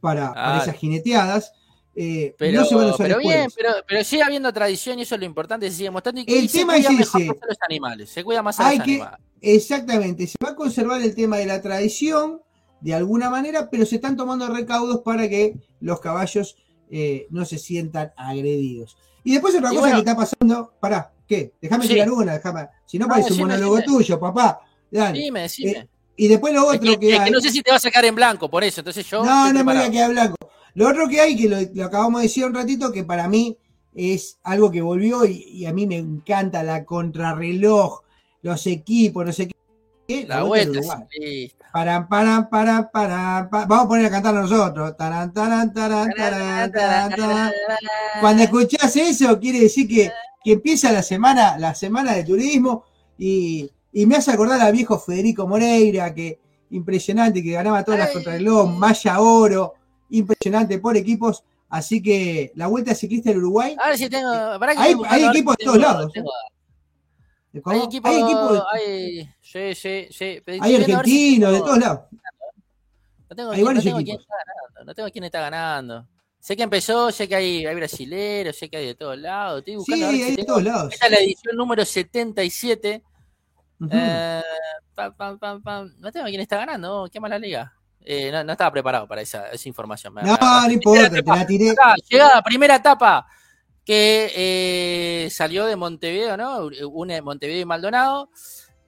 para, 0.00 0.32
ah. 0.34 0.60
esas 0.62 0.76
jineteadas. 0.76 1.52
Eh, 1.94 2.34
pero, 2.38 2.60
no 2.60 2.66
se 2.66 2.74
van 2.74 2.88
a 2.88 2.94
usar 2.94 3.06
pero 3.06 3.18
bien, 3.18 3.50
pero, 3.86 4.02
sigue 4.02 4.22
habiendo 4.22 4.50
tradición 4.50 4.98
y 4.98 5.02
eso 5.02 5.14
es 5.14 5.20
lo 5.20 5.26
importante, 5.26 5.70
se 5.70 5.76
sigue 5.76 5.90
mostrando 5.90 6.22
y 6.22 6.24
que 6.24 6.38
el 6.38 6.50
tema 6.50 6.78
es 6.78 6.88
ese. 6.88 7.26
los 7.26 7.58
animales, 7.68 8.08
se 8.08 8.24
cuida 8.24 8.42
más 8.42 8.58
a 8.60 8.70
los 8.70 8.80
animales. 8.80 9.18
Exactamente, 9.42 10.26
se 10.26 10.38
va 10.42 10.52
a 10.52 10.56
conservar 10.56 11.02
el 11.02 11.14
tema 11.14 11.36
de 11.36 11.44
la 11.44 11.60
tradición 11.60 12.40
de 12.80 12.94
alguna 12.94 13.28
manera, 13.28 13.68
pero 13.70 13.84
se 13.84 13.96
están 13.96 14.16
tomando 14.16 14.48
recaudos 14.48 15.02
para 15.02 15.28
que 15.28 15.56
los 15.80 16.00
caballos 16.00 16.56
eh, 16.90 17.26
no 17.28 17.44
se 17.44 17.58
sientan 17.58 18.12
agredidos. 18.16 18.96
Y 19.22 19.32
después 19.32 19.54
otra 19.54 19.68
cosa 19.68 19.92
que 19.92 19.98
está 19.98 20.16
pasando, 20.16 20.72
pará, 20.80 21.12
¿Qué? 21.32 21.52
Déjame 21.62 21.86
Sí. 21.86 21.94
tirar 21.94 22.10
una, 22.10 22.34
déjame. 22.34 22.68
Si 22.84 22.98
no 22.98 23.06
No, 23.06 23.10
parece 23.10 23.28
un 23.32 23.36
decime, 23.38 23.52
monólogo 23.54 23.76
decime. 23.76 23.96
tuyo, 23.96 24.20
papá. 24.20 24.60
Dale. 24.90 25.18
Dime, 25.18 25.40
decime. 25.42 25.70
Eh, 25.70 25.88
Y 26.16 26.28
después 26.28 26.52
lo 26.52 26.70
Es 26.70 26.76
otro 26.78 26.92
que, 26.92 26.98
que, 27.00 27.14
es 27.16 27.20
que 27.22 27.30
no 27.30 27.40
sé 27.40 27.50
si 27.50 27.62
te 27.62 27.70
va 27.70 27.78
a 27.78 27.80
sacar 27.80 28.04
en 28.04 28.14
blanco, 28.14 28.50
por 28.50 28.62
eso. 28.64 28.82
Entonces 28.82 29.06
yo. 29.06 29.24
No, 29.24 29.50
no 29.50 29.64
me 29.64 29.72
voy 29.74 29.82
a 29.82 29.90
quedar 29.90 30.10
blanco. 30.10 30.36
Lo 30.74 30.88
otro 30.90 31.08
que 31.08 31.20
hay, 31.22 31.34
que 31.34 31.48
lo, 31.48 31.56
lo 31.72 31.84
acabamos 31.86 32.20
de 32.20 32.26
decir 32.28 32.44
un 32.44 32.54
ratito, 32.54 32.92
que 32.92 33.02
para 33.02 33.28
mí 33.28 33.56
es 33.94 34.38
algo 34.42 34.70
que 34.70 34.82
volvió 34.82 35.24
y, 35.24 35.42
y 35.50 35.64
a 35.64 35.72
mí 35.72 35.86
me 35.86 35.96
encanta 35.96 36.62
la 36.62 36.84
contrarreloj, 36.84 38.02
los 38.42 38.66
equipos, 38.66 39.24
no 39.24 39.32
sé 39.32 39.48
qué. 40.06 40.26
La 40.26 40.42
vuelta 40.42 40.80
ciclista. 40.82 41.58
Para, 41.72 42.06
para, 42.06 42.50
para, 42.50 42.90
para, 42.90 43.48
pa- 43.50 43.64
Vamos 43.64 43.86
a 43.86 43.88
poner 43.88 44.06
a 44.06 44.10
cantar 44.10 44.34
nosotros. 44.34 44.94
Taran, 44.98 45.32
taran, 45.32 45.72
taran, 45.72 46.10
taran, 46.14 46.70
taran, 46.72 47.10
taran. 47.10 47.52
Cuando 48.20 48.42
escuchás 48.42 48.94
eso, 48.96 49.40
quiere 49.40 49.60
decir 49.60 49.88
que, 49.88 50.10
que 50.44 50.52
empieza 50.52 50.90
la 50.92 51.02
semana, 51.02 51.58
la 51.58 51.74
semana 51.74 52.12
de 52.14 52.24
turismo 52.24 52.84
y, 53.18 53.70
y 53.92 54.06
me 54.06 54.16
hace 54.16 54.30
acordar 54.32 54.60
al 54.60 54.72
viejo 54.72 54.98
Federico 54.98 55.46
Moreira, 55.46 56.12
que 56.14 56.40
impresionante, 56.70 57.42
que 57.42 57.52
ganaba 57.52 57.84
todas 57.84 58.00
las 58.00 58.08
Ay. 58.08 58.14
contrarreloj, 58.14 58.70
Maya 58.70 59.20
Oro, 59.20 59.74
impresionante 60.10 60.78
por 60.78 60.96
equipos. 60.96 61.44
Así 61.68 62.02
que 62.02 62.52
la 62.54 62.66
vuelta 62.66 62.94
ciclista 62.94 63.30
del 63.30 63.38
Uruguay, 63.38 63.76
tengo. 64.10 64.30
que 64.74 65.08
Hay- 65.08 65.24
equipos 65.24 65.56
de 65.56 65.64
todos 65.64 65.78
lados, 65.78 66.12
tengo- 66.12 66.30
¿cómo? 67.62 67.76
Hay 67.76 67.82
equipos. 67.86 68.10
hay 68.10 68.22
de- 68.22 68.62
Hay, 68.72 69.28
sí, 69.40 69.74
sí, 69.74 70.06
sí. 70.10 70.42
Pero 70.44 70.62
hay 70.62 70.76
si 70.76 70.92
argentinos, 70.92 71.52
de 71.52 71.58
todos 71.60 71.78
lados. 71.78 72.00
No 73.30 73.36
tengo, 73.36 73.50
hay 73.52 73.62
quién, 73.62 73.74
no 73.74 73.82
tengo 73.82 73.98
quién 73.98 74.20
está 74.20 74.34
ganando. 74.46 74.84
No 74.84 74.94
tengo 74.94 75.08
quién 75.10 75.24
está 75.24 75.40
ganando. 75.40 76.06
Sé 76.42 76.56
que 76.56 76.64
empezó, 76.64 77.12
sé 77.12 77.28
que 77.28 77.36
hay, 77.36 77.64
hay 77.64 77.74
brasileros, 77.76 78.56
sé 78.56 78.68
que 78.68 78.76
hay 78.76 78.86
de 78.86 78.94
todos 78.96 79.16
lados. 79.16 79.60
Estoy 79.60 79.74
Sí, 79.74 79.76
buscando 79.76 80.10
si 80.10 80.22
hay 80.24 80.34
de 80.36 80.44
todos 80.44 80.62
lados. 80.64 80.92
Esta 80.92 81.06
es 81.06 81.12
la 81.12 81.18
edición 81.20 81.56
número 81.56 81.84
77. 81.84 83.00
Ujú. 83.78 83.90
Eh, 83.92 84.42
pam, 84.92 85.14
pam, 85.14 85.38
pam, 85.38 85.62
pam. 85.62 85.94
No 86.00 86.10
tengo 86.10 86.26
quién 86.26 86.40
está 86.40 86.56
ganando. 86.56 87.08
Qué 87.12 87.20
mala 87.20 87.38
liga. 87.38 87.72
Eh, 88.00 88.32
no, 88.32 88.42
no 88.42 88.50
estaba 88.52 88.72
preparado 88.72 89.06
para 89.06 89.20
esa, 89.22 89.50
esa 89.50 89.68
información. 89.68 90.14
No, 90.14 90.36
no 90.66 90.72
importa, 90.72 91.08
te 91.10 91.22
la 91.22 91.46
tiré. 91.46 91.68
etapa, 91.68 91.94
llegada, 92.10 92.42
primera 92.42 92.74
etapa 92.74 93.24
que 93.84 94.32
eh, 94.34 95.30
salió 95.30 95.64
de 95.66 95.76
Montevideo, 95.76 96.36
¿no? 96.36 96.66
Une 96.90 97.22
Montevideo 97.22 97.62
y 97.62 97.66
Maldonado. 97.66 98.30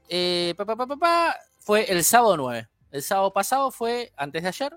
Eh, 0.08 0.54
pa, 0.56 0.64
pa, 0.66 0.74
pa, 0.74 0.88
pa, 0.88 0.96
pa, 0.96 1.36
fue 1.60 1.84
el 1.84 2.02
sábado 2.02 2.36
9. 2.36 2.68
El 2.90 3.02
sábado 3.04 3.32
pasado 3.32 3.70
fue, 3.70 4.12
antes 4.16 4.42
de 4.42 4.48
ayer, 4.48 4.76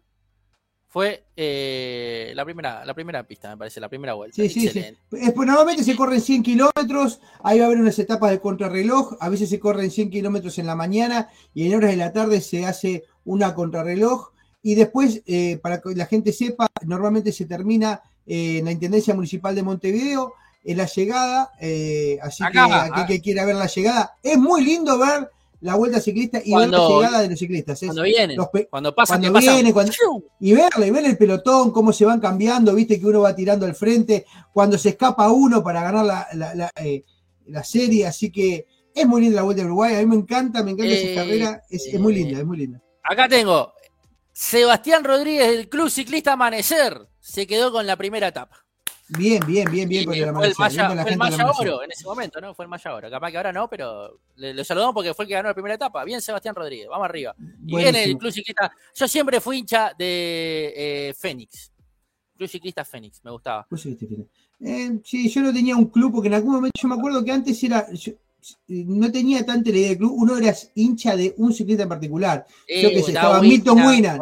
fue 0.98 1.26
eh, 1.36 2.32
la, 2.34 2.44
primera, 2.44 2.84
la 2.84 2.96
primera 2.96 3.22
pista, 3.22 3.52
me 3.52 3.58
parece, 3.58 3.80
la 3.80 3.88
primera 3.88 4.16
vuelta. 4.16 4.36
Sí, 4.36 4.50
sí, 4.50 4.62
sí. 4.62 4.66
Excelente. 4.66 5.00
Es, 5.12 5.32
pues, 5.32 5.48
normalmente 5.48 5.84
se 5.84 5.96
corren 5.96 6.20
100 6.20 6.42
kilómetros, 6.42 7.22
ahí 7.44 7.60
va 7.60 7.66
a 7.66 7.68
haber 7.68 7.80
unas 7.80 8.00
etapas 8.00 8.32
de 8.32 8.40
contrarreloj, 8.40 9.16
a 9.20 9.30
veces 9.30 9.48
se 9.48 9.60
corren 9.60 9.92
100 9.92 10.10
kilómetros 10.10 10.58
en 10.58 10.66
la 10.66 10.74
mañana 10.74 11.30
y 11.54 11.68
en 11.68 11.76
horas 11.76 11.92
de 11.92 11.98
la 11.98 12.14
tarde 12.14 12.42
se 12.42 12.66
hace 12.66 13.04
una 13.26 13.54
contrarreloj 13.54 14.32
y 14.64 14.74
después, 14.74 15.22
eh, 15.28 15.60
para 15.62 15.82
que 15.82 15.94
la 15.94 16.08
gente 16.08 16.34
sepa, 16.34 16.66
normalmente 16.84 17.32
se 17.32 17.46
termina 17.46 18.02
eh, 18.26 18.58
en 18.58 18.66
la 18.66 18.72
Intendencia 18.72 19.14
Municipal 19.14 19.54
de 19.54 19.62
Montevideo, 19.62 20.34
en 20.64 20.78
la 20.78 20.88
llegada, 20.88 21.52
eh, 21.62 22.18
así 22.24 22.44
Acá, 22.44 22.66
que 22.68 22.74
aquel 22.74 23.06
que 23.06 23.22
quiera 23.22 23.46
ver 23.46 23.58
la 23.58 23.68
llegada, 23.68 24.16
es 24.24 24.40
muy 24.40 24.66
lindo 24.66 24.98
ver 24.98 25.30
la 25.62 25.76
vuelta 25.76 26.00
ciclista 26.00 26.38
y 26.38 26.52
ver 26.52 26.70
Cuando- 26.70 26.78
la 26.90 26.96
llegada 27.08 27.22
de 27.24 27.30
los 27.30 27.40
ciclistas. 27.40 27.82
es- 27.82 27.88
Cuando 27.88 28.04
vienen, 28.04 28.38
los 28.38 28.48
cuando 28.70 28.94
pasan, 28.94 29.22
cuando 29.22 29.28
que 29.40 29.46
pasan. 29.46 29.56
viene, 29.56 29.74
cuando- 29.74 29.92
y 30.40 30.54
verle, 30.54 30.92
ver 30.92 31.06
el 31.06 31.18
pelotón, 31.18 31.72
cómo 31.72 31.92
se 31.94 32.06
van 32.06 32.20
cambiando, 32.20 32.74
viste 32.76 33.00
que 33.00 33.06
uno 33.08 33.22
va 33.22 33.36
tirando 33.36 33.66
al 33.66 33.74
frente, 33.76 34.26
cuando 34.54 34.78
se 34.78 34.90
escapa 34.90 35.32
uno 35.32 35.64
para 35.64 35.82
ganar 35.84 36.06
la, 36.06 36.28
la- 36.34 36.54
la, 36.56 36.72
eh, 36.84 37.04
la 37.48 37.64
serie, 37.64 38.06
así 38.06 38.32
que 38.32 38.68
es 38.94 39.08
muy 39.08 39.22
linda 39.22 39.38
la 39.38 39.44
Vuelta 39.44 39.62
de 39.62 39.68
Uruguay, 39.68 39.96
a 39.96 40.00
mí 40.00 40.06
me 40.06 40.16
encanta, 40.16 40.64
me 40.64 40.72
encanta 40.72 40.94
Eh, 40.94 41.14
esa 41.14 41.22
carrera, 41.24 41.64
es, 41.70 41.88
es 41.88 42.00
muy 42.00 42.14
linda, 42.14 42.40
es 42.40 42.46
muy 42.46 42.58
linda. 42.58 42.82
Acá 43.04 43.28
tengo 43.28 43.74
Sebastián 44.34 45.04
Rodríguez 45.04 45.48
del 45.50 45.70
Club 45.70 45.90
Ciclista 45.90 46.34
Amanecer. 46.34 47.08
Se 47.20 47.48
quedó 47.48 47.72
con 47.72 47.88
la 47.88 47.96
primera 47.96 48.28
etapa. 48.28 48.66
Bien, 49.10 49.42
bien, 49.48 49.72
bien, 49.72 49.88
bien 49.88 50.06
por 50.06 50.16
el 50.16 50.34
fue 50.34 50.48
el 50.48 50.54
bien 50.54 50.56
Maya, 50.58 50.96
la 50.96 51.02
fue 51.04 51.12
el 51.12 51.18
Maya. 51.18 51.50
Oro 51.58 51.84
en 51.84 51.92
ese 51.92 52.04
momento, 52.04 52.42
¿no? 52.42 52.54
Fue 52.54 52.66
el 52.66 52.70
Maya 52.70 52.94
Oro. 52.94 53.10
Capaz 53.10 53.32
que 53.32 53.38
ahora 53.38 53.54
no, 53.54 53.70
pero 53.70 54.20
le, 54.36 54.54
le 54.54 54.64
saludamos 54.66 54.94
porque 54.94 55.14
fue 55.14 55.24
el 55.24 55.30
que 55.30 55.36
ganó 55.36 55.48
la 55.48 55.54
primera 55.54 55.76
etapa. 55.76 56.04
Bien, 56.04 56.22
Sebastián 56.22 56.56
Rodríguez, 56.56 56.88
vamos 56.90 57.06
arriba. 57.06 57.34
Y 57.66 57.76
viene 57.76 58.04
el. 58.04 58.18
Club 58.18 58.32
Ciclista. 58.32 58.72
Yo 58.94 59.08
siempre 59.08 59.40
fui 59.40 59.60
hincha 59.60 59.94
de 59.98 60.74
eh, 60.76 61.14
Fénix. 61.18 61.72
Club 62.36 62.50
Ciclista 62.50 62.84
Fénix, 62.84 63.24
me 63.24 63.32
gustaba. 63.32 63.66
Eh, 64.60 65.00
sí, 65.04 65.30
yo 65.30 65.42
no 65.42 65.54
tenía 65.54 65.76
un 65.76 65.86
club 65.86 66.12
porque 66.12 66.28
en 66.28 66.34
algún 66.34 66.56
momento 66.56 66.80
yo 66.82 66.88
me 66.88 66.96
acuerdo 66.96 67.24
que 67.24 67.32
antes 67.32 67.64
era. 67.64 67.92
yo, 67.94 68.14
no 68.68 69.12
tenía 69.12 69.46
tanta 69.46 69.70
la 69.72 69.78
idea 69.78 69.90
de 69.90 69.98
club, 69.98 70.14
uno 70.16 70.38
era 70.38 70.54
hincha 70.76 71.16
de 71.16 71.34
un 71.38 71.54
ciclista 71.54 71.84
en 71.84 71.90
particular. 71.90 72.46
Yo 72.68 72.90
qué 72.90 73.02
sé, 73.04 73.12
estaba 73.12 73.42
Milton 73.42 73.80
Winan. 73.86 74.22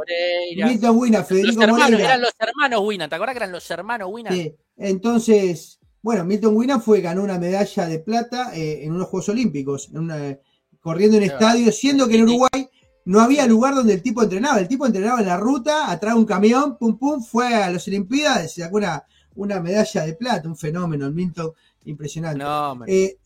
Milton 0.56 0.98
Wina, 0.98 1.20
Los 1.20 1.28
Federico 1.28 1.62
hermanos, 1.62 1.84
Moreira. 1.92 2.06
eran 2.06 2.22
los 2.22 2.32
hermanos 2.40 2.82
Winan. 2.84 3.10
¿Te 3.10 3.16
acuerdas 3.16 3.34
que 3.34 3.38
eran 3.40 3.52
los 3.52 3.70
hermanos 3.72 4.10
Winan? 4.12 4.34
Sí, 4.34 4.54
entonces, 4.78 5.80
bueno, 6.02 6.24
Milton 6.26 6.56
Winan 6.56 6.82
fue, 6.82 7.02
ganó 7.02 7.24
una 7.24 7.38
medalla 7.38 7.86
de 7.88 8.00
plata 8.00 8.52
eh, 8.56 8.84
en 8.86 8.94
unos 8.94 9.08
Juegos 9.08 9.30
Olímpicos, 9.30 9.90
en 9.92 9.98
una- 10.00 10.38
corriendo 10.80 11.18
en 11.18 11.24
estadio, 11.24 11.72
siendo 11.72 12.08
que 12.08 12.16
en. 12.18 12.24
Uruguay 12.24 12.70
no 13.06 13.20
había 13.20 13.46
lugar 13.46 13.76
donde 13.76 13.94
el 13.94 14.02
tipo 14.02 14.24
entrenaba. 14.24 14.60
El 14.60 14.68
tipo 14.68 14.86
entrenaba 14.86 15.20
en 15.20 15.28
la 15.28 15.38
ruta, 15.38 15.92
atrás 15.92 16.14
de 16.16 16.20
un 16.20 16.26
camión, 16.26 16.78
pum 16.78 16.98
pum, 16.98 17.24
fue 17.24 17.54
a 17.54 17.70
las 17.70 17.88
Olimpiadas, 17.88 18.54
sacó 18.56 18.78
una, 18.78 19.04
una 19.36 19.60
medalla 19.60 20.06
de 20.06 20.14
plata, 20.14 20.48
un 20.48 20.58
fenómeno, 20.58 21.06
el 21.06 21.14
Milton, 21.14 21.52
impresionante. 21.86 22.40
No. 22.44 22.80
Eh, 22.88 23.18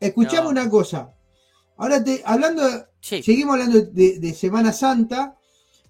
escuchame 0.00 0.44
no. 0.44 0.48
una 0.50 0.70
cosa. 0.70 1.12
Ahora 1.76 2.02
te, 2.02 2.22
hablando, 2.24 2.62
Sí. 3.00 3.22
seguimos 3.22 3.54
hablando 3.54 3.80
de, 3.82 4.18
de 4.18 4.34
Semana 4.34 4.72
Santa 4.72 5.36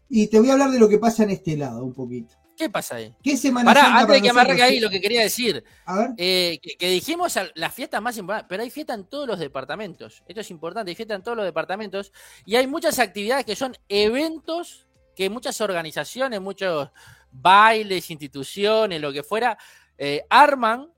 y 0.08 0.26
te 0.26 0.38
voy 0.38 0.50
a 0.50 0.52
hablar 0.52 0.70
de 0.70 0.78
lo 0.78 0.88
que 0.88 0.98
pasa 0.98 1.22
en 1.24 1.30
este 1.30 1.56
lado 1.56 1.82
un 1.84 1.94
poquito. 1.94 2.34
¿Qué 2.56 2.68
pasa 2.68 2.96
ahí? 2.96 3.14
¿Qué 3.22 3.36
Semana 3.36 3.66
Pará, 3.70 3.82
Santa 3.82 4.00
antes 4.00 4.16
de 4.16 4.22
que 4.22 4.30
arranque 4.30 4.62
ahí, 4.62 4.80
lo 4.80 4.90
que 4.90 5.00
quería 5.00 5.22
decir. 5.22 5.62
A 5.86 5.96
ver. 5.96 6.10
Eh, 6.16 6.58
que, 6.60 6.76
que 6.76 6.90
dijimos 6.90 7.38
las 7.54 7.72
fiestas 7.72 8.02
más 8.02 8.16
importantes, 8.18 8.48
pero 8.48 8.64
hay 8.64 8.70
fiesta 8.70 8.94
en 8.94 9.04
todos 9.04 9.28
los 9.28 9.38
departamentos. 9.38 10.24
Esto 10.26 10.40
es 10.40 10.50
importante, 10.50 10.90
hay 10.90 10.96
fiesta 10.96 11.14
en 11.14 11.22
todos 11.22 11.36
los 11.36 11.46
departamentos. 11.46 12.12
Y 12.44 12.56
hay 12.56 12.66
muchas 12.66 12.98
actividades 12.98 13.44
que 13.46 13.54
son 13.54 13.76
eventos 13.88 14.88
que 15.14 15.30
muchas 15.30 15.60
organizaciones, 15.60 16.40
muchos 16.40 16.90
bailes, 17.30 18.10
instituciones, 18.10 19.00
lo 19.00 19.12
que 19.12 19.22
fuera, 19.22 19.56
eh, 19.96 20.24
arman 20.30 20.92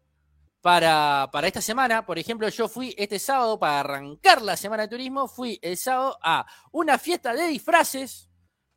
para, 0.61 1.28
para 1.32 1.46
esta 1.46 1.61
semana. 1.61 2.04
Por 2.04 2.18
ejemplo, 2.18 2.48
yo 2.48 2.68
fui 2.68 2.94
este 2.98 3.18
sábado 3.18 3.58
para 3.58 3.80
arrancar 3.80 4.42
la 4.42 4.56
semana 4.56 4.82
de 4.84 4.88
turismo, 4.88 5.26
fui 5.28 5.58
el 5.62 5.76
sábado 5.76 6.18
a 6.22 6.46
una 6.72 6.98
fiesta 6.98 7.32
de 7.34 7.46
disfraces. 7.48 8.28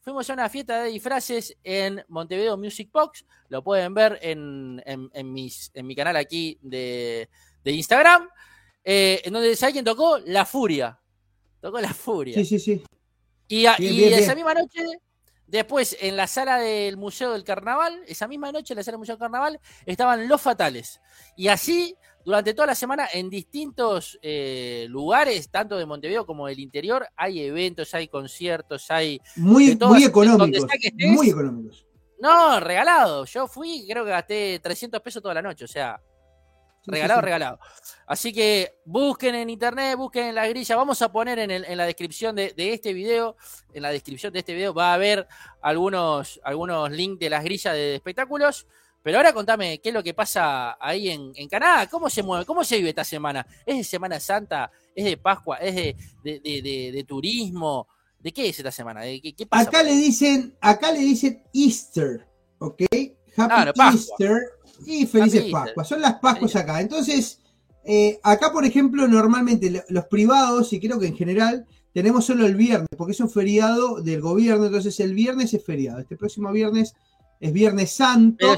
Fuimos 0.02 0.30
a 0.30 0.34
una 0.34 0.50
fiesta 0.50 0.84
de 0.84 0.90
disfraces 0.90 1.56
en 1.64 2.04
Montevideo 2.10 2.58
Music 2.58 2.90
Box. 2.92 3.26
Lo 3.48 3.64
pueden 3.64 3.94
ver 3.94 4.20
en, 4.22 4.82
en- 4.86 5.10
en 5.14 5.32
mis, 5.34 5.72
en 5.74 5.88
mi 5.88 5.96
canal 5.96 6.16
aquí 6.18 6.58
de, 6.62 7.30
de 7.64 7.72
Instagram. 7.72 8.28
eh, 8.84 9.22
en 9.24 9.32
donde 9.32 9.56
¿sabe 9.56 9.72
quién 9.74 9.86
tocó? 9.86 10.20
La 10.26 10.46
Furia. 10.46 11.00
Tocó 11.62 11.80
La 11.80 11.94
Furia. 11.94 12.36
Sí, 12.36 12.44
sí, 12.46 12.60
sí. 12.60 12.84
Y, 13.48 13.66
a- 13.66 13.78
Bien, 13.78 13.94
y 13.94 13.98
bien, 13.98 14.14
esa 14.14 14.34
bien. 14.34 14.46
misma 14.46 14.54
noche, 14.62 14.86
después 15.58 15.96
en 16.02 16.18
la 16.18 16.26
sala 16.28 16.58
del 16.58 16.98
Museo 16.98 17.32
del 17.32 17.44
Carnaval, 17.44 18.04
esa 18.08 18.28
misma 18.28 18.52
noche 18.52 18.74
en 18.74 18.78
la 18.78 18.84
sala 18.84 18.94
del 18.94 19.00
Museo 19.00 19.16
del 19.16 19.22
Carnaval, 19.22 19.60
estaban 19.86 20.28
Los 20.28 20.42
Fatales. 20.42 21.00
Y 21.38 21.48
así, 21.48 21.96
durante 22.26 22.54
toda 22.54 22.68
la 22.68 22.76
semana, 22.76 23.08
en 23.14 23.30
distintos 23.30 24.18
eh, 24.24 24.88
lugares, 24.90 25.50
tanto 25.50 25.78
de 25.78 25.86
Montevideo 25.86 26.26
como 26.26 26.48
del 26.48 26.60
interior, 26.60 27.08
hay 27.16 27.42
eventos, 27.42 27.94
hay 27.94 28.08
conciertos, 28.08 28.90
hay... 28.90 29.22
Muy, 29.36 29.76
todas- 29.76 29.94
muy 29.94 30.04
económicos. 30.04 30.66
Muy 30.96 31.30
económicos. 31.30 31.86
No, 32.20 32.60
regalado. 32.60 33.26
Yo 33.26 33.48
fui 33.48 33.86
creo 33.88 34.04
que 34.06 34.12
gasté 34.12 34.60
300 34.64 35.02
pesos 35.02 35.22
toda 35.22 35.36
la 35.36 35.42
noche, 35.42 35.66
o 35.66 35.68
sea, 35.68 36.02
regalado, 36.86 37.22
regalado. 37.22 37.60
Así 38.06 38.34
que 38.34 38.80
busquen 38.86 39.36
en 39.36 39.50
internet, 39.50 39.96
busquen 39.98 40.28
en 40.28 40.36
la 40.36 40.48
grilla. 40.48 40.76
Vamos 40.76 41.02
a 41.02 41.12
poner 41.12 41.40
en, 41.40 41.52
el- 41.52 41.66
en 41.66 41.78
la 41.78 41.86
descripción 41.86 42.36
de, 42.36 42.52
de 42.54 42.74
este 42.74 42.94
video, 42.94 43.36
en 43.74 43.82
la 43.82 43.90
descripción 43.90 44.34
de 44.34 44.40
este 44.40 44.54
video 44.54 44.74
va 44.74 44.92
a 44.92 44.94
haber 44.96 45.28
algunos, 45.62 46.40
algunos 46.44 46.92
links 46.92 47.20
de 47.20 47.30
las 47.30 47.44
grillas 47.44 47.74
de 47.74 47.96
espectáculos. 47.96 48.68
Pero 49.02 49.18
ahora 49.18 49.34
contame 49.34 49.80
qué 49.80 49.90
es 49.90 49.96
lo 49.96 50.02
que 50.04 50.14
pasa 50.14 50.78
ahí 50.80 51.10
en, 51.10 51.34
en 51.36 51.50
Canadá, 51.50 51.90
cómo 51.90 52.10
se 52.10 52.24
mueve, 52.24 52.46
cómo 52.46 52.64
se 52.64 52.78
vive 52.78 52.90
esta 52.90 53.04
semana. 53.04 53.46
¿Es 53.66 53.76
de 53.78 53.84
Semana 53.84 54.18
Santa? 54.20 54.72
¿Es 54.96 55.04
de 55.04 55.18
Pascua? 55.18 55.58
¿Es 55.58 55.76
de, 55.76 55.96
de- 56.24 56.92
de- 56.94 57.04
turismo? 57.04 57.88
¿De 58.20 58.32
qué 58.32 58.48
es 58.48 58.58
esta 58.58 58.72
semana? 58.72 59.02
¿De 59.02 59.20
qué, 59.22 59.34
qué 59.34 59.46
pasa? 59.46 59.68
Acá 59.70 59.84
le 59.84 59.92
dicen, 59.96 60.56
acá 60.62 60.92
le 60.94 61.00
dicen 61.00 61.44
Easter, 61.54 62.26
¿ok? 62.60 62.84
Happy. 63.36 63.54
Easter 63.98 64.38
y 64.86 65.06
felices 65.06 65.46
Pascuas. 65.52 65.88
Son 65.88 66.02
las 66.02 66.16
Pascuas 66.16 66.56
acá. 66.56 66.82
Entonces, 66.82 67.40
eh, 67.86 68.20
acá, 68.24 68.52
por 68.52 68.66
ejemplo, 68.66 69.08
normalmente 69.08 69.70
lo- 69.70 69.84
los 69.90 70.06
privados, 70.06 70.72
y 70.74 70.80
creo 70.80 71.00
que 71.00 71.08
en 71.08 71.16
general, 71.16 71.66
tenemos 71.94 72.26
solo 72.26 72.46
el 72.46 72.56
viernes, 72.56 72.88
porque 72.98 73.12
es 73.12 73.20
un 73.20 73.30
feriado 73.30 74.02
del 74.02 74.22
gobierno, 74.22 74.66
entonces 74.66 75.00
el 75.00 75.14
viernes 75.14 75.54
es 75.54 75.64
feriado. 75.64 76.00
Este 76.00 76.18
próximo 76.18 76.52
viernes 76.52 76.94
es 77.40 77.52
Viernes 77.52 77.92
Santo. 77.92 78.38
¿Pero 78.40 78.58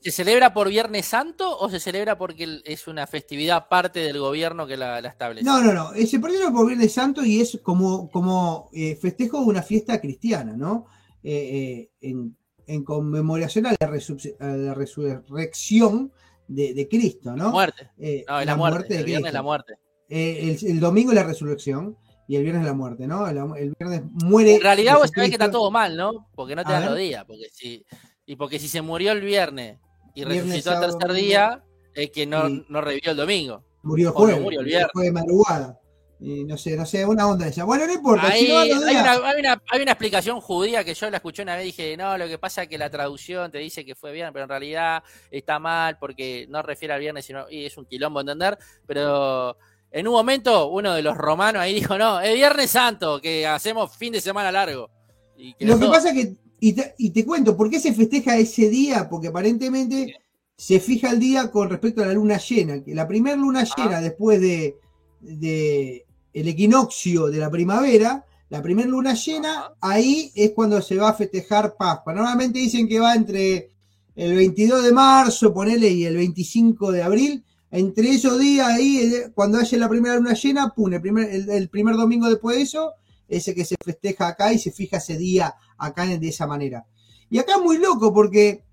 se, 0.00 0.10
celebra 0.10 0.54
por 0.54 0.70
Viernes 0.70 1.04
Santo 1.04 1.58
o 1.58 1.68
se 1.68 1.78
celebra 1.78 2.16
porque 2.16 2.60
es 2.64 2.88
una 2.88 3.06
festividad 3.06 3.68
parte 3.68 4.00
del 4.00 4.18
gobierno 4.18 4.66
que 4.66 4.78
la, 4.78 5.02
la 5.02 5.08
establece? 5.10 5.44
No, 5.44 5.60
no, 5.60 5.74
no. 5.74 5.92
eh, 5.92 6.06
Se 6.06 6.18
perdió 6.18 6.50
por 6.50 6.66
Viernes 6.66 6.92
Santo 6.94 7.22
y 7.24 7.42
es 7.42 7.60
como, 7.62 8.08
como 8.10 8.70
eh, 8.72 8.96
festejo 8.96 9.40
de 9.40 9.46
una 9.46 9.62
fiesta 9.62 10.00
cristiana, 10.00 10.54
¿no? 10.56 10.86
Eh, 11.22 11.90
eh, 12.00 12.08
en, 12.08 12.34
en 12.66 12.84
conmemoración 12.84 13.66
a 13.66 13.70
la, 13.72 13.88
resu- 13.90 14.36
a 14.40 14.46
la 14.48 14.74
resurrección 14.74 16.12
de, 16.48 16.74
de 16.74 16.88
Cristo, 16.88 17.34
¿no? 17.36 17.50
Muerte. 17.50 17.90
Eh, 17.98 18.24
No, 18.28 18.40
es 18.40 18.46
la, 18.46 18.56
muerte. 18.56 18.96
el 18.98 19.04
viernes 19.04 19.28
es 19.28 19.34
la 19.34 19.42
muerte. 19.42 19.74
Eh, 20.08 20.56
el, 20.60 20.70
el 20.70 20.80
domingo 20.80 21.12
la 21.12 21.22
resurrección 21.22 21.96
y 22.28 22.36
el 22.36 22.42
viernes 22.42 22.64
la 22.64 22.74
muerte, 22.74 23.06
¿no? 23.06 23.26
El, 23.26 23.38
el 23.58 23.74
viernes 23.78 24.02
muere. 24.12 24.56
En 24.56 24.60
realidad 24.62 24.96
vos 24.98 25.10
sabés 25.14 25.30
que 25.30 25.36
está 25.36 25.50
todo 25.50 25.70
mal, 25.70 25.96
¿no? 25.96 26.28
Porque 26.34 26.54
no 26.56 26.62
te 26.64 26.72
A 26.72 26.80
dan 26.80 26.86
los 26.90 26.98
días. 26.98 27.24
Porque 27.26 27.46
si, 27.52 27.84
y 28.26 28.36
porque 28.36 28.58
si 28.58 28.68
se 28.68 28.82
murió 28.82 29.12
el 29.12 29.20
viernes 29.22 29.78
y 30.14 30.24
Viernes, 30.24 30.42
resucitó 30.44 30.70
sábado, 30.72 30.98
tercer 30.98 31.16
día, 31.16 31.64
es 31.94 32.10
que 32.10 32.26
no, 32.26 32.48
no 32.48 32.80
revivió 32.80 33.12
el 33.12 33.16
domingo. 33.16 33.64
Murió 33.82 34.08
el 34.08 34.14
no 34.14 34.20
jueves. 34.20 34.40
murió 34.40 34.60
el 34.60 34.66
viernes. 34.66 34.90
Jueves 34.92 35.14
de 35.14 35.20
madrugada. 35.20 35.80
Y 36.24 36.44
no 36.44 36.56
sé, 36.56 36.76
no 36.76 36.86
sé, 36.86 37.04
una 37.04 37.26
onda 37.26 37.48
esa. 37.48 37.64
Bueno, 37.64 37.84
no 37.86 37.92
importa. 37.94 38.28
Ahí, 38.28 38.46
si 38.46 38.52
no 38.52 38.58
hay, 38.60 38.70
una, 38.70 39.12
hay 39.28 39.40
una- 39.40 39.62
hay 39.70 39.82
una 39.82 39.90
explicación 39.92 40.40
judía 40.40 40.84
que 40.84 40.94
yo 40.94 41.10
la 41.10 41.16
escuché 41.16 41.42
una 41.42 41.56
vez 41.56 41.64
y 41.64 41.66
dije, 41.68 41.96
no, 41.96 42.16
lo 42.16 42.28
que 42.28 42.38
pasa 42.38 42.62
es 42.62 42.68
que 42.68 42.78
la 42.78 42.88
traducción 42.90 43.50
te 43.50 43.58
dice 43.58 43.84
que 43.84 43.94
fue 43.96 44.12
bien, 44.12 44.30
pero 44.32 44.44
en 44.44 44.48
realidad 44.48 45.02
está 45.32 45.58
mal 45.58 45.98
porque 45.98 46.46
no 46.48 46.62
refiere 46.62 46.94
al 46.94 47.00
viernes, 47.00 47.24
sino 47.24 47.50
y 47.50 47.64
es 47.66 47.76
un 47.76 47.86
quilombo 47.86 48.20
entender, 48.20 48.56
pero 48.86 49.56
en 49.90 50.06
un 50.06 50.14
momento 50.14 50.68
uno 50.68 50.94
de 50.94 51.02
los 51.02 51.16
romanos 51.16 51.60
ahí 51.60 51.74
dijo, 51.74 51.98
no, 51.98 52.20
es 52.20 52.34
Viernes 52.34 52.70
Santo, 52.70 53.20
que 53.20 53.44
hacemos 53.46 53.96
fin 53.96 54.12
de 54.12 54.20
semana 54.20 54.52
largo. 54.52 54.88
Y 55.36 55.54
Lo 55.66 55.76
que 55.78 55.86
pasa 55.86 56.10
es 56.10 56.14
que, 56.14 56.36
y 56.60 56.72
te, 56.72 56.94
y 56.98 57.10
te 57.10 57.26
cuento, 57.26 57.56
¿por 57.56 57.68
qué 57.68 57.80
se 57.80 57.92
festeja 57.92 58.36
ese 58.36 58.68
día? 58.68 59.08
Porque 59.10 59.26
aparentemente 59.28 60.14
se 60.56 60.78
fija 60.78 61.10
el 61.10 61.18
día 61.18 61.50
con 61.50 61.68
respecto 61.68 62.00
a 62.02 62.06
la 62.06 62.12
luna 62.12 62.38
llena, 62.38 62.80
que 62.84 62.94
la 62.94 63.08
primera 63.08 63.34
luna 63.36 63.64
llena 63.76 64.00
después 64.00 64.40
de, 64.40 64.76
de 65.20 66.04
el 66.32 66.48
equinoccio 66.48 67.26
de 67.26 67.38
la 67.38 67.50
primavera, 67.50 68.24
la 68.48 68.62
primera 68.62 68.88
luna 68.88 69.14
llena, 69.14 69.72
ahí 69.80 70.30
es 70.34 70.50
cuando 70.50 70.80
se 70.82 70.96
va 70.96 71.10
a 71.10 71.14
festejar 71.14 71.74
Pascua. 71.76 72.12
Normalmente 72.12 72.58
dicen 72.58 72.86
que 72.86 73.00
va 73.00 73.14
entre 73.14 73.70
el 74.14 74.34
22 74.34 74.84
de 74.84 74.92
marzo, 74.92 75.54
ponele, 75.54 75.88
y 75.88 76.04
el 76.04 76.16
25 76.16 76.92
de 76.92 77.02
abril. 77.02 77.44
Entre 77.70 78.10
esos 78.10 78.38
días 78.38 78.68
ahí, 78.68 78.98
eh, 78.98 79.32
cuando 79.34 79.58
haya 79.58 79.78
la 79.78 79.88
primera 79.88 80.16
luna 80.16 80.34
llena, 80.34 80.68
pum, 80.74 80.92
el 80.92 81.00
primer, 81.00 81.30
el, 81.30 81.48
el 81.48 81.68
primer 81.70 81.96
domingo 81.96 82.28
después 82.28 82.56
de 82.56 82.62
eso, 82.62 82.92
ese 83.26 83.54
que 83.54 83.64
se 83.64 83.76
festeja 83.82 84.28
acá 84.28 84.52
y 84.52 84.58
se 84.58 84.70
fija 84.70 84.98
ese 84.98 85.16
día 85.16 85.54
acá 85.78 86.06
de 86.06 86.28
esa 86.28 86.46
manera. 86.46 86.84
Y 87.30 87.38
acá 87.38 87.54
es 87.56 87.62
muy 87.62 87.78
loco 87.78 88.12
porque 88.12 88.64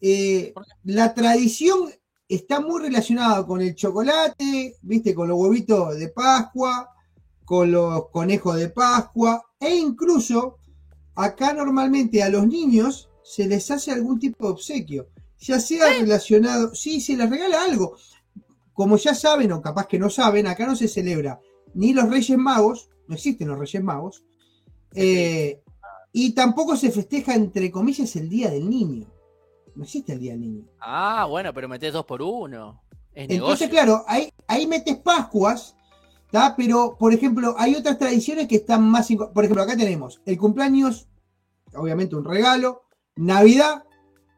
eh, 0.00 0.54
la 0.84 1.12
tradición 1.14 1.90
está 2.30 2.60
muy 2.60 2.80
relacionada 2.80 3.44
con 3.44 3.60
el 3.60 3.74
chocolate, 3.74 4.76
viste, 4.82 5.14
con 5.14 5.28
los 5.28 5.38
huevitos 5.38 5.98
de 5.98 6.08
Pascua, 6.08 6.88
con 7.44 7.72
los 7.72 8.08
conejos 8.10 8.56
de 8.56 8.68
Pascua, 8.68 9.42
e 9.58 9.74
incluso 9.74 10.58
acá 11.16 11.52
normalmente 11.52 12.22
a 12.22 12.28
los 12.28 12.46
niños 12.46 13.10
se 13.24 13.48
les 13.48 13.68
hace 13.70 13.90
algún 13.90 14.20
tipo 14.20 14.46
de 14.46 14.52
obsequio, 14.52 15.08
ya 15.40 15.58
sea 15.58 15.88
relacionado, 15.98 16.72
sí, 16.74 17.00
se 17.00 17.16
les 17.16 17.28
regala 17.28 17.64
algo. 17.64 17.96
Como 18.72 18.96
ya 18.96 19.14
saben, 19.14 19.50
o 19.50 19.60
capaz 19.60 19.88
que 19.88 19.98
no 19.98 20.08
saben, 20.08 20.46
acá 20.46 20.66
no 20.66 20.76
se 20.76 20.86
celebra 20.86 21.40
ni 21.74 21.92
los 21.92 22.08
Reyes 22.08 22.38
Magos, 22.38 22.90
no 23.08 23.16
existen 23.16 23.48
los 23.48 23.58
Reyes 23.58 23.82
Magos, 23.82 24.24
eh, 24.94 25.60
y 26.12 26.32
tampoco 26.32 26.76
se 26.76 26.92
festeja, 26.92 27.34
entre 27.34 27.70
comillas, 27.72 28.14
el 28.16 28.28
Día 28.28 28.50
del 28.50 28.70
Niño. 28.70 29.06
No 29.80 29.84
existe 29.84 30.12
el 30.12 30.20
Día 30.20 30.32
del 30.32 30.42
Niño. 30.42 30.64
Ah, 30.78 31.24
bueno, 31.26 31.54
pero 31.54 31.66
metés 31.66 31.90
dos 31.94 32.04
por 32.04 32.20
uno. 32.20 32.82
Es 33.14 33.30
Entonces, 33.30 33.38
negocio. 33.38 33.70
claro, 33.70 34.04
ahí, 34.06 34.30
ahí 34.46 34.66
metes 34.66 34.98
Pascuas, 34.98 35.74
¿tá? 36.30 36.52
pero, 36.54 36.98
por 36.98 37.14
ejemplo, 37.14 37.54
hay 37.56 37.74
otras 37.74 37.96
tradiciones 37.96 38.46
que 38.46 38.56
están 38.56 38.82
más... 38.86 39.08
Por 39.32 39.42
ejemplo, 39.42 39.62
acá 39.62 39.74
tenemos 39.78 40.20
el 40.26 40.36
cumpleaños, 40.36 41.08
obviamente 41.72 42.14
un 42.14 42.26
regalo, 42.26 42.82
Navidad, 43.16 43.84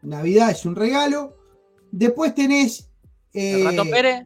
Navidad 0.02 0.52
es 0.52 0.64
un 0.64 0.76
regalo, 0.76 1.36
después 1.90 2.36
tenés... 2.36 2.88
El 3.32 3.62
eh, 3.62 3.64
ratón 3.64 3.90
Pérez, 3.90 4.24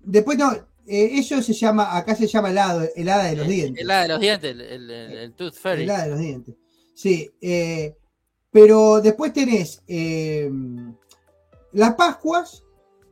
después 0.00 0.36
no, 0.36 0.52
eh, 0.52 1.10
eso 1.12 1.40
se 1.42 1.52
llama, 1.52 1.96
acá 1.96 2.16
se 2.16 2.26
llama 2.26 2.50
helado, 2.50 2.82
helada 2.96 3.26
de 3.26 3.36
los 3.36 3.46
dientes. 3.46 3.84
el 3.84 3.90
hada 3.92 4.02
de 4.02 4.08
los 4.08 4.20
dientes, 4.20 4.50
el, 4.50 4.60
el, 4.62 4.90
el- 4.90 5.12
el 5.18 5.32
Tooth 5.34 5.54
Fairy. 5.54 5.84
Helada 5.84 6.04
de 6.06 6.10
los 6.10 6.18
dientes. 6.18 6.56
Sí, 6.92 7.30
eh, 7.40 7.94
pero 8.56 9.02
después 9.02 9.34
tenés 9.34 9.82
eh, 9.86 10.50
las 11.72 11.94
Pascuas 11.94 12.64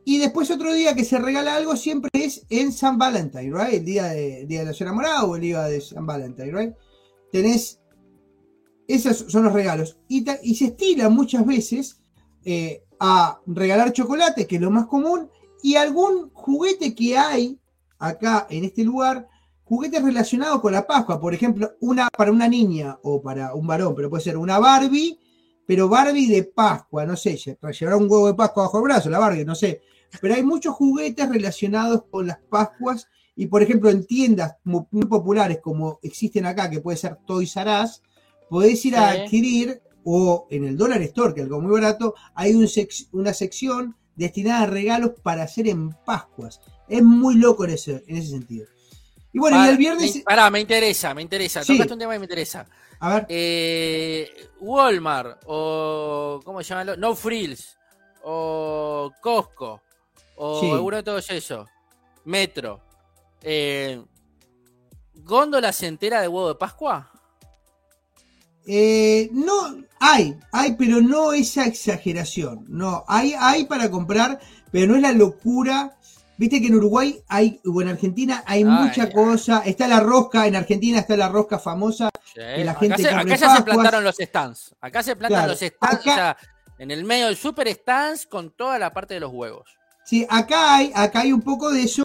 y 0.03 0.17
después 0.17 0.49
otro 0.49 0.73
día 0.73 0.95
que 0.95 1.05
se 1.05 1.19
regala 1.19 1.55
algo 1.55 1.75
siempre 1.75 2.09
es 2.13 2.47
en 2.49 2.73
San 2.73 2.97
Valentín, 2.97 3.53
¿right? 3.55 3.75
El 3.75 3.85
día 3.85 4.05
de, 4.05 4.47
día 4.47 4.61
de 4.61 4.65
los 4.65 4.81
enamorados 4.81 5.29
o 5.29 5.35
el 5.35 5.43
día 5.43 5.61
de 5.65 5.81
San 5.81 6.07
Valentín, 6.07 6.51
¿right? 6.51 6.73
Tenés, 7.31 7.79
esos 8.87 9.31
son 9.31 9.43
los 9.43 9.53
regalos. 9.53 9.99
Y, 10.07 10.25
se 10.55 10.65
estila 10.65 11.09
muchas 11.09 11.45
veces 11.45 12.01
eh, 12.43 12.83
a 12.99 13.39
regalar 13.45 13.93
chocolate, 13.93 14.47
que 14.47 14.55
es 14.55 14.61
lo 14.63 14.71
más 14.71 14.87
común, 14.87 15.29
y 15.61 15.75
algún 15.75 16.31
juguete 16.33 16.95
que 16.95 17.19
hay 17.19 17.59
acá 17.99 18.47
en 18.49 18.63
este 18.63 18.83
lugar 18.83 19.27
juguetes 19.63 20.01
relacionados 20.01 20.59
con 20.59 20.73
la 20.73 20.87
Pascua, 20.87 21.21
por 21.21 21.35
ejemplo, 21.35 21.73
una 21.81 22.07
para 22.09 22.31
una 22.31 22.47
niña 22.47 22.97
o 23.03 23.21
para 23.21 23.53
un 23.53 23.67
varón, 23.67 23.93
pero 23.95 24.09
puede 24.09 24.23
ser 24.23 24.37
una 24.37 24.57
Barbie, 24.57 25.19
pero 25.67 25.89
Barbie 25.89 26.27
de 26.27 26.43
Pascua, 26.43 27.05
no 27.05 27.15
sé, 27.15 27.35
lle- 27.35 27.57
llevará 27.79 27.97
un 27.97 28.09
huevo 28.09 28.27
de 28.27 28.33
Pascua 28.33 28.63
bajo 28.63 28.77
el 28.77 28.83
brazo, 28.83 29.09
la 29.09 29.19
Barbie, 29.19 29.45
no 29.45 29.55
sé. 29.55 29.81
Pero 30.21 30.35
hay 30.35 30.43
muchos 30.43 30.75
juguetes 30.75 31.27
relacionados 31.29 32.03
con 32.09 32.27
las 32.27 32.37
Pascuas 32.49 33.07
y, 33.35 33.47
por 33.47 33.61
ejemplo, 33.63 33.89
en 33.89 34.05
tiendas 34.05 34.55
mu- 34.63 34.85
muy 34.91 35.05
populares 35.05 35.59
como 35.61 35.99
existen 36.03 36.45
acá, 36.45 36.69
que 36.69 36.79
puede 36.81 36.97
ser 36.97 37.17
Toys 37.25 37.55
R 37.57 37.83
Us, 37.83 38.01
podés 38.49 38.85
ir 38.85 38.95
a 38.95 39.09
adquirir, 39.23 39.81
o 40.03 40.47
en 40.51 40.65
el 40.65 40.77
Dollar 40.77 41.01
Store, 41.01 41.33
que 41.33 41.41
es 41.41 41.45
algo 41.45 41.59
muy 41.61 41.71
barato, 41.71 42.13
hay 42.35 42.53
un 42.53 42.65
sec- 42.65 43.07
una 43.11 43.33
sección 43.33 43.95
destinada 44.15 44.61
a 44.61 44.67
regalos 44.67 45.11
para 45.23 45.43
hacer 45.43 45.67
en 45.67 45.89
Pascuas. 46.05 46.61
Es 46.87 47.01
muy 47.01 47.35
loco 47.35 47.65
en 47.65 47.71
ese, 47.71 48.03
en 48.07 48.17
ese 48.17 48.29
sentido. 48.29 48.67
Y 49.35 49.39
bueno, 49.39 49.65
y 49.65 49.67
el 49.69 49.77
viernes. 49.77 50.15
me- 50.15 50.21
Pará, 50.21 50.49
me 50.49 50.61
interesa, 50.61 51.13
me 51.13 51.21
interesa. 51.21 51.61
Sí. 51.61 51.73
Tocaste 51.73 51.91
un 51.93 51.99
tema 51.99 52.13
que 52.13 52.19
me 52.19 52.25
interesa. 52.25 52.65
A 53.01 53.15
ver, 53.15 53.25
Eh, 53.27 54.47
Walmart 54.61 55.41
o 55.45 56.39
¿cómo 56.45 56.63
se 56.63 56.69
llama? 56.73 56.95
No 56.95 57.13
Frills 57.15 57.77
o 58.23 59.11
Costco 59.21 59.81
o 60.37 60.61
Sí. 60.61 60.71
alguno 60.71 60.95
de 60.97 61.03
todos 61.03 61.29
esos. 61.29 61.67
Metro. 62.23 62.79
Eh, 63.41 64.01
¿Góndola 65.15 65.73
entera 65.81 66.21
de 66.21 66.27
huevo 66.29 66.47
de 66.47 66.55
Pascua? 66.55 67.11
eh, 68.67 69.29
no, 69.31 69.83
hay, 69.99 70.39
hay, 70.51 70.73
pero 70.75 71.01
no 71.01 71.33
esa 71.33 71.65
exageración. 71.65 72.65
No, 72.67 73.03
hay, 73.07 73.35
hay 73.37 73.65
para 73.65 73.91
comprar, 73.91 74.39
pero 74.71 74.87
no 74.87 74.95
es 74.95 75.01
la 75.01 75.11
locura. 75.11 75.97
Viste 76.37 76.59
que 76.59 76.67
en 76.67 76.75
Uruguay 76.75 77.17
hay, 77.29 77.61
o 77.65 77.81
en 77.81 77.87
Argentina 77.87 78.43
hay 78.45 78.59
Ay, 78.59 78.65
mucha 78.65 79.09
cosa. 79.11 79.59
Está 79.65 79.87
la 79.87 79.99
rosca, 80.01 80.47
en 80.47 80.55
Argentina 80.55 80.99
está 80.99 81.15
la 81.15 81.29
rosca 81.29 81.57
famosa. 81.59 82.09
la 82.35 82.71
acá 82.71 82.79
gente 82.81 83.03
se, 83.03 83.09
compre 83.09 83.33
acá 83.33 83.35
ya 83.47 83.55
se 83.55 83.63
plantaron 83.63 84.03
los 84.03 84.15
stands. 84.17 84.75
Acá 84.81 85.01
se 85.03 85.15
plantan 85.15 85.39
Claro, 85.39 85.51
los 85.53 85.59
stands, 85.59 85.77
acá- 85.81 86.11
o 86.11 86.15
sea, 86.15 86.37
en 86.77 86.91
el 86.91 87.05
medio 87.05 87.27
del 87.27 87.37
super 87.37 87.67
stands 87.73 88.25
con 88.25 88.51
toda 88.51 88.77
la 88.79 88.91
parte 88.91 89.13
de 89.13 89.21
los 89.21 89.31
huevos. 89.31 89.69
Sí, 90.03 90.25
acá 90.29 90.75
hay, 90.75 90.91
acá 90.93 91.21
hay 91.21 91.31
un 91.31 91.41
poco 91.41 91.71
de 91.71 91.83
eso, 91.83 92.03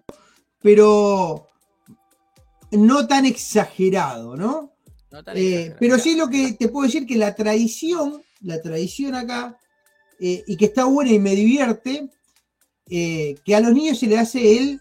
pero 0.63 1.49
no 2.71 3.07
tan 3.07 3.27
exagerado, 3.27 4.37
¿no? 4.37 4.73
No 5.11 5.25
tan 5.25 5.37
Eh, 5.37 5.41
exagerado. 5.41 5.77
pero 5.81 5.99
sí 5.99 6.15
lo 6.17 6.29
que 6.29 6.53
te 6.53 6.69
puedo 6.69 6.87
decir 6.87 7.05
que 7.07 7.17
la 7.17 7.35
tradición, 7.35 8.23
la 8.43 8.63
tradición 8.63 9.17
acá, 9.17 9.59
eh, 10.21 10.45
y 10.47 10.57
que 10.57 10.67
está 10.67 10.85
buena 10.85 11.11
y 11.11 11.19
me 11.19 11.35
divierte, 11.35 12.09
eh, 12.91 13.37
que 13.45 13.55
a 13.55 13.61
los 13.61 13.73
niños 13.73 13.99
se 13.99 14.07
le 14.07 14.19
hace 14.19 14.57
el, 14.57 14.81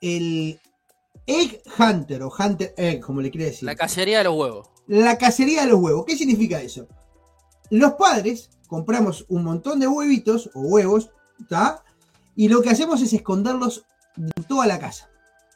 el 0.00 0.60
egg 1.26 1.62
hunter 1.78 2.22
o 2.22 2.32
hunter 2.36 2.74
egg, 2.76 3.00
como 3.00 3.20
le 3.20 3.30
quiere 3.30 3.46
decir. 3.46 3.66
La 3.66 3.74
cacería 3.74 4.18
de 4.18 4.24
los 4.24 4.34
huevos. 4.34 4.68
La 4.86 5.18
cacería 5.18 5.62
de 5.62 5.68
los 5.68 5.80
huevos. 5.80 6.04
¿Qué 6.06 6.16
significa 6.16 6.60
eso? 6.60 6.86
Los 7.70 7.92
padres 7.94 8.50
compramos 8.66 9.26
un 9.28 9.44
montón 9.44 9.80
de 9.80 9.88
huevitos 9.88 10.50
o 10.54 10.60
huevos, 10.60 11.10
¿está? 11.40 11.84
Y 12.36 12.48
lo 12.48 12.62
que 12.62 12.70
hacemos 12.70 13.02
es 13.02 13.12
esconderlos 13.12 13.84
en 14.16 14.30
toda 14.44 14.66
la 14.66 14.78
casa. 14.78 15.10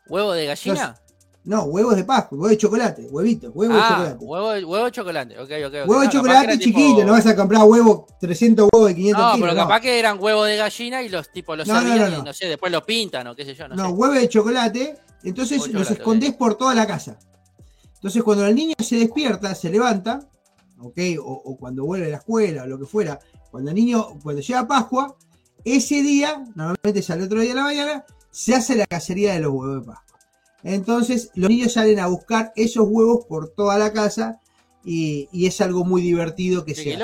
¿Huevo 0.09 0.33
de 0.33 0.47
gallina? 0.47 1.02
No, 1.45 1.65
huevos 1.65 1.97
de 1.97 2.05
Pascua, 2.05 2.39
huevos 2.39 2.51
de 2.51 2.57
chocolate, 2.59 3.07
huevitos, 3.11 3.51
huevos 3.53 3.75
de 3.77 3.83
ah, 3.83 3.89
chocolate. 3.89 4.25
huevo, 4.25 4.51
de- 4.53 4.65
huevo 4.65 4.85
de 4.85 4.91
chocolate. 4.93 5.39
Ok, 5.41 5.51
ok. 5.67 5.73
Huevo 5.89 6.01
de 6.01 6.07
No, 6.07 6.11
que 6.11 6.17
chocolate 6.17 6.59
chiquito, 6.61 6.97
tipo- 6.97 7.05
no 7.05 7.13
vas 7.13 7.27
a 7.27 7.35
comprar 7.37 7.63
huevos, 7.65 8.05
300 8.21 8.69
huevos 8.73 8.89
de 8.89 8.95
500 8.95 9.21
No, 9.25 9.33
kilos. 9.35 9.49
pero 9.49 9.61
no. 9.61 9.67
capaz 9.69 9.81
que 9.81 9.99
eran 9.99 10.23
huevos 10.23 10.47
de 10.47 10.57
gallina 10.57 11.03
y 11.03 11.09
los 11.09 11.33
tipos 11.33 11.59
los 11.59 11.67
No, 11.67 11.75
no, 11.75 11.81
servían 11.81 12.13
no, 12.13 12.19
y 12.19 12.23
no. 12.23 12.33
sé, 12.33 12.47
después 12.47 12.71
los 12.71 12.83
pintan 12.85 13.27
o 13.27 13.35
qué 13.35 13.45
sé 13.45 13.55
yo, 13.57 13.67
no, 13.67 13.75
No, 13.75 13.87
sé. 13.87 13.93
huevos 13.93 14.17
de 14.17 14.29
chocolate, 14.29 14.97
entonces 15.25 15.59
Huevo 15.59 15.73
los 15.73 15.83
chocolate, 15.83 15.93
escondés 15.95 16.33
por 16.35 16.55
toda 16.55 16.75
la 16.77 16.87
casa. 16.87 17.19
Entonces 17.95 18.23
cuando 18.23 18.47
el 18.47 18.55
niño 18.55 18.75
se 18.79 18.97
despierta, 18.97 19.53
se 19.57 19.69
levanta, 19.69 20.21
¿ok? 20.79 20.99
O, 21.25 21.57
cuando 21.59 21.85
vuelve 21.85 22.07
a 22.07 22.11
la 22.11 22.17
escuela, 22.19 22.63
o 22.63 22.67
lo 22.67 22.79
que 22.79 22.87
fuera, 22.87 23.19
cuando 23.51 23.71
el 23.71 23.75
niño, 23.77 24.07
cuando 24.23 24.41
llega 24.43 24.67
Pascua, 24.67 25.17
ese 25.65 26.03
día, 26.03 26.45
normalmente 26.55 27.03
sale 27.03 27.25
otro 27.25 27.41
día 27.41 27.51
de 27.51 27.55
la 27.57 27.63
mañana, 27.65 28.05
se 28.31 28.55
hace 28.55 28.77
la 28.77 28.87
cacería 28.87 29.33
de 29.35 29.41
los 29.41 29.53
huevos 29.53 29.81
de 29.81 29.87
Pascua. 29.93 30.12
Entonces, 30.65 31.31
los 31.35 31.51
niños 31.51 31.73
salen 31.73 31.99
a 31.99 32.07
buscar 32.07 32.53
esos 32.57 32.87
huevos 32.89 33.27
por 33.27 33.51
toda 33.51 33.79
la 33.79 33.93
casa 33.93 34.41
y, 34.85 35.29
es 35.47 35.61
algo 35.61 35.85
muy 35.85 36.03
divertido 36.03 36.65
que 36.65 36.75
se 36.75 36.95
hace. 36.95 36.99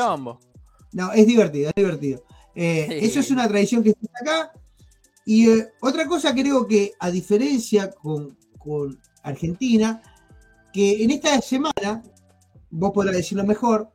No, 0.93 1.13
es 1.13 1.27
divertido, 1.27 1.69
es 1.69 1.75
divertido. 1.75 2.25
Eh, 2.55 3.01
eso 3.03 3.21
es 3.21 3.31
una 3.31 3.47
tradición 3.49 3.83
que 3.83 3.91
está 3.91 4.19
acá. 4.21 4.53
Y 5.25 5.51
eh, 5.51 5.69
otra 5.81 6.07
cosa 6.07 6.35
creo 6.35 6.67
que, 6.67 6.93
a 6.99 7.11
diferencia 7.11 7.91
con, 7.91 8.37
con 8.59 8.99
Argentina, 9.23 10.03
que 10.73 11.03
en 11.03 11.11
esta 11.11 11.41
semana, 11.41 12.03
vos 12.71 12.93
podrás 12.93 13.17
decirlo 13.17 13.45
mejor, 13.45 13.93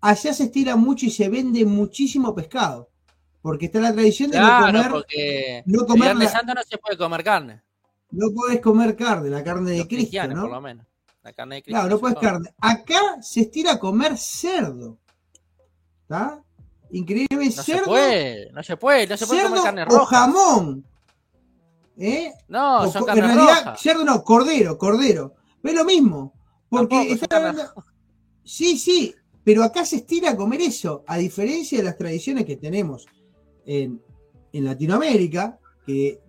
allá 0.00 0.32
se 0.32 0.44
estira 0.44 0.76
mucho 0.76 1.06
y 1.06 1.10
se 1.10 1.28
vende 1.28 1.64
muchísimo 1.64 2.34
pescado. 2.34 2.90
Porque 3.40 3.66
está 3.66 3.80
la 3.80 3.92
tradición 3.92 4.30
de 4.30 4.40
no 4.40 4.66
comer. 4.66 4.90
Porque 4.90 5.62
no 5.66 5.86
comer 5.86 6.16
el 6.20 6.28
Santo 6.28 6.54
no 6.54 6.62
se 6.62 6.78
puede 6.78 6.96
comer 6.96 7.24
carne. 7.24 7.62
No 8.12 8.30
puedes 8.32 8.60
comer 8.60 8.94
carne, 8.96 9.30
la 9.30 9.42
carne 9.42 9.72
de 9.72 9.88
Cristo. 9.88 10.26
¿no? 10.28 10.42
por 10.42 10.50
lo 10.50 10.60
menos. 10.60 10.86
La 11.22 11.32
carne 11.32 11.56
de 11.56 11.62
Cristo. 11.62 11.80
Claro, 11.80 11.94
no 11.94 12.00
puedes 12.00 12.18
carne. 12.18 12.54
Acá 12.60 13.20
se 13.20 13.42
estira 13.42 13.72
a 13.72 13.78
comer 13.78 14.16
cerdo. 14.16 14.98
¿Está? 16.02 16.42
Increíble 16.90 17.46
no 17.46 17.62
Se 17.62 17.78
puede, 17.78 18.52
no 18.52 18.62
se 18.62 18.76
puede, 18.76 19.06
no 19.06 19.16
se 19.16 19.26
puede 19.26 19.42
comer 19.44 19.62
carne 19.62 19.84
roja. 19.84 20.02
O 20.02 20.06
jamón. 20.06 20.84
¿Eh? 21.96 22.32
No, 22.48 22.90
son 22.90 23.04
carne 23.04 23.22
en 23.22 23.34
realidad, 23.34 23.76
cerdo 23.78 24.04
no, 24.04 24.22
cordero, 24.22 24.76
cordero. 24.76 25.34
Es 25.62 25.74
lo 25.74 25.84
mismo. 25.84 26.34
Porque 26.68 27.12
está 27.12 27.74
Sí, 28.44 28.78
sí, 28.78 29.14
pero 29.44 29.62
acá 29.62 29.84
se 29.84 29.96
estira 29.96 30.30
a 30.30 30.36
comer 30.36 30.60
eso, 30.62 31.04
a 31.06 31.18
diferencia 31.18 31.78
de 31.78 31.84
las 31.84 31.96
tradiciones 31.96 32.44
que 32.44 32.56
tenemos 32.56 33.06
en, 33.64 34.00
Latinoamérica, 34.52 35.58
que 35.86 36.20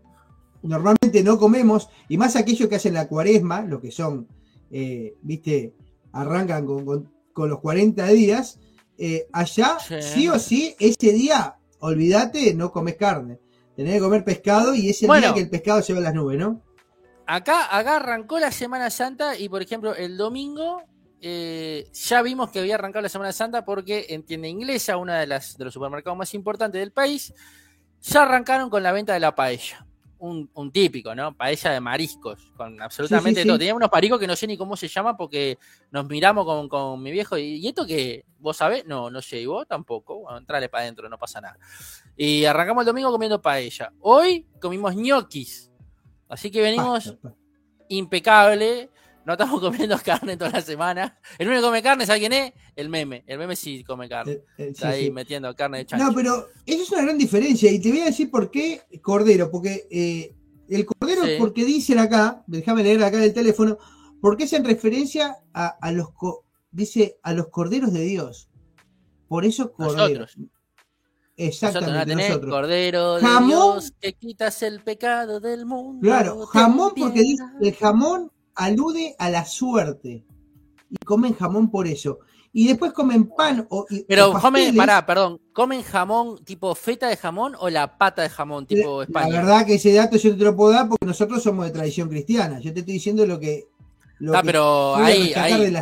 normalmente 0.63 1.23
no 1.23 1.37
comemos, 1.37 1.89
y 2.07 2.17
más 2.17 2.35
aquellos 2.35 2.69
que 2.69 2.75
hacen 2.75 2.93
la 2.93 3.07
cuaresma, 3.07 3.61
lo 3.61 3.79
que 3.79 3.91
son, 3.91 4.27
eh, 4.71 5.15
viste, 5.21 5.73
arrancan 6.11 6.65
con, 6.65 7.09
los 7.49 7.59
40 7.59 8.07
días, 8.07 8.59
eh, 8.97 9.27
allá 9.31 9.77
sí. 9.79 10.27
o 10.27 10.39
sí, 10.39 10.75
ese 10.79 11.13
día, 11.13 11.57
olvídate, 11.79 12.53
no 12.53 12.71
comes 12.71 12.95
carne. 12.95 13.39
Tenés 13.75 13.95
que 13.95 13.99
comer 14.01 14.23
pescado 14.23 14.75
y 14.75 14.89
es 14.89 15.01
el 15.03 15.11
día 15.19 15.33
que 15.33 15.39
el 15.41 15.49
pescado 15.49 15.81
se 15.81 15.93
va 15.93 15.99
a 15.99 16.03
las 16.03 16.13
nubes, 16.13 16.37
¿no? 16.37 16.61
Acá, 17.25 17.75
acá 17.75 17.95
arrancó 17.95 18.39
la 18.39 18.51
Semana 18.51 18.89
Santa 18.89 19.37
y, 19.37 19.49
por 19.49 19.61
ejemplo, 19.61 19.95
el 19.95 20.17
domingo 20.17 20.83
eh, 21.25 21.89
ya 21.93 22.21
vimos 22.21 22.51
que 22.51 22.59
había 22.59 22.75
arrancado 22.75 23.01
la 23.01 23.09
Semana 23.09 23.31
Santa 23.31 23.63
porque 23.63 24.07
en 24.09 24.23
tienda 24.23 24.49
inglesa, 24.49 24.97
una 24.97 25.19
de 25.19 25.25
las 25.25 25.57
de 25.57 25.63
los 25.63 25.73
supermercados 25.73 26.17
más 26.17 26.33
importantes 26.33 26.79
del 26.79 26.91
país, 26.91 27.33
ya 28.01 28.23
arrancaron 28.23 28.69
con 28.69 28.83
la 28.83 28.91
venta 28.91 29.13
de 29.13 29.21
la 29.21 29.33
paella. 29.33 29.87
Un, 30.25 30.71
típico, 30.71 31.13
¿no? 31.13 31.35
Paella 31.35 31.71
de 31.71 31.81
mariscos, 31.81 32.49
con 32.55 32.81
absolutamente 32.81 33.43
todo. 33.43 33.57
Tenía 33.57 33.75
unos 33.75 33.89
paricos 33.89 34.17
que 34.17 34.25
no 34.25 34.37
sé 34.37 34.47
ni 34.47 34.55
cómo 34.55 34.77
se 34.77 34.87
llama 34.87 35.17
porque 35.17 35.57
nos 35.91 36.07
miramos 36.07 36.45
con, 36.69 37.03
mi 37.03 37.11
viejo 37.11 37.37
y, 37.37 37.67
esto 37.67 37.85
que 37.85 38.23
vos 38.39 38.55
sabés, 38.55 38.85
no, 38.85 39.09
no 39.09 39.21
sé, 39.21 39.41
y 39.41 39.45
vos 39.45 39.67
tampoco. 39.67 40.19
Bueno, 40.19 40.37
entrale 40.37 40.69
para 40.69 40.83
adentro, 40.83 41.09
no 41.09 41.17
pasa 41.17 41.41
nada. 41.41 41.57
Y 42.15 42.45
arrancamos 42.45 42.83
el 42.83 42.85
domingo 42.85 43.11
comiendo 43.11 43.41
paella. 43.41 43.91
Hoy 43.99 44.47
comimos 44.61 44.95
ñoquis. 44.95 45.69
Así 46.29 46.49
que 46.49 46.61
venimos 46.61 47.13
impecable 47.89 48.89
no 49.25 49.33
estamos 49.33 49.59
comiendo 49.61 49.97
carne 50.03 50.37
toda 50.37 50.51
la 50.51 50.61
semana. 50.61 51.17
El 51.37 51.47
único 51.47 51.61
que 51.61 51.67
come 51.67 51.83
carne, 51.83 52.05
¿sabe 52.05 52.19
quién 52.19 52.33
es? 52.33 52.53
El 52.75 52.89
meme. 52.89 53.23
El 53.27 53.37
meme 53.37 53.55
sí 53.55 53.83
come 53.83 54.09
carne. 54.09 54.33
Eh, 54.33 54.45
eh, 54.57 54.67
Está 54.71 54.89
ahí 54.89 55.11
metiendo 55.11 55.53
carne 55.55 55.79
de 55.79 55.85
chancho. 55.85 56.05
No, 56.05 56.13
pero 56.13 56.47
eso 56.65 56.83
es 56.83 56.91
una 56.91 57.03
gran 57.03 57.17
diferencia. 57.17 57.71
Y 57.71 57.79
te 57.79 57.89
voy 57.89 58.01
a 58.01 58.05
decir 58.05 58.29
por 58.29 58.51
qué 58.51 58.81
cordero. 59.01 59.49
Porque 59.51 59.87
eh, 59.89 60.35
el 60.69 60.85
cordero, 60.85 61.23
porque 61.39 61.65
dicen 61.65 61.99
acá, 61.99 62.43
déjame 62.47 62.83
leer 62.83 63.03
acá 63.03 63.23
el 63.23 63.33
teléfono, 63.33 63.77
porque 64.21 64.45
es 64.45 64.53
en 64.53 64.65
referencia 64.65 65.37
a, 65.53 65.91
los, 65.91 66.09
dice, 66.71 67.19
a 67.23 67.33
los 67.33 67.47
corderos 67.47 67.93
de 67.93 68.01
Dios. 68.01 68.49
Por 69.27 69.45
eso 69.45 69.73
cordero. 69.73 70.25
Exactamente. 71.35 72.15
Nosotros, 72.15 72.51
Cordero 72.51 73.15
de 73.15 73.45
Dios, 73.47 73.93
que 73.99 74.13
quitas 74.13 74.61
el 74.61 74.81
pecado 74.81 75.39
del 75.39 75.65
mundo. 75.65 76.01
Claro, 76.01 76.45
jamón, 76.45 76.93
porque 76.95 77.21
dice, 77.21 77.43
el 77.59 77.73
jamón 77.73 78.31
alude 78.55 79.15
a 79.17 79.29
la 79.29 79.45
suerte. 79.45 80.23
Y 80.89 80.97
comen 81.05 81.33
jamón 81.33 81.69
por 81.71 81.87
eso. 81.87 82.19
Y 82.55 82.67
después 82.67 82.93
comen 82.93 83.27
pan 83.27 83.65
o. 83.69 83.87
Pero 84.07 84.31
comen, 84.33 84.75
pará, 84.75 85.03
perdón, 85.07 85.41
¿comen 85.53 85.81
jamón 85.81 86.37
tipo 86.45 86.75
feta 86.75 87.07
de 87.07 87.17
jamón 87.17 87.55
o 87.59 87.67
la 87.67 87.97
pata 87.97 88.21
de 88.21 88.29
jamón 88.29 88.67
tipo 88.67 89.01
España? 89.01 89.29
La 89.29 89.41
verdad 89.41 89.65
que 89.65 89.75
ese 89.75 89.91
dato 89.91 90.17
yo 90.17 90.37
te 90.37 90.43
lo 90.43 90.55
puedo 90.55 90.71
dar 90.71 90.87
porque 90.87 91.07
nosotros 91.07 91.41
somos 91.41 91.65
de 91.65 91.71
tradición 91.71 92.09
cristiana. 92.09 92.59
Yo 92.59 92.71
te 92.71 92.81
estoy 92.81 92.93
diciendo 92.93 93.25
lo 93.25 93.39
que. 93.39 93.65
ah, 94.31 94.41
pero 94.45 94.95
ahí, 94.97 95.33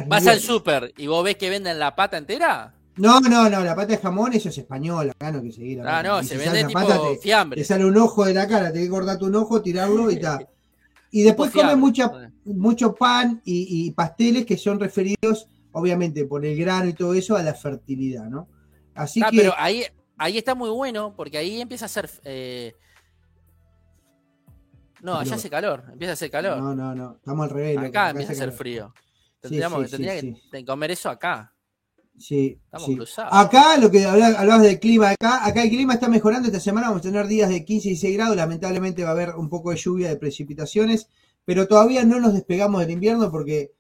vas 0.07 0.25
al 0.27 0.39
súper 0.39 0.93
y 0.95 1.07
vos 1.07 1.25
ves 1.25 1.35
que 1.35 1.49
venden 1.49 1.77
la 1.77 1.93
pata 1.93 2.17
entera. 2.17 2.73
No, 2.95 3.19
no, 3.19 3.49
no, 3.49 3.63
la 3.63 3.75
pata 3.75 3.93
de 3.93 3.97
jamón, 3.97 4.33
eso 4.33 4.47
es 4.47 4.57
español, 4.57 5.09
acá 5.09 5.29
no 5.31 5.41
que 5.41 5.51
seguir. 5.51 5.81
Ah, 5.85 6.01
no, 6.01 6.23
se 6.23 6.37
vende 6.37 6.63
tipo 6.63 6.79
te, 6.85 7.17
fiambre. 7.17 7.59
Te 7.59 7.65
sale 7.65 7.83
un 7.83 7.97
ojo 7.97 8.23
de 8.23 8.33
la 8.33 8.47
cara, 8.47 8.71
te 8.71 8.79
que 8.79 8.89
cortarte 8.89 9.25
un 9.25 9.35
ojo, 9.35 9.61
tirarlo 9.61 10.09
y 10.09 10.19
tal. 10.19 10.47
Y 11.13 11.23
después 11.23 11.51
come 11.51 11.75
mucho 12.45 12.95
pan 12.95 13.41
y, 13.45 13.91
pasteles 13.91 14.45
que 14.45 14.57
son 14.57 14.79
referidos, 14.79 15.47
obviamente, 15.71 16.25
por 16.25 16.45
el 16.45 16.57
grano 16.57 16.89
y 16.89 16.93
todo 16.93 17.13
eso, 17.13 17.35
a 17.35 17.43
la 17.43 17.53
fertilidad, 17.53 18.29
¿no? 18.29 18.47
Así 18.95 19.21
ah, 19.23 19.29
que. 19.31 19.37
Pero 19.37 19.53
ahí, 19.57 19.83
ahí 20.17 20.37
está 20.37 20.55
muy 20.55 20.69
bueno, 20.69 21.13
porque 21.15 21.37
ahí 21.37 21.61
empieza 21.61 21.85
a 21.85 21.89
ser. 21.89 22.09
Eh, 22.23 22.73
no, 25.01 25.15
allá 25.17 25.35
hace 25.35 25.49
calor, 25.49 25.83
empieza 25.91 26.11
a 26.11 26.13
hacer 26.13 26.29
calor. 26.29 26.57
No, 26.57 26.75
no, 26.75 26.93
no, 26.93 27.15
estamos 27.15 27.43
al 27.45 27.49
revés. 27.49 27.77
Acá, 27.77 28.11
empieza 28.11 28.31
a 28.31 28.35
hacer 28.35 28.51
frío. 28.51 28.93
Tendríamos, 29.39 29.89
tendría 29.89 30.21
que 30.21 30.65
comer 30.65 30.91
eso 30.91 31.09
acá. 31.09 31.51
Sí, 32.21 32.59
Acá 33.31 33.77
lo 33.77 33.89
que 33.89 34.05
hablabas 34.05 34.61
del 34.61 34.79
clima 34.79 35.09
acá, 35.09 35.43
acá 35.43 35.63
el 35.63 35.69
clima 35.69 35.95
está 35.95 36.07
mejorando 36.07 36.47
esta 36.47 36.59
semana, 36.59 36.89
vamos 36.89 36.99
a 37.01 37.09
tener 37.09 37.25
días 37.25 37.49
de 37.49 37.65
15 37.65 37.89
y 37.89 37.95
6 37.95 38.15
grados, 38.15 38.35
lamentablemente 38.35 39.03
va 39.03 39.09
a 39.09 39.13
haber 39.13 39.35
un 39.35 39.49
poco 39.49 39.71
de 39.71 39.77
lluvia, 39.77 40.09
de 40.09 40.17
precipitaciones, 40.17 41.07
pero 41.45 41.67
todavía 41.67 42.03
no 42.03 42.19
nos 42.19 42.33
despegamos 42.33 42.81
del 42.81 42.91
invierno 42.91 43.31
porque 43.31 43.71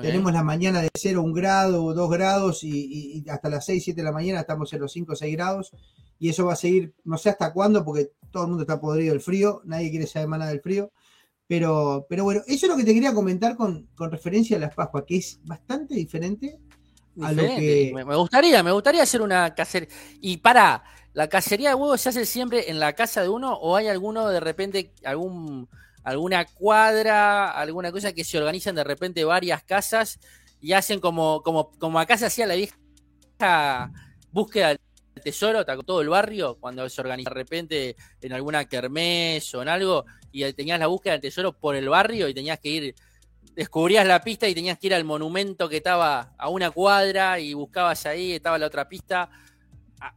tenemos 0.00 0.32
la 0.32 0.42
mañana 0.42 0.82
de 0.82 0.90
0, 0.94 1.22
1 1.22 1.32
grado 1.32 1.84
o 1.84 1.94
2 1.94 2.10
grados 2.10 2.64
y, 2.64 3.24
hasta 3.30 3.48
las 3.48 3.64
6, 3.64 3.82
7 3.84 4.00
de 4.00 4.04
la 4.04 4.12
mañana 4.12 4.40
estamos 4.40 4.72
en 4.72 4.80
los 4.80 4.92
5 4.92 5.12
o 5.12 5.16
6 5.16 5.36
grados 5.36 5.72
y 6.18 6.28
eso 6.28 6.46
va 6.46 6.52
a 6.52 6.56
seguir, 6.56 6.94
no 7.04 7.18
sé 7.18 7.30
hasta 7.30 7.52
cuándo, 7.52 7.84
porque 7.84 8.12
todo 8.30 8.44
el 8.44 8.48
mundo 8.50 8.62
está 8.62 8.80
podrido 8.80 9.12
del 9.12 9.20
frío, 9.20 9.62
nadie 9.64 9.90
quiere 9.90 10.06
saber 10.06 10.28
más 10.28 10.38
nada 10.38 10.50
del 10.50 10.60
frío. 10.60 10.90
Pero, 11.48 12.06
pero 12.08 12.24
bueno, 12.24 12.42
eso 12.48 12.66
es 12.66 12.70
lo 12.70 12.76
que 12.76 12.84
te 12.84 12.92
quería 12.92 13.14
comentar 13.14 13.56
con, 13.56 13.88
con 13.94 14.10
referencia 14.10 14.56
a 14.56 14.60
las 14.60 14.74
Pascuas, 14.74 15.04
que 15.06 15.16
es 15.18 15.38
bastante 15.44 15.94
diferente 15.94 16.58
me, 17.16 18.16
gustaría, 18.16 18.62
me 18.62 18.72
gustaría 18.72 19.02
hacer 19.02 19.22
una 19.22 19.54
cacería. 19.54 19.88
Y 20.20 20.38
para, 20.38 20.84
¿la 21.14 21.28
cacería 21.28 21.70
de 21.70 21.74
huevos 21.74 22.00
se 22.00 22.10
hace 22.10 22.26
siempre 22.26 22.70
en 22.70 22.78
la 22.78 22.92
casa 22.92 23.22
de 23.22 23.28
uno 23.28 23.54
o 23.54 23.76
hay 23.76 23.88
alguno 23.88 24.28
de 24.28 24.40
repente, 24.40 24.92
algún 25.04 25.68
alguna 26.06 26.44
cuadra, 26.44 27.50
alguna 27.50 27.90
cosa 27.90 28.12
que 28.12 28.22
se 28.22 28.38
organizan 28.38 28.76
de 28.76 28.84
repente 28.84 29.24
varias 29.24 29.64
casas 29.64 30.20
y 30.60 30.72
hacen 30.72 31.00
como, 31.00 31.42
como, 31.42 31.72
como 31.80 31.98
acá 31.98 32.16
se 32.16 32.26
hacía 32.26 32.46
la 32.46 32.54
vieja 32.54 33.90
búsqueda 34.30 34.68
del 34.68 34.78
tesoro, 35.24 35.64
todo 35.64 36.02
el 36.02 36.08
barrio, 36.08 36.58
cuando 36.60 36.88
se 36.88 37.00
organiza 37.00 37.30
de 37.30 37.34
repente 37.34 37.96
en 38.20 38.32
alguna 38.32 38.66
kermés 38.66 39.52
o 39.56 39.62
en 39.62 39.68
algo, 39.68 40.04
y 40.30 40.50
tenías 40.52 40.78
la 40.78 40.86
búsqueda 40.86 41.14
del 41.14 41.22
tesoro 41.22 41.52
por 41.58 41.74
el 41.74 41.88
barrio 41.88 42.28
y 42.28 42.34
tenías 42.34 42.60
que 42.60 42.68
ir 42.68 42.94
descubrías 43.56 44.06
la 44.06 44.20
pista 44.22 44.46
y 44.46 44.54
tenías 44.54 44.78
que 44.78 44.86
ir 44.86 44.94
al 44.94 45.02
monumento 45.02 45.68
que 45.68 45.78
estaba 45.78 46.34
a 46.38 46.48
una 46.48 46.70
cuadra 46.70 47.40
y 47.40 47.52
buscabas 47.52 48.06
ahí, 48.06 48.34
estaba 48.34 48.58
la 48.58 48.66
otra 48.66 48.88
pista. 48.88 49.28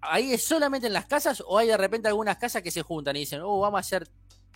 ¿Ahí 0.01 0.33
es 0.33 0.43
solamente 0.43 0.85
en 0.85 0.93
las 0.93 1.07
casas 1.07 1.41
o 1.47 1.57
hay 1.57 1.67
de 1.67 1.77
repente 1.77 2.09
algunas 2.09 2.37
casas 2.37 2.61
que 2.61 2.69
se 2.69 2.83
juntan 2.83 3.15
y 3.15 3.21
dicen, 3.21 3.41
oh, 3.41 3.59
vamos 3.59 3.77
a 3.77 3.81
hacer 3.81 4.07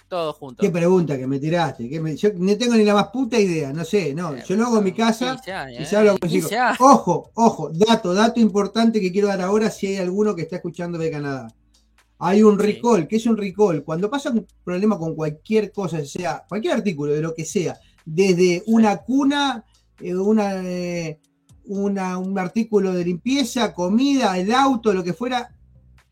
todo 0.08 0.34
juntos? 0.34 0.66
Qué 0.66 0.72
pregunta 0.72 1.18
que 1.18 1.28
me 1.28 1.40
tiraste. 1.40 1.90
Yo 2.18 2.30
no 2.36 2.58
tengo 2.58 2.76
ni 2.76 2.84
la 2.84 2.94
más 2.94 3.08
puta 3.08 3.40
idea, 3.40 3.74
no 3.74 3.84
sé, 3.84 4.14
no. 4.14 4.36
Yo 4.44 4.56
lo 4.56 4.66
hago 4.66 4.78
en 4.78 4.84
mi 4.84 4.94
casa 4.94 5.40
y 5.80 5.86
se 5.86 5.96
hablo 5.96 6.18
consigo. 6.18 6.50
Ojo, 6.80 7.32
ojo, 7.34 7.70
dato, 7.74 8.14
dato 8.14 8.40
importante 8.40 9.02
que 9.02 9.12
quiero 9.12 9.28
dar 9.28 9.42
ahora 9.42 9.70
si 9.70 9.88
hay 9.88 9.98
alguno 9.98 10.36
que 10.36 10.44
está 10.44 10.58
escuchando 10.58 10.98
de 10.98 11.12
Canadá. 11.12 11.48
Hay 12.20 12.42
un 12.42 12.58
recall, 12.58 13.08
¿qué 13.08 13.18
es 13.18 13.26
un 13.26 13.36
recall? 13.36 13.84
Cuando 13.84 14.10
pasa 14.10 14.30
un 14.30 14.48
problema 14.64 14.98
con 14.98 15.14
cualquier 15.16 15.72
cosa, 15.72 16.06
sea 16.06 16.46
cualquier 16.48 16.76
artículo, 16.76 17.12
de 17.12 17.22
lo 17.22 17.34
que 17.34 17.44
sea, 17.44 17.78
desde 18.06 18.64
una 18.68 18.98
cuna, 18.98 19.66
eh, 20.00 20.14
eh, 20.14 21.20
una, 21.66 22.18
un 22.18 22.38
artículo 22.40 22.94
de 22.94 23.06
limpieza, 23.06 23.74
comida, 23.74 24.38
el 24.38 24.54
auto, 24.54 24.94
lo 24.94 25.04
que 25.04 25.14
fuera, 25.14 25.54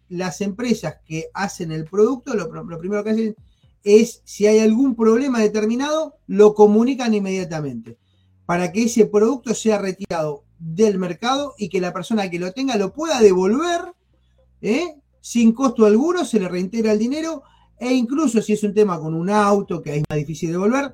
las 0.10 0.42
empresas 0.42 0.98
que 1.06 1.30
hacen 1.34 1.72
el 1.72 1.86
producto, 1.86 2.34
lo, 2.36 2.50
primero 2.78 3.04
que 3.04 3.12
hacen 3.12 3.36
es, 3.84 4.22
si 4.26 4.48
hay 4.48 4.60
algún 4.60 4.96
problema 4.96 5.40
determinado, 5.40 6.18
lo 6.28 6.54
comunican 6.54 7.14
inmediatamente 7.14 7.98
para 8.46 8.72
que 8.72 8.84
ese 8.84 9.06
producto 9.06 9.54
sea 9.54 9.78
retirado 9.78 10.44
del 10.60 11.00
mercado 11.00 11.54
y 11.58 11.70
que 11.70 11.82
la 11.82 11.94
persona 11.94 12.30
que 12.30 12.38
lo 12.38 12.52
tenga 12.52 12.76
lo 12.76 12.94
pueda 12.94 13.22
devolver 13.22 13.94
¿eh? 14.62 14.96
sin 15.22 15.54
costo 15.54 15.86
alguno, 15.86 16.26
se 16.26 16.40
le 16.40 16.50
reintegra 16.50 16.92
el 16.92 17.00
dinero 17.00 17.44
e 17.80 17.94
incluso 17.94 18.42
si 18.42 18.54
es 18.54 18.64
un 18.64 18.74
tema 18.74 19.00
con 19.00 19.14
un 19.14 19.30
auto 19.30 19.82
que 19.82 19.96
es 19.96 20.04
más 20.10 20.20
difícil 20.20 20.50
de 20.50 20.54
devolver, 20.54 20.94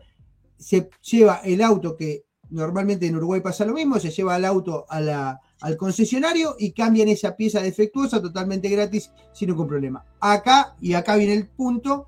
se 0.57 0.89
lleva 1.01 1.41
el 1.43 1.61
auto 1.61 1.97
que 1.97 2.25
normalmente 2.49 3.07
en 3.07 3.15
Uruguay 3.15 3.41
pasa 3.41 3.65
lo 3.65 3.73
mismo, 3.73 3.99
se 3.99 4.11
lleva 4.11 4.37
el 4.37 4.45
auto 4.45 4.85
al 4.89 5.77
concesionario 5.77 6.55
y 6.57 6.71
cambian 6.71 7.09
esa 7.09 7.35
pieza 7.35 7.61
defectuosa 7.61 8.21
totalmente 8.21 8.69
gratis 8.69 9.11
sin 9.33 9.49
ningún 9.49 9.67
problema. 9.67 10.05
Acá, 10.19 10.75
y 10.79 10.93
acá 10.93 11.15
viene 11.15 11.33
el 11.33 11.47
punto, 11.47 12.07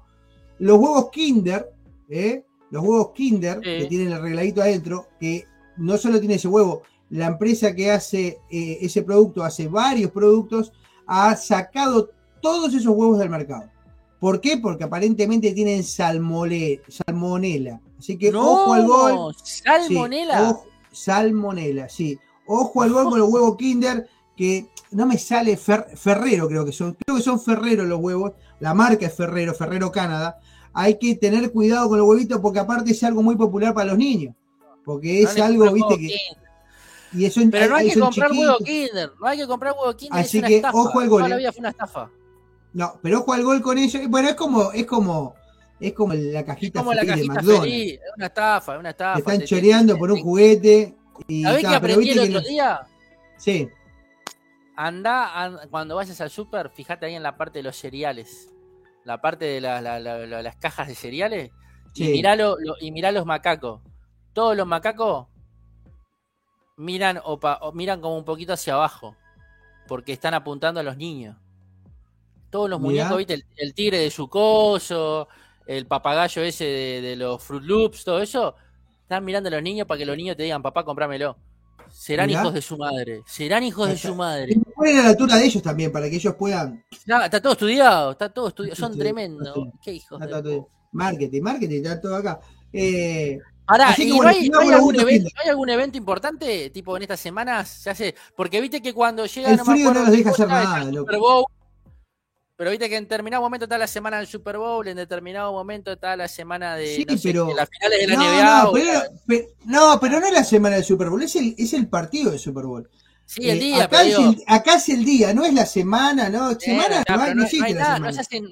los 0.59 0.77
huevos 0.77 1.09
Kinder, 1.11 1.71
¿eh? 2.09 2.45
los 2.69 2.83
huevos 2.83 3.11
Kinder 3.13 3.59
que 3.59 3.85
tienen 3.85 4.07
el 4.07 4.13
arregladito 4.13 4.61
adentro, 4.61 5.07
que 5.19 5.45
no 5.77 5.97
solo 5.97 6.19
tiene 6.19 6.35
ese 6.35 6.47
huevo, 6.47 6.83
la 7.09 7.27
empresa 7.27 7.73
que 7.73 7.91
hace 7.91 8.39
eh, 8.49 8.77
ese 8.81 9.01
producto 9.03 9.43
hace 9.43 9.67
varios 9.67 10.11
productos, 10.11 10.71
ha 11.07 11.35
sacado 11.35 12.11
todos 12.41 12.73
esos 12.73 12.95
huevos 12.95 13.17
del 13.19 13.29
mercado. 13.29 13.69
¿Por 14.19 14.41
qué? 14.41 14.57
Porque 14.57 14.83
aparentemente 14.83 15.53
tienen 15.53 15.83
salmonela. 15.83 17.81
Así 17.97 18.17
que 18.17 18.33
ojo 18.35 18.73
al 18.73 18.85
gol. 18.85 19.35
Salmonela. 19.41 20.59
salmonela, 20.91 21.89
sí. 21.89 22.19
Ojo 22.45 22.81
al 22.81 22.91
gol 22.91 23.09
con 23.09 23.19
los 23.19 23.29
huevos 23.29 23.55
Kinder, 23.57 24.07
que 24.35 24.67
no 24.91 25.05
me 25.05 25.17
sale 25.17 25.57
Ferrero, 25.57 26.47
creo 26.47 26.65
que 26.65 26.71
son. 26.71 26.97
Creo 27.05 27.17
que 27.17 27.23
son 27.23 27.39
Ferrero 27.39 27.85
los 27.85 27.99
huevos. 27.99 28.33
La 28.59 28.73
marca 28.73 29.05
es 29.05 29.13
Ferrero, 29.13 29.53
Ferrero 29.53 29.91
Canadá. 29.91 30.39
Hay 30.73 30.97
que 30.97 31.15
tener 31.15 31.51
cuidado 31.51 31.89
con 31.89 31.97
los 31.97 32.07
huevitos 32.07 32.39
porque 32.39 32.59
aparte 32.59 32.91
es 32.91 33.03
algo 33.03 33.21
muy 33.21 33.35
popular 33.35 33.73
para 33.73 33.87
los 33.87 33.97
niños. 33.97 34.35
Porque 34.85 35.21
es 35.21 35.37
algo, 35.39 35.71
viste, 35.71 35.97
que. 35.97 36.15
Y 37.11 37.49
Pero 37.49 37.69
no 37.69 37.75
hay, 37.75 37.89
que 37.89 37.99
comprar 37.99 38.31
huevo 38.31 38.57
Kinder. 38.59 39.11
No 39.19 39.27
hay 39.27 39.37
que 39.37 39.47
comprar 39.47 39.75
huevo 39.77 39.95
Kinder. 39.95 40.19
Así 40.19 40.41
que 40.41 40.61
ojo 40.71 40.99
al 40.99 41.09
gol. 41.09 41.21
Toda 41.21 41.29
la 41.29 41.37
vida 41.37 41.51
fue 41.51 41.59
una 41.59 41.69
estafa. 41.69 42.09
No, 42.73 42.99
pero 43.01 43.19
ojo 43.19 43.33
al 43.33 43.43
gol 43.43 43.61
con 43.61 43.77
ellos. 43.77 44.07
Bueno, 44.07 44.29
es 44.29 44.35
como, 44.35 44.71
es 44.71 44.85
como, 44.85 45.35
es 45.79 45.93
como 45.93 46.13
la 46.13 46.45
cajita, 46.45 46.79
es 46.79 46.83
como 46.83 46.93
la 46.93 47.05
cajita 47.05 47.21
de 47.21 47.27
McDonald's. 47.27 47.61
Feliz. 47.61 47.93
Es 47.93 47.99
una 48.15 48.25
estafa, 48.27 48.73
es 48.73 48.79
una 48.79 48.89
estafa. 48.91 49.13
Te 49.15 49.19
están 49.19 49.47
choreando 49.47 49.97
por 49.97 50.11
un 50.11 50.21
juguete. 50.21 50.95
Y, 51.27 51.43
¿Sabés 51.43 51.65
que 51.65 51.75
aprendí 51.75 52.09
el 52.11 52.35
otro 52.35 52.47
día? 52.47 52.81
Sí. 53.37 53.69
Anda, 54.75 55.67
cuando 55.69 55.95
vayas 55.95 56.21
al 56.21 56.29
súper, 56.29 56.69
fíjate 56.69 57.07
ahí 57.07 57.15
en 57.15 57.23
la 57.23 57.35
parte 57.35 57.59
de 57.59 57.63
los 57.63 57.75
cereales. 57.75 58.49
La 59.09 59.19
parte 59.19 59.45
de 59.45 59.59
las 59.59 60.55
cajas 60.57 60.87
de 60.87 60.93
cereales. 60.93 61.49
Sí. 61.93 62.09
Y, 62.09 62.11
mirá 62.11 62.37
y 62.79 62.91
mirá 62.91 63.11
los 63.11 63.25
macacos. 63.25 63.81
Todos 64.33 64.55
los 64.55 64.67
macacos 64.67 65.25
miran, 66.77 67.19
o, 67.23 67.71
miran 67.73 68.01
como 68.01 68.19
un 68.19 68.23
poquito 68.23 68.53
hacia 68.53 68.75
abajo. 68.75 69.15
Porque 69.87 70.13
están 70.13 70.35
apuntando 70.35 70.79
a 70.79 70.83
los 70.83 70.95
niños. 70.95 71.35
Todos 72.51 72.69
los 72.69 72.79
muñecos, 72.79 73.17
¿viste? 73.17 73.43
El, 73.55 73.73
tigre 73.73 73.97
de 73.97 74.11
su 74.11 74.29
coso, 74.29 75.27
el 75.65 75.87
papagayo 75.87 76.43
ese 76.43 76.65
de, 77.01 77.15
los 77.15 77.41
Fruit 77.41 77.63
Loops, 77.63 78.03
todo 78.03 78.21
eso. 78.21 78.53
Están 79.01 79.25
mirando 79.25 79.47
a 79.47 79.53
los 79.53 79.63
niños 79.63 79.87
para 79.87 79.97
que 79.97 80.05
los 80.05 80.17
niños 80.17 80.37
te 80.37 80.43
digan, 80.43 80.61
papá, 80.61 80.85
cómpramelo. 80.85 81.35
Serán 81.91 82.29
hijos 82.29 82.53
de 82.53 82.61
su 82.61 82.77
madre. 82.77 83.23
Serán 83.25 83.63
hijos 83.63 83.89
de 83.89 83.97
su 83.97 84.15
madre. 84.15 84.53
Y 84.53 84.59
ponen 84.59 84.99
a 84.99 85.03
la 85.03 85.09
altura 85.09 85.35
de 85.37 85.45
ellos 85.45 85.63
también, 85.63 85.91
para 85.91 86.09
que 86.09 86.15
ellos 86.15 86.35
puedan. 86.35 86.83
está 86.91 87.41
todo 87.41 87.53
estudiado, 87.53 88.11
está 88.11 88.29
todo 88.29 88.49
estudiado. 88.49 88.75
Son 88.75 88.97
tremendos. 88.97 89.55
Qué 89.81 89.93
hijos. 89.93 90.21
Marketing, 90.91 91.41
marketing, 91.41 91.83
está 91.83 92.01
todo 92.01 92.15
acá. 92.15 92.39
Eh, 92.73 93.37
Ahora, 93.69 93.93
¿y 93.99 94.17
no, 94.17 94.27
hay, 94.27 94.49
algún 94.73 94.99
evento, 94.99 95.29
hay, 95.35 95.49
algún 95.49 95.69
evento, 95.69 95.95
importante, 95.95 96.71
tipo 96.71 96.97
en 96.97 97.03
estas 97.03 97.19
semanas? 97.19 97.69
Se 97.69 97.91
hace, 97.91 98.15
porque 98.35 98.59
viste 98.61 98.81
que 98.81 98.95
cuando 98.95 99.27
llega. 99.27 99.51
El 99.51 99.59
frío 99.59 99.93
no 99.93 100.05
nos 100.05 100.11
deja 100.11 100.31
hacer 100.31 100.47
nada, 100.47 100.89
Bowl, 101.19 101.45
pero 102.59 102.71
viste 102.71 102.89
que 102.89 102.97
en 102.97 103.05
determinado 103.05 103.41
momento 103.41 103.67
está 103.67 103.77
la 103.77 103.87
semana 103.87 104.17
del 104.17 104.27
Super 104.27 104.57
Bowl, 104.57 104.85
en 104.85 104.97
determinado 104.97 105.53
momento 105.53 105.93
está 105.93 106.17
la 106.17 106.27
semana 106.27 106.75
de, 106.75 106.93
sí, 106.93 107.05
pero, 107.23 107.55
las 107.55 107.69
finales 107.69 107.99
de 108.01 108.07
la 108.07 108.15
NBA. 108.17 108.63
No 108.63 108.71
pero, 108.73 109.45
no, 109.63 109.99
pero 110.01 110.19
no 110.19 110.25
es 110.25 110.33
la 110.33 110.43
semana 110.43 110.75
del 110.75 110.83
Super 110.83 111.07
Bowl, 111.07 111.23
es 111.23 111.37
el, 111.37 111.55
es 111.57 111.71
el 111.71 111.87
partido 111.87 112.31
del 112.31 112.39
Super 112.39 112.65
Bowl. 112.65 112.89
Sí, 113.25 113.49
el 113.49 113.59
eh, 113.59 113.61
día, 113.61 113.83
acá, 113.85 114.03
es 114.03 114.19
el, 114.19 114.43
acá, 114.45 114.73
es 114.75 114.89
el, 114.89 115.05
día, 115.05 115.33
no 115.33 115.45
es 115.45 115.53
la 115.53 115.65
semana, 115.65 116.27
¿no? 116.27 116.53
Semana, 116.59 117.01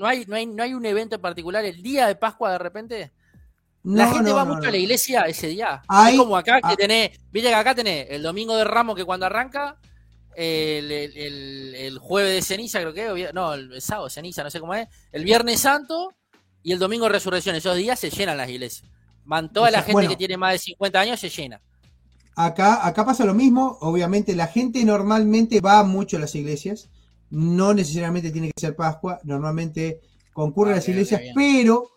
hay, 0.06 0.26
no 0.26 0.64
hay 0.64 0.74
un 0.74 0.86
evento 0.86 1.16
en 1.16 1.22
particular, 1.22 1.66
el 1.66 1.82
día 1.82 2.08
de 2.08 2.16
Pascua 2.16 2.54
de 2.54 2.60
repente 2.60 3.12
la 3.84 4.08
gente 4.08 4.32
va 4.32 4.46
mucho 4.46 4.70
a 4.70 4.72
la 4.72 4.78
iglesia 4.78 5.24
ese 5.24 5.48
día. 5.48 5.82
es 6.10 6.18
como 6.18 6.38
acá 6.38 6.62
que 6.62 6.70
ah. 6.72 6.76
tenés, 6.78 7.12
viste 7.30 7.50
que 7.50 7.56
acá 7.56 7.76
tenés 7.76 8.08
el 8.10 8.24
domingo 8.24 8.56
de 8.56 8.64
Ramos 8.64 8.96
que 8.96 9.04
cuando 9.04 9.26
arranca, 9.26 9.76
el, 10.38 11.98
jueves 12.00 12.34
de 12.34 12.42
ceniza, 12.42 12.80
creo 12.82 12.94
que, 12.94 13.34
no, 13.34 13.54
el 13.54 13.82
sábado 13.82 14.06
de 14.06 14.12
ceniza, 14.12 14.44
no 14.44 14.52
sé 14.52 14.60
cómo 14.60 14.76
es, 14.76 14.88
el 15.12 15.24
viernes 15.24 15.60
santo 15.60 16.14
y 16.62 16.72
el 16.72 16.80
domingo 16.80 17.06
de 17.06 17.14
resurrección. 17.14 17.56
Esos 17.56 17.76
días 17.76 18.00
se 18.00 18.10
llenan 18.10 18.38
las 18.38 18.50
iglesias. 18.50 18.90
Man, 19.26 19.52
toda 19.52 19.72
la 19.72 19.82
gente 19.82 20.08
que 20.08 20.16
tiene 20.16 20.38
más 20.38 20.54
de 20.54 20.60
50 20.60 21.00
años 21.00 21.20
se 21.20 21.30
llena. 21.30 21.62
Acá, 22.36 22.86
acá 22.86 23.04
pasa 23.04 23.26
lo 23.26 23.34
mismo, 23.34 23.80
obviamente 23.82 24.36
la 24.36 24.46
gente 24.46 24.84
normalmente 24.86 25.60
va 25.60 25.84
mucho 25.84 26.18
a 26.18 26.20
las 26.20 26.36
iglesias, 26.36 26.90
no 27.32 27.74
necesariamente 27.74 28.32
tiene 28.32 28.52
que 28.52 28.62
ser 28.62 28.76
Pascua, 28.76 29.20
normalmente 29.24 30.02
concurre 30.34 30.74
a 30.74 30.76
las 30.76 30.88
iglesias, 30.88 31.20
pero 31.34 31.90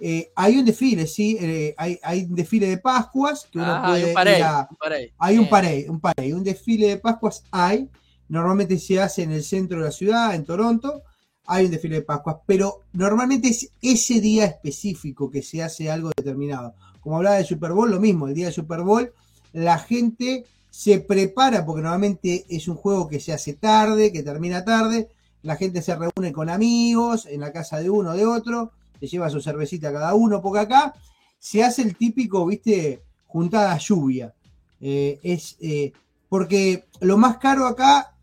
eh, 0.00 0.30
hay 0.34 0.58
un 0.58 0.64
desfile, 0.64 1.06
sí, 1.06 1.36
eh, 1.40 1.74
hay, 1.76 1.98
hay, 2.02 2.24
un 2.24 2.34
desfile 2.34 2.68
de 2.68 2.78
Pascuas 2.78 3.48
que 3.50 3.58
uno 3.58 3.66
ah, 3.68 3.82
puede 3.86 4.04
hay 4.04 4.10
un 4.10 5.12
Hay 5.18 5.38
un 5.38 5.48
parade, 5.48 5.86
un 5.88 6.00
parade, 6.00 6.34
un 6.34 6.44
desfile 6.44 6.88
de 6.88 6.96
Pascuas 6.98 7.44
hay. 7.50 7.88
Normalmente 8.28 8.78
se 8.78 9.00
hace 9.00 9.22
en 9.22 9.32
el 9.32 9.42
centro 9.42 9.78
de 9.78 9.86
la 9.86 9.90
ciudad, 9.90 10.34
en 10.34 10.44
Toronto. 10.44 11.02
Hay 11.46 11.64
un 11.64 11.70
desfile 11.70 11.96
de 11.96 12.02
Pascuas, 12.02 12.36
pero 12.46 12.82
normalmente 12.92 13.48
es 13.48 13.70
ese 13.80 14.20
día 14.20 14.44
específico 14.44 15.30
que 15.30 15.42
se 15.42 15.62
hace 15.62 15.90
algo 15.90 16.10
determinado. 16.16 16.74
Como 17.00 17.16
hablaba 17.16 17.36
del 17.36 17.46
Super 17.46 17.72
Bowl, 17.72 17.90
lo 17.90 18.00
mismo, 18.00 18.28
el 18.28 18.34
día 18.34 18.46
del 18.46 18.54
Super 18.54 18.82
Bowl, 18.82 19.12
la 19.52 19.78
gente 19.78 20.44
se 20.70 21.00
prepara, 21.00 21.64
porque 21.64 21.82
normalmente 21.82 22.44
es 22.48 22.68
un 22.68 22.76
juego 22.76 23.08
que 23.08 23.18
se 23.18 23.32
hace 23.32 23.54
tarde, 23.54 24.12
que 24.12 24.22
termina 24.22 24.64
tarde, 24.64 25.08
la 25.42 25.56
gente 25.56 25.82
se 25.82 25.96
reúne 25.96 26.32
con 26.32 26.50
amigos 26.50 27.26
en 27.26 27.40
la 27.40 27.52
casa 27.52 27.80
de 27.80 27.90
uno 27.90 28.10
o 28.10 28.14
de 28.14 28.26
otro, 28.26 28.72
se 29.00 29.06
lleva 29.06 29.30
su 29.30 29.40
cervecita 29.40 29.92
cada 29.92 30.14
uno, 30.14 30.40
porque 30.42 30.60
acá 30.60 30.94
se 31.38 31.62
hace 31.62 31.82
el 31.82 31.96
típico, 31.96 32.46
viste, 32.46 33.02
juntada 33.26 33.76
lluvia. 33.78 34.34
Eh, 34.80 35.18
es 35.22 35.56
eh, 35.60 35.92
porque 36.28 36.84
lo 37.00 37.16
más 37.16 37.38
caro 37.38 37.66
acá, 37.66 38.14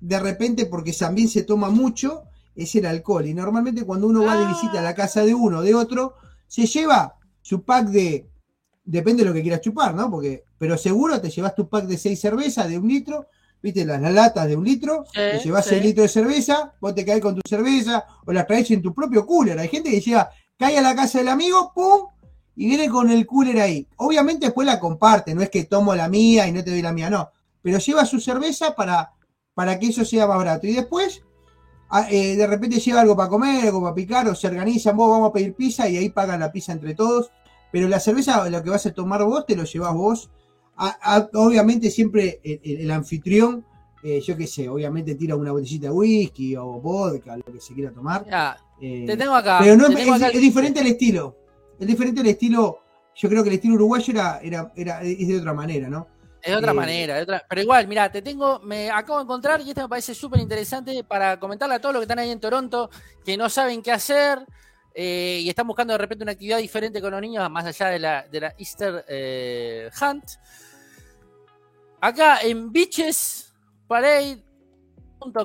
de 0.00 0.18
repente, 0.20 0.66
porque 0.66 0.92
también 0.92 1.28
se 1.28 1.42
toma 1.42 1.70
mucho, 1.70 2.24
es 2.54 2.74
el 2.74 2.86
alcohol. 2.86 3.26
Y 3.26 3.34
normalmente 3.34 3.84
cuando 3.84 4.06
uno 4.06 4.24
va 4.24 4.38
de 4.38 4.46
visita 4.46 4.80
a 4.80 4.82
la 4.82 4.94
casa 4.94 5.24
de 5.24 5.34
uno 5.34 5.58
o 5.58 5.62
de 5.62 5.74
otro, 5.74 6.14
se 6.46 6.66
lleva 6.66 7.16
su 7.40 7.62
pack 7.62 7.88
de, 7.88 8.28
depende 8.84 9.22
de 9.22 9.28
lo 9.28 9.34
que 9.34 9.42
quieras 9.42 9.60
chupar, 9.60 9.94
¿no? 9.94 10.10
Porque, 10.10 10.44
pero 10.58 10.76
seguro 10.76 11.20
te 11.20 11.30
llevas 11.30 11.54
tu 11.54 11.68
pack 11.68 11.86
de 11.86 11.98
seis 11.98 12.20
cervezas 12.20 12.68
de 12.68 12.78
un 12.78 12.88
litro 12.88 13.26
viste, 13.66 13.84
las, 13.84 14.00
latas 14.00 14.46
de 14.46 14.54
un 14.54 14.64
litro, 14.64 15.04
te 15.12 15.40
llevas 15.40 15.66
sí. 15.66 15.80
litro 15.80 16.02
de 16.02 16.08
cerveza, 16.08 16.72
vos 16.80 16.94
te 16.94 17.04
caes 17.04 17.20
con 17.20 17.34
tu 17.34 17.40
cerveza 17.48 18.04
o 18.24 18.32
las 18.32 18.46
traes 18.46 18.70
en 18.70 18.80
tu 18.80 18.94
propio 18.94 19.26
cooler. 19.26 19.58
Hay 19.58 19.68
gente 19.68 19.90
que 19.90 20.00
llega, 20.00 20.30
cae 20.56 20.78
a 20.78 20.82
la 20.82 20.94
casa 20.94 21.18
del 21.18 21.28
amigo, 21.28 21.72
¡pum! 21.74 22.06
Y 22.54 22.66
viene 22.66 22.88
con 22.88 23.10
el 23.10 23.26
cooler 23.26 23.60
ahí. 23.60 23.88
Obviamente 23.96 24.46
después 24.46 24.66
la 24.66 24.78
comparte, 24.78 25.34
no 25.34 25.42
es 25.42 25.50
que 25.50 25.64
tomo 25.64 25.96
la 25.96 26.08
mía 26.08 26.46
y 26.46 26.52
no 26.52 26.62
te 26.62 26.70
doy 26.70 26.80
la 26.80 26.92
mía, 26.92 27.10
no. 27.10 27.32
Pero 27.60 27.78
lleva 27.78 28.06
su 28.06 28.20
cerveza 28.20 28.76
para, 28.76 29.12
para 29.52 29.78
que 29.80 29.88
eso 29.88 30.04
sea 30.04 30.28
más 30.28 30.36
barato. 30.36 30.68
Y 30.68 30.74
después, 30.74 31.22
ah, 31.90 32.06
eh, 32.08 32.36
de 32.36 32.46
repente 32.46 32.78
lleva 32.78 33.00
algo 33.00 33.16
para 33.16 33.28
comer, 33.28 33.64
algo 33.64 33.82
para 33.82 33.94
picar, 33.96 34.28
o 34.28 34.34
se 34.36 34.46
organizan, 34.46 34.96
vos 34.96 35.10
vamos 35.10 35.30
a 35.30 35.32
pedir 35.32 35.54
pizza 35.54 35.88
y 35.88 35.96
ahí 35.96 36.10
pagan 36.10 36.38
la 36.38 36.52
pizza 36.52 36.70
entre 36.70 36.94
todos. 36.94 37.32
Pero 37.72 37.88
la 37.88 37.98
cerveza, 37.98 38.48
lo 38.48 38.62
que 38.62 38.70
vas 38.70 38.86
a 38.86 38.94
tomar 38.94 39.24
vos, 39.24 39.44
te 39.44 39.56
lo 39.56 39.64
llevas 39.64 39.92
vos 39.92 40.30
obviamente 41.34 41.90
siempre 41.90 42.40
el, 42.42 42.90
anfitrión, 42.90 43.64
eh, 44.02 44.20
yo 44.20 44.36
qué 44.36 44.46
sé, 44.46 44.68
obviamente 44.68 45.14
tira 45.14 45.36
una 45.36 45.52
botellita 45.52 45.88
de 45.88 45.92
whisky 45.92 46.56
o 46.56 46.80
vodka, 46.80 47.36
lo 47.36 47.52
que 47.52 47.60
se 47.60 47.74
quiera 47.74 47.92
tomar. 47.92 48.26
Eh, 48.80 49.04
te 49.06 49.16
tengo 49.16 49.34
acá. 49.34 49.58
Pero 49.60 49.76
no, 49.76 49.86
es, 49.86 50.40
diferente 50.40 50.80
el 50.80 50.88
estilo. 50.88 51.36
Es 51.78 51.86
diferente 51.86 52.20
el 52.20 52.26
estilo. 52.28 52.80
Yo 53.14 53.28
creo 53.28 53.42
que 53.42 53.48
el 53.48 53.54
estilo 53.54 53.74
uruguayo 53.74 54.12
era, 54.12 54.40
era, 54.42 54.72
era 54.76 55.02
es 55.02 55.26
de 55.26 55.38
otra 55.38 55.54
manera, 55.54 55.88
¿no? 55.88 56.06
Es 56.42 56.52
de 56.52 56.58
otra 56.58 56.72
eh, 56.72 56.74
manera, 56.74 57.42
pero 57.48 57.60
igual, 57.60 57.88
mira, 57.88 58.12
te 58.12 58.22
tengo, 58.22 58.60
me 58.60 58.88
acabo 58.88 59.18
de 59.18 59.24
encontrar 59.24 59.60
y 59.62 59.70
esto 59.70 59.82
me 59.82 59.88
parece 59.88 60.14
súper 60.14 60.40
interesante 60.40 61.02
para 61.02 61.40
comentarle 61.40 61.74
a 61.74 61.80
todos 61.80 61.94
los 61.94 62.00
que 62.00 62.04
están 62.04 62.20
ahí 62.20 62.30
en 62.30 62.38
Toronto, 62.38 62.88
que 63.24 63.36
no 63.36 63.48
saben 63.48 63.82
qué 63.82 63.90
hacer, 63.90 64.46
y 64.96 65.48
están 65.48 65.66
buscando 65.66 65.92
de 65.92 65.98
repente 65.98 66.24
una 66.24 66.32
actividad 66.32 66.58
diferente 66.58 67.00
con 67.00 67.10
los 67.10 67.20
niños, 67.20 67.50
más 67.50 67.66
allá 67.66 67.88
de 67.88 67.98
la, 67.98 68.26
de 68.28 68.40
la 68.40 68.54
Easter 68.58 69.04
Hunt. 70.00 70.24
Acá 72.00 72.40
en 72.40 72.72
beachesparade.k, 72.72 74.40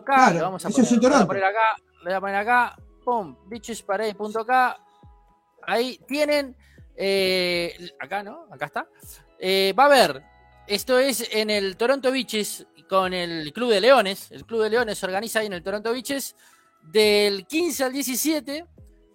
claro, 0.06 0.42
vamos 0.42 0.66
a 0.66 0.70
poner, 0.70 1.14
a 1.14 1.26
poner 1.26 1.44
acá, 1.44 1.76
le 2.04 2.06
voy 2.06 2.14
a 2.14 2.22
poner 2.22 2.36
acá, 2.36 2.76
pum, 3.04 3.36
beachesparade.k, 3.48 4.78
ahí 5.64 6.00
tienen, 6.08 6.56
eh, 6.96 7.90
acá 8.00 8.24
no, 8.24 8.48
acá 8.52 8.66
está, 8.68 8.88
eh, 9.40 9.74
va 9.78 9.84
a 9.84 9.88
haber 9.88 10.32
esto 10.72 11.00
es 11.00 11.28
en 11.34 11.50
el 11.50 11.76
Toronto 11.76 12.12
Beaches 12.12 12.66
con 12.88 13.14
el 13.14 13.52
Club 13.52 13.72
de 13.72 13.82
Leones. 13.82 14.32
El 14.32 14.46
Club 14.46 14.64
de 14.64 14.70
Leones 14.70 14.98
se 14.98 15.06
organiza 15.06 15.40
ahí 15.40 15.48
en 15.48 15.54
el 15.54 15.64
Toronto 15.64 15.92
Beaches. 15.92 16.36
Del 16.82 17.46
15 17.46 17.84
al 17.84 17.92
17 17.92 18.66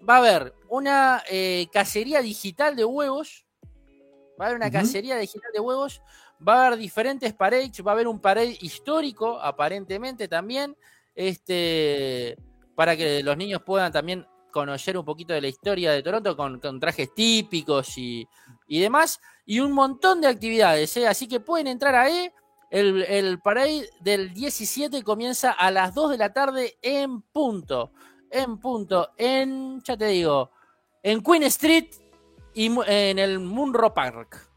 va 0.09 0.17
a 0.17 0.19
haber 0.19 0.55
una 0.69 1.23
eh, 1.29 1.67
cacería 1.73 2.21
digital 2.23 2.77
de 2.77 2.85
huevos. 2.85 3.47
Va 4.41 4.45
a 4.45 4.49
haber 4.49 4.57
una 4.57 4.71
cacería 4.71 5.17
digital 5.17 5.51
de 5.53 5.61
huevos. 5.61 6.03
Va 6.47 6.55
a 6.55 6.67
haber 6.67 6.79
diferentes 6.79 7.33
parades. 7.33 7.73
Va 7.85 7.93
a 7.93 7.95
haber 7.95 8.09
un 8.09 8.21
parade 8.21 8.57
histórico, 8.61 9.41
aparentemente 9.41 10.29
también. 10.29 10.77
Este, 11.15 12.37
para 12.75 12.97
que 12.97 13.23
los 13.23 13.37
niños 13.37 13.63
puedan 13.65 13.91
también 13.91 14.27
conocer 14.53 14.97
un 14.97 15.05
poquito 15.05 15.33
de 15.33 15.41
la 15.41 15.49
historia 15.49 15.93
de 15.93 16.03
Toronto 16.03 16.37
con, 16.37 16.81
trajes 16.81 17.15
típicos 17.15 17.97
y, 17.97 18.29
demás. 18.69 19.21
Y 19.45 19.61
un 19.61 19.73
montón 19.73 20.21
de 20.21 20.29
actividades. 20.29 20.97
¿eh? 20.97 21.07
Así 21.07 21.27
que 21.27 21.41
pueden 21.41 21.67
entrar 21.67 21.95
ahí. 21.95 22.31
El, 22.69 23.03
el 23.05 23.39
parade 23.41 23.89
del 24.01 24.35
17 24.35 25.03
comienza 25.05 25.53
a 25.53 25.71
las 25.71 25.95
2 25.95 26.11
de 26.11 26.19
la 26.19 26.33
tarde 26.33 26.77
en 26.83 27.23
punto 27.23 27.93
en 28.31 28.59
punto, 28.59 29.11
en, 29.17 29.83
ya 29.83 29.97
te 29.97 30.07
digo, 30.07 30.51
en 31.03 31.23
Queen 31.23 31.45
Street 31.45 31.87
y 32.55 32.71
en 32.87 33.19
el 33.19 33.39
Munro 33.39 33.93
Park. 33.93 34.49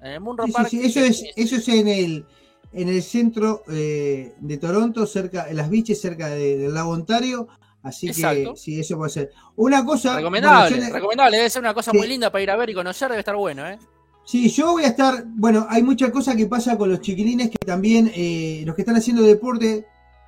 En 0.00 0.12
el 0.12 0.20
Munro 0.20 0.46
Park. 0.48 0.72
eso, 0.72 1.00
es, 1.00 1.24
eso 1.36 1.56
es 1.56 1.68
en 1.68 1.88
el, 1.88 2.26
en 2.72 2.88
el 2.88 3.02
centro 3.02 3.62
eh, 3.70 4.34
de 4.38 4.58
Toronto, 4.58 5.06
cerca, 5.06 5.48
en 5.48 5.56
las 5.56 5.70
biches, 5.70 6.00
cerca 6.00 6.28
del 6.28 6.72
lago 6.72 6.90
Ontario. 6.90 7.48
Así 7.82 8.06
que 8.08 8.52
sí, 8.54 8.78
eso 8.78 8.96
puede 8.96 9.10
ser. 9.10 9.30
Una 9.56 9.84
cosa. 9.84 10.16
Recomendable, 10.16 10.88
recomendable, 10.90 11.36
debe 11.36 11.50
ser 11.50 11.62
una 11.62 11.74
cosa 11.74 11.92
muy 11.92 12.06
linda 12.06 12.30
para 12.30 12.42
ir 12.42 12.50
a 12.50 12.56
ver 12.56 12.70
y 12.70 12.74
conocer, 12.74 13.08
debe 13.08 13.20
estar 13.20 13.34
bueno, 13.34 13.66
¿eh? 13.66 13.78
Sí, 14.24 14.48
yo 14.50 14.72
voy 14.72 14.84
a 14.84 14.88
estar. 14.88 15.24
Bueno, 15.26 15.66
hay 15.68 15.82
mucha 15.82 16.12
cosa 16.12 16.36
que 16.36 16.46
pasa 16.46 16.78
con 16.78 16.90
los 16.90 17.00
chiquilines 17.00 17.50
que 17.50 17.58
también, 17.66 18.12
eh, 18.14 18.62
los 18.64 18.76
que 18.76 18.82
están 18.82 18.94
haciendo 18.94 19.22
deporte, 19.22 19.84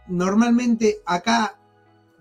normalmente 0.08 0.98
acá 1.06 1.56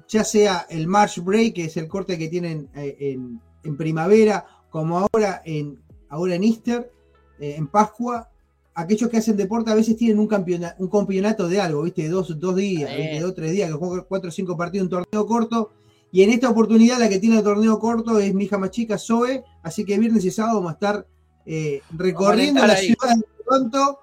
ya 0.08 0.24
sea 0.24 0.66
el 0.70 0.88
March 0.88 1.20
Break, 1.24 1.56
que 1.56 1.66
es 1.66 1.78
el 1.78 1.88
corte 1.88 2.18
que 2.18 2.28
tienen 2.28 2.70
eh, 2.76 3.18
en, 3.64 3.78
primavera, 3.78 4.46
como 4.70 5.00
ahora 5.00 5.42
en, 5.46 5.80
ahora 6.10 6.36
en 6.36 6.44
Easter, 6.44 6.92
eh, 7.40 7.56
en 7.58 7.68
Pascua, 7.68 8.30
aquellos 8.76 9.10
que 9.10 9.18
hacen 9.18 9.38
deporte 9.38 9.72
a 9.72 9.76
veces 9.76 9.96
tienen 9.96 10.20
un 10.20 10.28
campeonato, 10.28 10.76
un 10.80 10.90
campeonato 10.90 11.48
de 11.48 11.62
algo, 11.62 11.84
¿viste? 11.84 12.08
Dos, 12.10 12.40
dos 12.40 12.56
días, 12.56 12.92
dos, 13.22 13.36
tres 13.36 13.52
días, 13.52 13.70
que 13.70 13.76
juegan 13.76 14.06
cuatro 14.08 14.30
o 14.30 14.32
cinco 14.32 14.58
partidos, 14.58 14.86
un 14.86 14.90
torneo 14.90 15.26
corto. 15.26 15.72
Y 16.12 16.22
en 16.22 16.30
esta 16.30 16.50
oportunidad 16.50 17.00
la 17.00 17.10
que 17.10 17.20
tiene 17.20 17.38
el 17.38 17.44
torneo 17.44 17.80
corto 17.80 18.20
es 18.20 18.34
mi 18.34 18.44
hija 18.44 18.58
más 18.60 18.70
chica, 18.70 19.00
Zoe, 19.00 19.44
así 19.64 19.84
que 19.84 19.98
viernes 19.98 20.24
y 20.26 20.32
sábado 20.32 20.58
vamos 20.58 20.72
a 20.72 20.74
estar 20.74 21.08
eh, 21.46 21.82
recorriendo 21.92 22.66
la 22.66 22.76
ciudad 22.76 23.16
de 23.16 23.44
Toronto, 23.44 24.00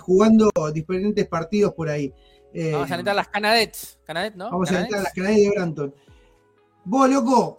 jugando 0.00 0.50
diferentes 0.72 1.26
partidos 1.26 1.72
por 1.74 1.88
ahí. 1.88 2.12
Vamos 2.54 2.90
a 2.90 2.94
eh, 2.94 2.96
necesitar 2.96 3.16
las 3.16 3.28
Canadets. 3.28 3.98
¿no? 4.36 4.50
Vamos 4.50 4.70
a 4.70 4.72
necesitar 4.72 5.02
las 5.02 5.12
Canadets 5.12 5.42
de 5.42 5.50
Branton. 5.50 5.94
Vos, 6.84 7.10
loco, 7.10 7.56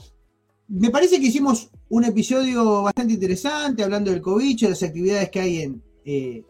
me 0.70 0.90
parece 0.90 1.20
que 1.20 1.28
hicimos 1.28 1.70
un 1.90 2.04
episodio 2.06 2.84
bastante 2.84 3.14
interesante 3.14 3.84
hablando 3.84 4.12
del 4.12 4.22
COVID, 4.22 4.60
de 4.60 4.70
las 4.70 4.84
actividades 4.84 5.30
que 5.30 5.40
hay 5.40 5.62
en, 5.62 5.84
eh, 6.06 6.44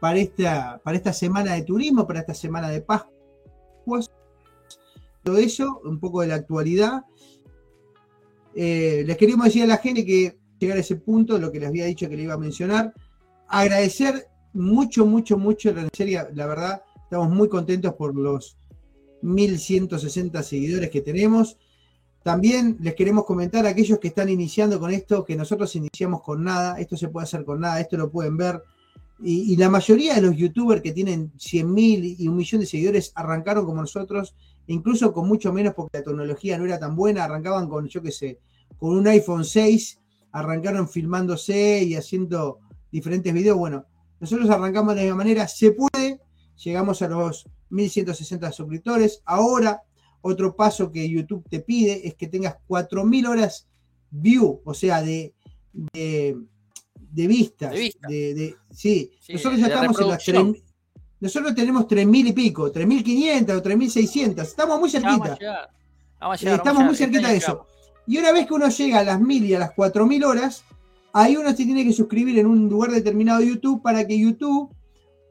para, 0.00 0.18
esta, 0.18 0.80
para 0.82 0.96
esta 0.96 1.12
semana 1.12 1.54
de 1.54 1.62
turismo, 1.62 2.06
para 2.06 2.20
esta 2.20 2.34
semana 2.34 2.68
de 2.70 2.80
Pascua. 2.80 4.00
Todo 5.22 5.38
eso, 5.38 5.80
un 5.84 5.98
poco 6.00 6.20
de 6.20 6.28
la 6.28 6.34
actualidad. 6.34 7.04
Eh, 8.54 9.02
les 9.06 9.16
queríamos 9.16 9.46
decir 9.46 9.62
a 9.62 9.66
la 9.66 9.78
gente 9.78 10.04
que 10.04 10.38
llegar 10.58 10.76
a 10.76 10.80
ese 10.80 10.96
punto, 10.96 11.38
lo 11.38 11.50
que 11.50 11.60
les 11.60 11.68
había 11.68 11.86
dicho 11.86 12.08
que 12.08 12.16
le 12.16 12.24
iba 12.24 12.34
a 12.34 12.38
mencionar, 12.38 12.92
agradecer 13.48 14.28
mucho, 14.52 15.06
mucho, 15.06 15.36
mucho, 15.36 15.70
en 15.70 15.88
serio, 15.92 16.28
la 16.34 16.46
verdad, 16.46 16.82
Estamos 17.14 17.32
muy 17.32 17.48
contentos 17.48 17.94
por 17.94 18.12
los 18.12 18.58
1160 19.22 20.42
seguidores 20.42 20.90
que 20.90 21.00
tenemos. 21.00 21.56
También 22.24 22.76
les 22.80 22.96
queremos 22.96 23.24
comentar 23.24 23.64
a 23.64 23.68
aquellos 23.68 24.00
que 24.00 24.08
están 24.08 24.30
iniciando 24.30 24.80
con 24.80 24.90
esto, 24.90 25.24
que 25.24 25.36
nosotros 25.36 25.76
iniciamos 25.76 26.22
con 26.22 26.42
nada, 26.42 26.80
esto 26.80 26.96
se 26.96 27.06
puede 27.06 27.22
hacer 27.22 27.44
con 27.44 27.60
nada, 27.60 27.78
esto 27.78 27.96
lo 27.96 28.10
pueden 28.10 28.36
ver. 28.36 28.64
Y, 29.22 29.54
la 29.54 29.70
mayoría 29.70 30.16
de 30.16 30.22
los 30.22 30.36
youtubers 30.36 30.82
que 30.82 30.90
tienen 30.90 31.32
100.000 31.34 32.16
y 32.18 32.26
un 32.26 32.34
millón 32.34 32.62
de 32.62 32.66
seguidores 32.66 33.12
arrancaron 33.14 33.64
como 33.64 33.80
nosotros, 33.80 34.34
incluso 34.66 35.12
con 35.12 35.28
mucho 35.28 35.52
menos 35.52 35.72
porque 35.74 35.98
la 35.98 36.04
tecnología 36.04 36.58
no 36.58 36.64
era 36.64 36.80
tan 36.80 36.96
buena, 36.96 37.22
arrancaban 37.22 37.68
con, 37.68 37.86
yo 37.86 38.02
qué 38.02 38.10
sé, 38.10 38.40
con 38.76 38.90
un 38.90 39.06
iPhone 39.06 39.44
6, 39.44 40.00
arrancaron 40.32 40.88
filmándose 40.88 41.80
y 41.84 41.94
haciendo 41.94 42.58
diferentes 42.90 43.32
videos. 43.32 43.56
Bueno, 43.56 43.84
nosotros 44.18 44.50
arrancamos 44.50 44.96
de 44.96 45.02
la 45.02 45.04
misma 45.04 45.18
manera, 45.18 45.46
se 45.46 45.70
puede, 45.70 46.23
llegamos 46.56 47.02
a 47.02 47.08
los 47.08 47.48
1160 47.70 48.52
suscriptores. 48.52 49.22
Ahora, 49.24 49.82
otro 50.20 50.54
paso 50.56 50.90
que 50.90 51.08
YouTube 51.08 51.44
te 51.48 51.60
pide 51.60 52.06
es 52.06 52.14
que 52.14 52.28
tengas 52.28 52.56
4000 52.66 53.26
horas 53.26 53.68
view, 54.10 54.60
o 54.64 54.74
sea, 54.74 55.02
de, 55.02 55.34
de, 55.72 56.36
de 56.94 57.26
vistas. 57.26 57.72
De, 57.72 58.56
sí. 58.70 59.10
nosotros 59.28 59.60
ya 59.60 59.66
estamos 59.66 60.00
en 60.00 60.08
las 60.08 60.24
3, 60.24 60.62
nosotros 61.20 61.54
tenemos 61.54 61.86
3000 61.88 62.26
y 62.28 62.32
pico, 62.32 62.70
3500 62.70 63.56
o 63.56 63.62
3600. 63.62 64.46
Estamos 64.46 64.78
muy 64.78 64.90
cerquita. 64.90 65.38
estamos 66.32 66.84
muy 66.84 66.94
cerquita 66.94 67.28
de 67.28 67.36
eso. 67.36 67.66
Y 68.06 68.18
una 68.18 68.32
vez 68.32 68.46
que 68.46 68.54
uno 68.54 68.68
llega 68.68 69.00
a 69.00 69.04
las 69.04 69.20
1000 69.20 69.44
y 69.46 69.54
a 69.54 69.58
las 69.58 69.72
4000 69.72 70.24
horas, 70.24 70.64
ahí 71.12 71.36
uno 71.36 71.48
se 71.50 71.64
tiene 71.64 71.84
que 71.84 71.92
suscribir 71.92 72.38
en 72.38 72.46
un 72.46 72.68
lugar 72.68 72.90
determinado 72.90 73.40
de 73.40 73.48
YouTube 73.48 73.82
para 73.82 74.06
que 74.06 74.18
YouTube 74.18 74.74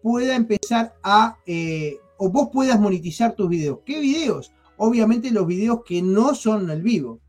pueda 0.04 0.36
empezar 0.36 0.94
a, 1.02 1.38
eh, 1.48 1.98
o 2.18 2.30
vos 2.30 2.50
puedas 2.52 2.80
monetizar 2.80 3.34
tus 3.36 3.50
videos. 3.50 3.80
¿Qué 3.86 4.00
videos? 4.00 4.52
Obviamente 4.78 5.32
los 5.32 5.48
videos 5.48 5.80
que 5.86 6.02
no 6.02 6.36
son 6.36 6.70
el 6.70 6.82
vivo. 6.84 7.20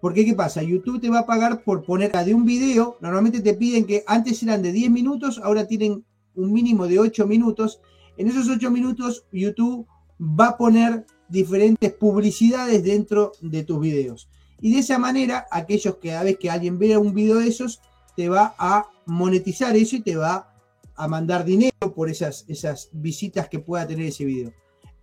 Porque 0.00 0.24
¿qué 0.24 0.34
pasa? 0.34 0.64
YouTube 0.64 1.00
te 1.00 1.08
va 1.08 1.20
a 1.20 1.26
pagar 1.26 1.62
por 1.62 1.84
poner 1.84 2.10
de 2.10 2.34
un 2.34 2.44
video. 2.44 2.98
Normalmente 3.00 3.40
te 3.40 3.54
piden 3.54 3.86
que 3.86 4.02
antes 4.08 4.42
eran 4.42 4.60
de 4.60 4.72
10 4.72 4.90
minutos, 4.90 5.40
ahora 5.42 5.68
tienen 5.68 6.04
un 6.34 6.52
mínimo 6.52 6.88
de 6.88 6.98
8 6.98 7.24
minutos. 7.28 7.80
En 8.16 8.26
esos 8.26 8.48
8 8.48 8.68
minutos 8.72 9.24
YouTube 9.30 9.86
va 10.20 10.48
a 10.48 10.56
poner 10.56 11.06
diferentes 11.28 11.92
publicidades 11.92 12.82
dentro 12.82 13.32
de 13.40 13.62
tus 13.62 13.80
videos. 13.80 14.28
Y 14.60 14.72
de 14.72 14.80
esa 14.80 14.98
manera, 14.98 15.46
aquellos 15.52 15.96
que 15.96 16.08
cada 16.08 16.24
vez 16.24 16.36
que 16.36 16.50
alguien 16.50 16.80
vea 16.80 16.98
un 16.98 17.14
video 17.14 17.38
de 17.38 17.46
esos, 17.46 17.80
te 18.16 18.28
va 18.28 18.54
a 18.58 18.86
monetizar 19.06 19.76
eso 19.76 19.96
y 19.96 20.00
te 20.00 20.16
va 20.16 20.51
a 20.94 21.08
mandar 21.08 21.44
dinero 21.44 21.94
por 21.94 22.08
esas, 22.08 22.44
esas 22.48 22.90
visitas 22.92 23.48
que 23.48 23.58
pueda 23.58 23.86
tener 23.86 24.06
ese 24.06 24.24
video. 24.24 24.52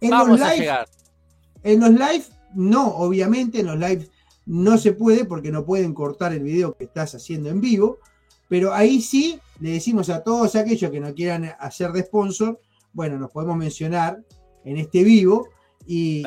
En 0.02 0.12
los 0.12 0.40
live, 0.40 0.70
En 1.64 1.80
los 1.80 1.92
live, 1.92 2.24
no, 2.54 2.88
obviamente, 2.88 3.60
en 3.60 3.68
los 3.68 3.78
live 3.78 4.10
no 4.46 4.78
se 4.78 4.94
puede 4.94 5.26
porque 5.26 5.52
no 5.52 5.66
pueden 5.66 5.94
cortar 5.94 6.34
el 6.34 6.44
video 6.44 6.76
que 6.76 6.86
estás 6.86 7.14
haciendo 7.16 7.50
en 7.50 7.62
vivo, 7.62 8.00
pero 8.48 8.74
ahí 8.74 9.02
sí 9.02 9.40
le 9.60 9.72
decimos 9.72 10.10
a 10.10 10.24
todos 10.24 10.56
aquellos 10.56 10.90
que 10.90 11.00
no 11.00 11.14
quieran 11.14 11.54
hacer 11.60 11.92
de 11.92 12.04
sponsor, 12.04 12.60
bueno, 12.94 13.20
nos 13.20 13.32
podemos 13.32 13.58
mencionar 13.58 14.24
en 14.66 14.78
este 14.78 15.04
vivo 15.04 15.50
y, 15.92 16.24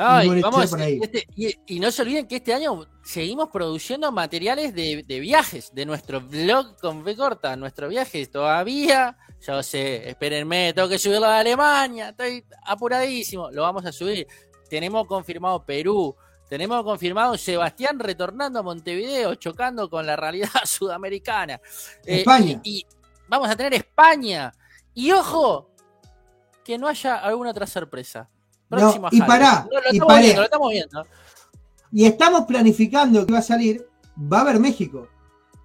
este, 1.00 1.28
y, 1.66 1.78
no 1.78 1.92
se 1.92 2.02
olviden 2.02 2.26
que 2.26 2.34
este 2.34 2.52
año 2.52 2.84
seguimos 3.04 3.48
produciendo 3.48 4.10
materiales 4.10 4.74
de, 4.74 5.20
viajes, 5.20 5.72
de 5.72 5.86
nuestro 5.86 6.20
blog 6.20 6.76
con 6.80 7.04
B 7.04 7.14
corta, 7.14 7.54
nuestro 7.54 7.88
viaje 7.88 8.26
todavía, 8.26 9.16
yo 9.40 9.62
sé, 9.62 10.08
espérenme, 10.08 10.72
tengo 10.72 10.88
que 10.88 10.98
subirlo 10.98 11.26
a 11.26 11.38
Alemania, 11.38 12.08
estoy 12.08 12.44
apuradísimo, 12.66 13.52
lo 13.52 13.62
vamos 13.62 13.86
a 13.86 13.92
subir. 13.92 14.26
Tenemos 14.68 15.06
confirmado 15.06 15.64
Perú, 15.64 16.16
tenemos 16.48 16.82
confirmado 16.82 17.38
Sebastián 17.38 18.00
retornando 18.00 18.58
a 18.58 18.62
Montevideo, 18.64 19.36
chocando 19.36 19.88
con 19.88 20.04
la 20.04 20.16
realidad 20.16 20.50
sudamericana. 20.64 21.60
Eh, 22.04 22.18
España. 22.18 22.60
y 22.64 22.84
vamos 23.28 23.48
a 23.48 23.54
tener 23.54 23.74
España. 23.74 24.52
Y 24.92 25.12
ojo, 25.12 25.70
que 26.64 26.78
no 26.78 26.88
haya 26.88 27.14
alguna 27.18 27.50
otra 27.50 27.68
sorpresa 27.68 28.28
y 29.10 29.20
pará, 29.20 29.68
y 29.90 29.98
estamos 29.98 30.70
viendo. 30.70 31.06
Y 31.92 32.06
estamos 32.06 32.46
planificando 32.46 33.26
que 33.26 33.32
va 33.32 33.40
a 33.40 33.42
salir, 33.42 33.86
va 34.16 34.38
a 34.38 34.42
haber 34.42 34.58
México. 34.58 35.08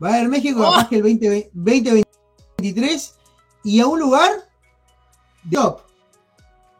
Va 0.03 0.09
a 0.09 0.15
haber 0.15 0.27
México 0.27 0.61
capaz 0.61 0.85
oh. 0.85 0.89
que 0.89 0.97
el 0.97 1.03
2023 1.03 3.15
y 3.63 3.79
a 3.79 3.87
un 3.87 3.99
lugar 3.99 4.31
top. 5.51 5.81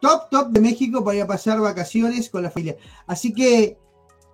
Top, 0.00 0.30
top 0.30 0.48
de 0.50 0.60
México 0.60 1.02
para 1.02 1.16
ir 1.16 1.22
a 1.22 1.26
pasar 1.26 1.60
vacaciones 1.60 2.30
con 2.30 2.42
la 2.42 2.50
familia. 2.50 2.76
Así 3.06 3.32
que 3.32 3.78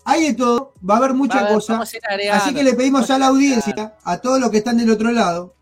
hay 0.04 0.24
de 0.24 0.34
todo, 0.34 0.74
va 0.88 0.94
a 0.94 0.96
haber 0.98 1.14
mucha 1.14 1.48
cosa. 1.48 1.80
Así 1.80 2.54
que 2.54 2.62
le 2.62 2.74
pedimos 2.74 3.10
a 3.10 3.18
la 3.18 3.28
audiencia, 3.28 3.96
a 4.02 4.18
todos 4.18 4.40
los 4.40 4.50
que 4.50 4.58
están 4.58 4.76
del 4.76 4.90
otro 4.90 5.10
lado, 5.10 5.54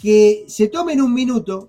que 0.00 0.46
se 0.48 0.68
tomen 0.68 1.02
un 1.02 1.12
minuto 1.12 1.68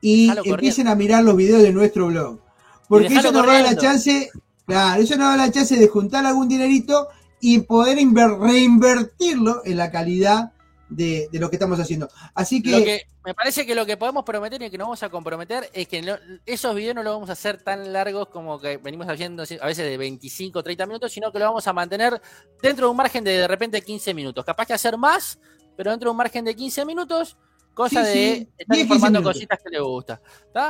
y 0.00 0.30
empiecen 0.44 0.88
a 0.88 0.94
mirar 0.94 1.24
los 1.24 1.36
videos 1.36 1.62
de 1.62 1.72
nuestro 1.72 2.06
blog. 2.06 2.40
Porque 2.88 3.14
eso 3.14 3.32
nos 3.32 3.46
da 3.46 3.62
la 3.62 3.76
chance, 3.76 4.30
claro, 4.66 5.02
eso 5.02 5.16
nos 5.16 5.28
da 5.28 5.46
la 5.46 5.52
chance 5.52 5.76
de 5.76 5.88
juntar 5.88 6.24
algún 6.24 6.48
dinerito 6.48 7.08
y 7.40 7.60
poder 7.60 7.96
reinvertirlo 7.96 9.62
en 9.64 9.76
la 9.76 9.90
calidad 9.90 10.52
de, 10.88 11.28
lo 11.32 11.50
que 11.50 11.56
estamos 11.56 11.78
haciendo. 11.78 12.08
Así 12.34 12.62
que... 12.62 13.02
Me 13.24 13.34
parece 13.34 13.66
que 13.66 13.74
lo 13.74 13.84
que 13.84 13.98
podemos 13.98 14.24
prometer 14.24 14.62
y 14.62 14.70
que 14.70 14.78
nos 14.78 14.86
vamos 14.86 15.02
a 15.02 15.10
comprometer 15.10 15.68
es 15.74 15.86
que 15.86 16.02
esos 16.46 16.74
videos 16.74 16.94
no 16.94 17.02
los 17.02 17.12
vamos 17.12 17.28
a 17.28 17.34
hacer 17.34 17.62
tan 17.62 17.92
largos 17.92 18.28
como 18.28 18.58
que 18.58 18.78
venimos 18.78 19.06
haciendo 19.06 19.42
a 19.42 19.66
veces 19.66 19.84
de 19.84 19.98
25 19.98 20.58
o 20.58 20.62
30 20.62 20.86
minutos, 20.86 21.12
sino 21.12 21.30
que 21.30 21.38
lo 21.38 21.44
vamos 21.44 21.66
a 21.66 21.74
mantener 21.74 22.22
dentro 22.62 22.86
de 22.86 22.90
un 22.90 22.96
margen 22.96 23.24
de 23.24 23.32
de 23.32 23.46
repente 23.46 23.82
15 23.82 24.14
minutos. 24.14 24.46
Capaz 24.46 24.64
que 24.64 24.72
hacer 24.72 24.96
más, 24.96 25.38
pero 25.76 25.90
dentro 25.90 26.06
de 26.06 26.12
un 26.12 26.16
margen 26.16 26.42
de 26.42 26.56
15 26.56 26.86
minutos 26.86 27.36
cosa 27.78 28.02
de 28.02 28.48
estar 28.58 28.76
informando 28.76 29.22
cositas 29.22 29.58
que 29.62 29.70
le 29.70 29.80
gusta. 29.80 30.20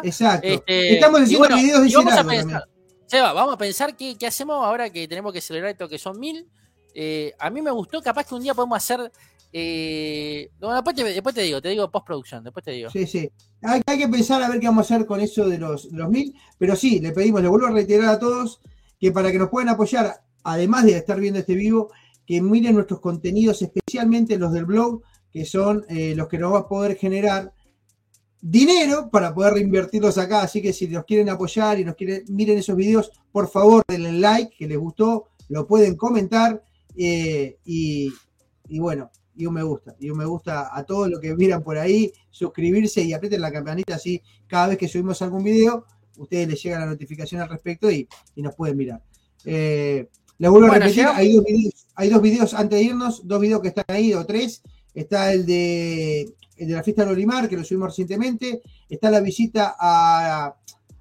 Exacto. 0.02 0.46
Este, 0.46 0.94
Estamos 0.94 1.22
haciendo 1.22 1.48
videos 1.48 1.82
de 1.82 1.96
vamos 1.96 2.12
a 2.12 2.24
pensar, 2.24 2.68
Seba, 3.06 3.32
vamos 3.32 3.54
a 3.54 3.58
pensar 3.58 3.96
qué, 3.96 4.14
hacemos 4.26 4.62
ahora 4.62 4.90
que 4.90 5.08
tenemos 5.08 5.32
que 5.32 5.40
celebrar 5.40 5.72
esto 5.72 5.88
que 5.88 5.98
son 5.98 6.20
mil. 6.20 6.46
Eh, 6.94 7.32
a 7.38 7.48
mí 7.48 7.62
me 7.62 7.70
gustó, 7.70 8.02
capaz 8.02 8.26
que 8.26 8.34
un 8.34 8.42
día 8.42 8.52
podemos 8.52 8.76
hacer 8.76 9.10
eh, 9.50 10.50
después, 10.60 11.34
te, 11.34 11.42
digo, 11.42 11.62
te 11.62 11.70
digo 11.70 11.90
postproducción, 11.90 12.44
después 12.44 12.62
te 12.62 12.72
digo. 12.72 12.90
Sí, 12.90 13.06
sí. 13.06 13.30
Hay, 13.62 13.80
que 13.82 14.08
pensar 14.08 14.42
a 14.42 14.48
ver 14.50 14.60
qué 14.60 14.66
vamos 14.66 14.90
a 14.90 14.94
hacer 14.94 15.06
con 15.06 15.20
eso 15.20 15.48
de 15.48 15.56
los, 15.56 15.90
mil, 15.90 16.34
pero 16.58 16.76
sí, 16.76 17.00
le 17.00 17.12
pedimos, 17.12 17.40
le 17.40 17.48
vuelvo 17.48 17.68
a 17.68 17.70
reiterar 17.70 18.10
a 18.10 18.18
todos 18.18 18.60
que 19.00 19.12
para 19.12 19.32
que 19.32 19.38
nos 19.38 19.48
puedan 19.48 19.70
apoyar, 19.70 20.22
además 20.44 20.84
de 20.84 20.98
estar 20.98 21.18
viendo 21.18 21.38
este 21.38 21.54
vivo, 21.54 21.90
que 22.26 22.42
miren 22.42 22.74
nuestros 22.74 23.00
contenidos, 23.00 23.62
especialmente 23.62 24.36
los 24.36 24.52
del 24.52 24.66
blog, 24.66 25.02
que 25.38 25.44
son 25.44 25.84
eh, 25.88 26.14
los 26.16 26.26
que 26.26 26.36
nos 26.36 26.52
va 26.52 26.58
a 26.58 26.68
poder 26.68 26.96
generar 26.96 27.52
dinero 28.40 29.08
para 29.08 29.32
poder 29.32 29.54
reinvertirlos 29.54 30.18
acá. 30.18 30.42
Así 30.42 30.60
que 30.60 30.72
si 30.72 30.88
nos 30.88 31.04
quieren 31.04 31.28
apoyar 31.28 31.78
y 31.78 31.84
nos 31.84 31.94
quieren, 31.94 32.24
miren 32.26 32.58
esos 32.58 32.74
videos, 32.74 33.12
por 33.30 33.48
favor 33.48 33.84
denle 33.86 34.14
like, 34.14 34.52
que 34.58 34.66
les 34.66 34.76
gustó, 34.76 35.28
lo 35.48 35.64
pueden 35.64 35.94
comentar 35.94 36.60
eh, 36.96 37.56
y, 37.64 38.12
y 38.68 38.80
bueno, 38.80 39.12
y 39.36 39.46
un 39.46 39.54
me 39.54 39.62
gusta. 39.62 39.94
Y 40.00 40.10
un 40.10 40.18
me 40.18 40.24
gusta 40.24 40.76
a 40.76 40.82
todos 40.82 41.08
los 41.08 41.20
que 41.20 41.36
miran 41.36 41.62
por 41.62 41.78
ahí, 41.78 42.12
suscribirse 42.32 43.00
y 43.02 43.12
aprieten 43.12 43.40
la 43.40 43.52
campanita 43.52 43.94
así 43.94 44.20
cada 44.48 44.66
vez 44.66 44.78
que 44.78 44.88
subimos 44.88 45.22
algún 45.22 45.44
video, 45.44 45.84
ustedes 46.16 46.48
les 46.48 46.60
llega 46.60 46.80
la 46.80 46.86
notificación 46.86 47.42
al 47.42 47.48
respecto 47.48 47.88
y, 47.92 48.08
nos 48.34 48.56
pueden 48.56 48.76
mirar. 48.76 49.04
Eh, 49.44 50.08
les 50.36 50.50
vuelvo 50.50 50.66
a 50.66 50.74
repetir, 50.74 51.06
hay 51.06 51.32
dos, 51.32 51.44
videos, 51.44 51.86
hay 51.94 52.08
dos 52.08 52.22
videos 52.22 52.54
antes 52.54 52.76
de 52.76 52.84
irnos, 52.86 53.24
dos 53.24 53.40
videos 53.40 53.62
que 53.62 53.68
están 53.68 53.84
ahí, 53.86 54.12
o 54.14 54.26
tres. 54.26 54.62
Está 54.98 55.32
el 55.32 55.46
de, 55.46 56.34
la 56.58 56.82
fiesta 56.82 57.04
de 57.04 57.12
Olimar, 57.12 57.48
que 57.48 57.56
lo 57.56 57.62
subimos 57.62 57.90
recientemente. 57.90 58.62
Está 58.88 59.12
la 59.12 59.20
visita 59.20 59.76
a, 59.78 60.56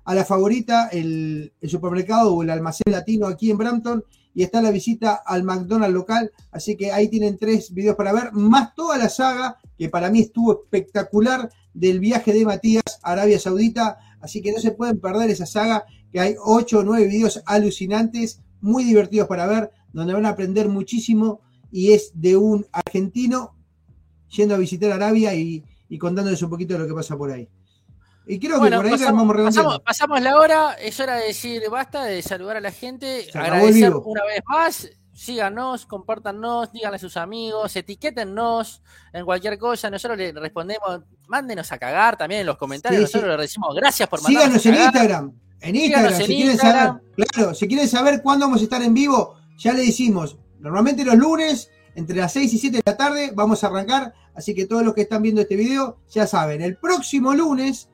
la 0.05 0.23
favorita, 0.23 0.89
el, 0.89 1.51
el 1.59 1.69
supermercado 1.69 2.35
o 2.35 2.43
el 2.43 2.51
almacén 2.51 2.91
latino 2.91 3.25
aquí 3.25 3.49
en 3.49 3.57
Brampton 3.57 4.03
y 4.35 4.43
está 4.43 4.61
la 4.61 4.69
visita 4.69 5.15
al 5.25 5.41
McDonald's 5.41 5.95
local. 5.95 6.31
Así 6.51 6.77
que 6.77 6.91
ahí 6.91 7.07
tienen 7.07 7.39
tres 7.39 7.73
videos 7.73 7.95
para 7.95 8.13
ver, 8.13 8.33
más 8.33 8.75
toda 8.75 8.99
la 8.99 9.09
saga, 9.09 9.57
que 9.79 9.89
para 9.89 10.11
mí 10.11 10.19
estuvo 10.19 10.61
espectacular, 10.61 11.49
del 11.73 11.99
viaje 11.99 12.33
de 12.33 12.45
Matías 12.45 12.99
a 13.01 13.13
Arabia 13.13 13.39
Saudita. 13.39 13.97
Así 14.21 14.43
que 14.43 14.51
no 14.51 14.59
se 14.59 14.73
pueden 14.73 14.99
perder 14.99 15.31
esa 15.31 15.47
saga, 15.47 15.85
que 16.11 16.19
hay 16.19 16.35
ocho 16.39 16.79
o 16.79 16.83
nueve 16.83 17.07
videos 17.07 17.41
alucinantes, 17.47 18.41
muy 18.61 18.83
divertidos 18.83 19.27
para 19.27 19.47
ver, 19.47 19.71
donde 19.91 20.13
van 20.13 20.27
a 20.27 20.29
aprender 20.29 20.69
muchísimo. 20.69 21.41
Y 21.71 21.93
es 21.93 22.11
de 22.13 22.37
un 22.37 22.67
argentino 22.71 23.56
yendo 24.29 24.55
a 24.55 24.57
visitar 24.57 24.91
Arabia 24.91 25.33
y, 25.33 25.63
y 25.89 25.97
contándoles 25.97 26.41
un 26.41 26.49
poquito 26.49 26.73
de 26.73 26.79
lo 26.79 26.87
que 26.87 26.93
pasa 26.93 27.17
por 27.17 27.31
ahí. 27.31 27.47
Y 28.27 28.39
creo 28.39 28.61
que 28.61 28.69
por 28.69 28.85
ahí 28.85 28.91
pasamos, 28.91 29.79
pasamos, 29.79 30.21
la 30.21 30.37
hora, 30.37 30.73
es 30.73 30.99
hora 30.99 31.15
de 31.15 31.27
decir 31.27 31.63
basta, 31.71 32.03
de 32.03 32.21
saludar 32.21 32.57
a 32.57 32.61
la 32.61 32.71
gente, 32.71 33.25
agradecer 33.33 33.93
una 33.93 34.25
vez 34.25 34.43
más, 34.45 34.89
síganos, 35.13 35.85
compártanos, 35.85 36.71
díganle 36.73 36.97
a 36.97 36.99
sus 36.99 37.15
amigos, 37.15 37.73
etiquétennos 37.75 38.81
en 39.13 39.23
cualquier 39.23 39.57
cosa, 39.57 39.89
nosotros 39.89 40.17
le 40.17 40.33
respondemos, 40.33 41.01
mándenos 41.27 41.71
a 41.71 41.77
cagar 41.77 42.17
también 42.17 42.41
en 42.41 42.47
los 42.47 42.57
comentarios, 42.57 43.01
nosotros 43.01 43.37
le 43.37 43.41
decimos 43.41 43.73
gracias 43.73 44.09
por 44.09 44.21
mandarnos 44.21 44.61
Síganos 44.61 44.79
en 44.79 44.85
Instagram, 44.85 45.33
en 45.61 45.75
Instagram, 45.75 46.21
si 46.21 46.25
quieren 46.25 46.57
saber, 46.57 47.01
claro, 47.15 47.53
si 47.53 47.67
quieren 47.67 47.87
saber 47.87 48.21
cuándo 48.21 48.45
vamos 48.45 48.59
a 48.59 48.63
estar 48.65 48.81
en 48.81 48.93
vivo, 48.93 49.37
ya 49.57 49.71
le 49.71 49.85
decimos, 49.85 50.37
normalmente 50.59 51.05
los 51.05 51.15
lunes, 51.15 51.71
entre 51.97 52.15
las 52.15 52.31
6 52.31 52.53
y 52.53 52.57
7 52.57 52.77
de 52.77 52.83
la 52.85 52.95
tarde, 52.95 53.31
vamos 53.35 53.63
a 53.63 53.67
arrancar, 53.67 54.13
así 54.33 54.55
que 54.55 54.65
todos 54.65 54.83
los 54.83 54.93
que 54.93 55.01
están 55.01 55.21
viendo 55.21 55.41
este 55.41 55.57
video, 55.57 55.97
ya 56.09 56.25
saben, 56.25 56.61
el 56.61 56.77
próximo 56.77 57.33
lunes 57.33 57.89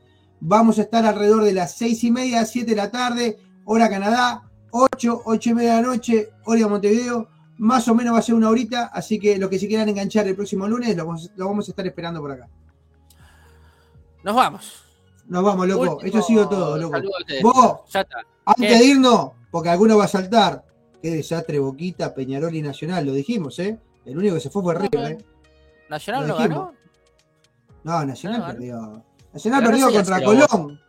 Vamos 0.45 0.77
a 0.77 0.81
estar 0.81 1.05
alrededor 1.05 1.45
de 1.45 1.53
las 1.53 1.77
seis 1.77 2.03
y 2.03 2.11
media, 2.11 2.43
7 2.43 2.69
de 2.69 2.75
la 2.75 2.91
tarde, 2.91 3.39
hora 3.63 3.89
Canadá, 3.89 4.43
8, 4.71 5.21
8 5.23 5.49
y 5.49 5.53
media 5.53 5.75
de 5.75 5.81
la 5.81 5.87
noche, 5.87 6.31
hora 6.43 6.67
Montevideo. 6.67 7.29
Más 7.59 7.87
o 7.87 7.95
menos 7.95 8.13
va 8.13 8.19
a 8.19 8.21
ser 8.21 8.35
una 8.35 8.49
horita, 8.49 8.87
así 8.87 9.17
que 9.19 9.37
los 9.37 9.49
que 9.49 9.57
se 9.57 9.69
quieran 9.69 9.87
enganchar 9.87 10.27
el 10.27 10.35
próximo 10.35 10.67
lunes 10.67 10.97
lo, 10.97 11.05
vamos 11.05 11.69
a 11.69 11.71
estar 11.71 11.87
esperando 11.87 12.19
por 12.19 12.33
acá. 12.33 12.49
Nos 14.21 14.35
vamos. 14.35 14.83
Nos 15.27 15.43
vamos, 15.45 15.65
loco. 15.65 16.01
Esto 16.01 16.17
ha 16.17 16.23
sido 16.23 16.49
todo, 16.49 16.77
loco. 16.77 16.97
Vos, 17.41 17.79
antes 18.43 18.79
de 18.79 18.85
irnos, 18.85 19.31
porque 19.49 19.69
alguno 19.69 19.95
va 19.95 20.03
a 20.03 20.09
saltar, 20.09 20.65
qué 21.01 21.11
desastre, 21.11 21.57
Boquita, 21.59 22.13
Peñarol 22.13 22.53
y 22.53 22.61
Nacional, 22.61 23.05
lo 23.05 23.13
dijimos, 23.13 23.59
¿eh? 23.59 23.79
El 24.05 24.17
único 24.17 24.35
que 24.35 24.41
se 24.41 24.49
fue 24.49 24.61
fue 24.61 24.75
River, 24.75 25.11
¿eh? 25.11 25.17
¿Nacional 25.89 26.27
no 26.27 26.35
ganó? 26.35 26.73
No, 27.83 28.05
Nacional 28.05 28.45
perdió. 28.45 29.03
Nacional 29.31 29.63
perdió 29.63 29.91
contra 29.91 30.23
Colón. 30.23 30.81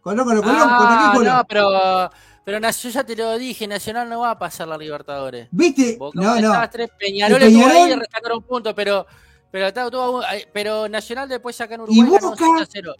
Colón 0.00 0.26
con 0.26 0.40
Colón, 0.40 0.56
ah, 0.60 0.76
¿contra 0.78 0.98
qué 0.98 1.18
Colón? 1.18 1.36
No, 1.36 1.44
pero, 1.46 2.10
pero 2.44 2.70
yo 2.70 2.88
ya 2.88 3.04
te 3.04 3.16
lo 3.16 3.38
dije, 3.38 3.66
Nacional 3.66 4.08
no 4.08 4.20
va 4.20 4.30
a 4.32 4.38
pasar 4.38 4.68
la 4.68 4.76
Libertadores. 4.76 5.48
¿Viste? 5.50 5.98
no, 6.14 6.40
no. 6.40 6.70
Tres, 6.70 6.90
Peñarol 6.98 7.42
estuvo 7.42 7.66
ahí 7.66 7.92
y 7.92 7.94
rescataron 7.94 8.38
un 8.38 8.44
punto, 8.44 8.74
pero, 8.74 9.06
pero, 9.50 9.72
todo, 9.72 10.22
pero 10.52 10.88
Nacional 10.88 11.28
después 11.28 11.56
saca 11.56 11.74
en 11.74 11.82
Uruguay 11.82 12.08
¿Y 12.08 12.20
Boca? 12.20 12.66
0 12.68 12.94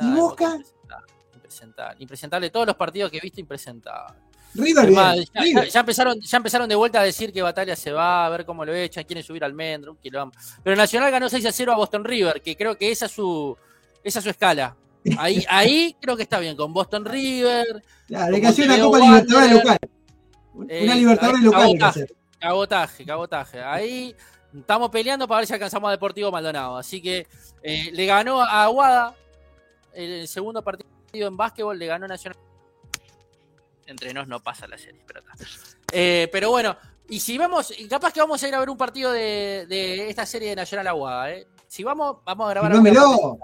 ¿Y 0.00 0.10
Boca? 0.14 0.58
Impresentable, 1.34 1.96
impresentable. 1.98 2.50
Todos 2.50 2.66
los 2.66 2.76
partidos 2.76 3.10
que 3.10 3.18
he 3.18 3.20
visto, 3.20 3.40
impresentable. 3.40 4.16
River, 4.54 4.92
ya, 5.70 5.80
empezaron, 5.80 6.20
ya 6.20 6.36
empezaron 6.36 6.68
de 6.68 6.74
vuelta 6.74 7.00
a 7.00 7.04
decir 7.04 7.32
que 7.32 7.40
Batalla 7.40 7.74
se 7.74 7.90
va, 7.92 8.26
a 8.26 8.28
ver 8.28 8.44
cómo 8.44 8.64
lo 8.64 8.74
echan, 8.74 9.04
quieren 9.04 9.24
subir 9.24 9.44
al 9.44 9.54
Mendro, 9.54 9.96
Pero 10.62 10.76
Nacional 10.76 11.10
ganó 11.10 11.28
6 11.28 11.46
a 11.46 11.52
0 11.52 11.72
a 11.72 11.76
Boston 11.76 12.04
River, 12.04 12.42
que 12.42 12.56
creo 12.56 12.76
que 12.76 12.90
esa 12.90 13.06
es 13.06 13.12
su, 13.12 13.56
esa 14.04 14.18
es 14.18 14.22
su 14.24 14.30
escala. 14.30 14.76
Ahí, 15.18 15.44
ahí 15.48 15.96
creo 16.00 16.16
que 16.16 16.24
está 16.24 16.38
bien, 16.38 16.56
con 16.56 16.72
Boston 16.72 17.04
River. 17.04 17.82
Claro, 18.06 18.34
hay 18.34 18.40
que 18.40 18.46
hacer 18.46 18.66
una 18.66 18.80
Copa 18.80 18.98
Libertadores 18.98 19.52
local. 19.52 19.78
Una 20.54 20.72
eh, 20.72 20.94
Libertadores 20.94 21.42
local. 21.42 22.08
Cabotaje, 22.38 23.04
cabotaje, 23.04 23.62
Ahí 23.62 24.14
estamos 24.52 24.90
peleando 24.90 25.28
para 25.28 25.38
ver 25.38 25.46
si 25.46 25.54
alcanzamos 25.54 25.88
a 25.88 25.92
Deportivo 25.92 26.30
Maldonado. 26.30 26.76
Así 26.76 27.00
que 27.00 27.26
eh, 27.62 27.90
le 27.92 28.06
ganó 28.06 28.42
a 28.42 28.64
Aguada 28.64 29.14
el 29.94 30.26
segundo 30.26 30.62
partido 30.62 30.88
en 31.14 31.36
básquetbol, 31.36 31.78
le 31.78 31.86
ganó 31.86 32.06
Nacional. 32.08 32.38
Entre 33.92 34.12
nos 34.12 34.26
no 34.26 34.42
pasa 34.42 34.66
la 34.66 34.78
serie, 34.78 35.02
pero, 35.06 35.22
eh, 35.92 36.28
pero 36.32 36.50
bueno, 36.50 36.76
y 37.08 37.20
si 37.20 37.36
vamos, 37.36 37.72
capaz 37.88 38.12
que 38.12 38.20
vamos 38.20 38.42
a 38.42 38.48
ir 38.48 38.54
a 38.54 38.58
ver 38.58 38.70
un 38.70 38.76
partido 38.76 39.12
de, 39.12 40.08
esta 40.08 40.24
serie 40.24 40.48
de 40.50 40.56
Nacional 40.56 40.86
Aguada. 40.88 41.30
¿eh? 41.30 41.46
Si 41.68 41.84
vamos, 41.84 42.16
vamos 42.24 42.46
a 42.46 42.50
grabar. 42.50 42.72
No, 42.72 43.38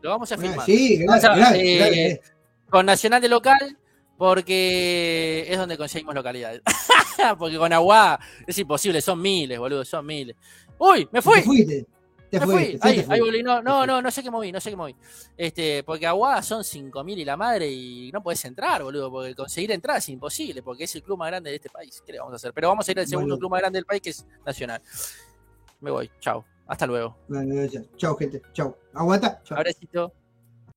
lo 0.00 0.10
vamos 0.10 0.30
a 0.32 0.36
firmar. 0.36 0.66
Sí, 0.66 0.98
gracias, 0.98 1.54
eh, 1.54 2.20
Con 2.68 2.84
Nacional 2.84 3.22
de 3.22 3.28
local, 3.28 3.78
porque 4.18 5.46
es 5.48 5.56
donde 5.56 5.78
conseguimos 5.78 6.14
localidad. 6.14 6.60
porque 7.38 7.56
con 7.58 7.72
Agua 7.72 8.18
es 8.46 8.58
imposible, 8.58 9.00
son 9.00 9.22
miles, 9.22 9.58
boludo, 9.58 9.84
son 9.84 10.04
miles. 10.04 10.34
¡Uy! 10.78 11.08
¡Me 11.12 11.22
fui! 11.22 11.36
Te 11.36 11.42
fuiste. 11.42 11.86
Te 12.32 12.40
me 12.40 12.46
fui. 12.46 12.78
Ahí, 12.80 13.04
ahí 13.10 13.20
volví. 13.20 13.42
No, 13.42 13.60
no, 13.60 13.86
no, 13.86 14.00
no 14.00 14.10
sé 14.10 14.22
qué 14.22 14.30
moví, 14.30 14.50
no 14.50 14.58
sé 14.58 14.70
qué 14.70 14.76
moví. 14.76 14.96
Este, 15.36 15.84
porque 15.84 16.06
Aguada 16.06 16.40
son 16.40 16.62
5.000 16.62 17.18
y 17.18 17.26
la 17.26 17.36
madre 17.36 17.70
y 17.70 18.10
no 18.10 18.22
puedes 18.22 18.42
entrar, 18.46 18.82
boludo, 18.82 19.10
porque 19.10 19.34
conseguir 19.34 19.70
entrar 19.70 19.98
es 19.98 20.08
imposible, 20.08 20.62
porque 20.62 20.84
es 20.84 20.94
el 20.94 21.02
club 21.02 21.18
más 21.18 21.28
grande 21.28 21.50
de 21.50 21.56
este 21.56 21.68
país. 21.68 22.02
¿Qué 22.06 22.12
le 22.12 22.20
vamos 22.20 22.32
a 22.32 22.36
hacer? 22.36 22.54
Pero 22.54 22.68
vamos 22.68 22.88
a 22.88 22.90
ir 22.90 23.00
al 23.00 23.06
segundo 23.06 23.38
club 23.38 23.50
más 23.50 23.60
grande 23.60 23.76
del 23.76 23.84
país, 23.84 24.00
que 24.00 24.10
es 24.10 24.26
Nacional. 24.46 24.80
Me 25.80 25.90
voy, 25.90 26.10
chao. 26.20 26.42
Hasta 26.66 26.86
luego. 26.86 27.18
Chao, 27.98 28.16
gente. 28.16 28.40
Chao. 28.54 28.78
Aguanta. 28.94 29.42
Chao. 29.44 29.58
Abrecito. 29.58 30.14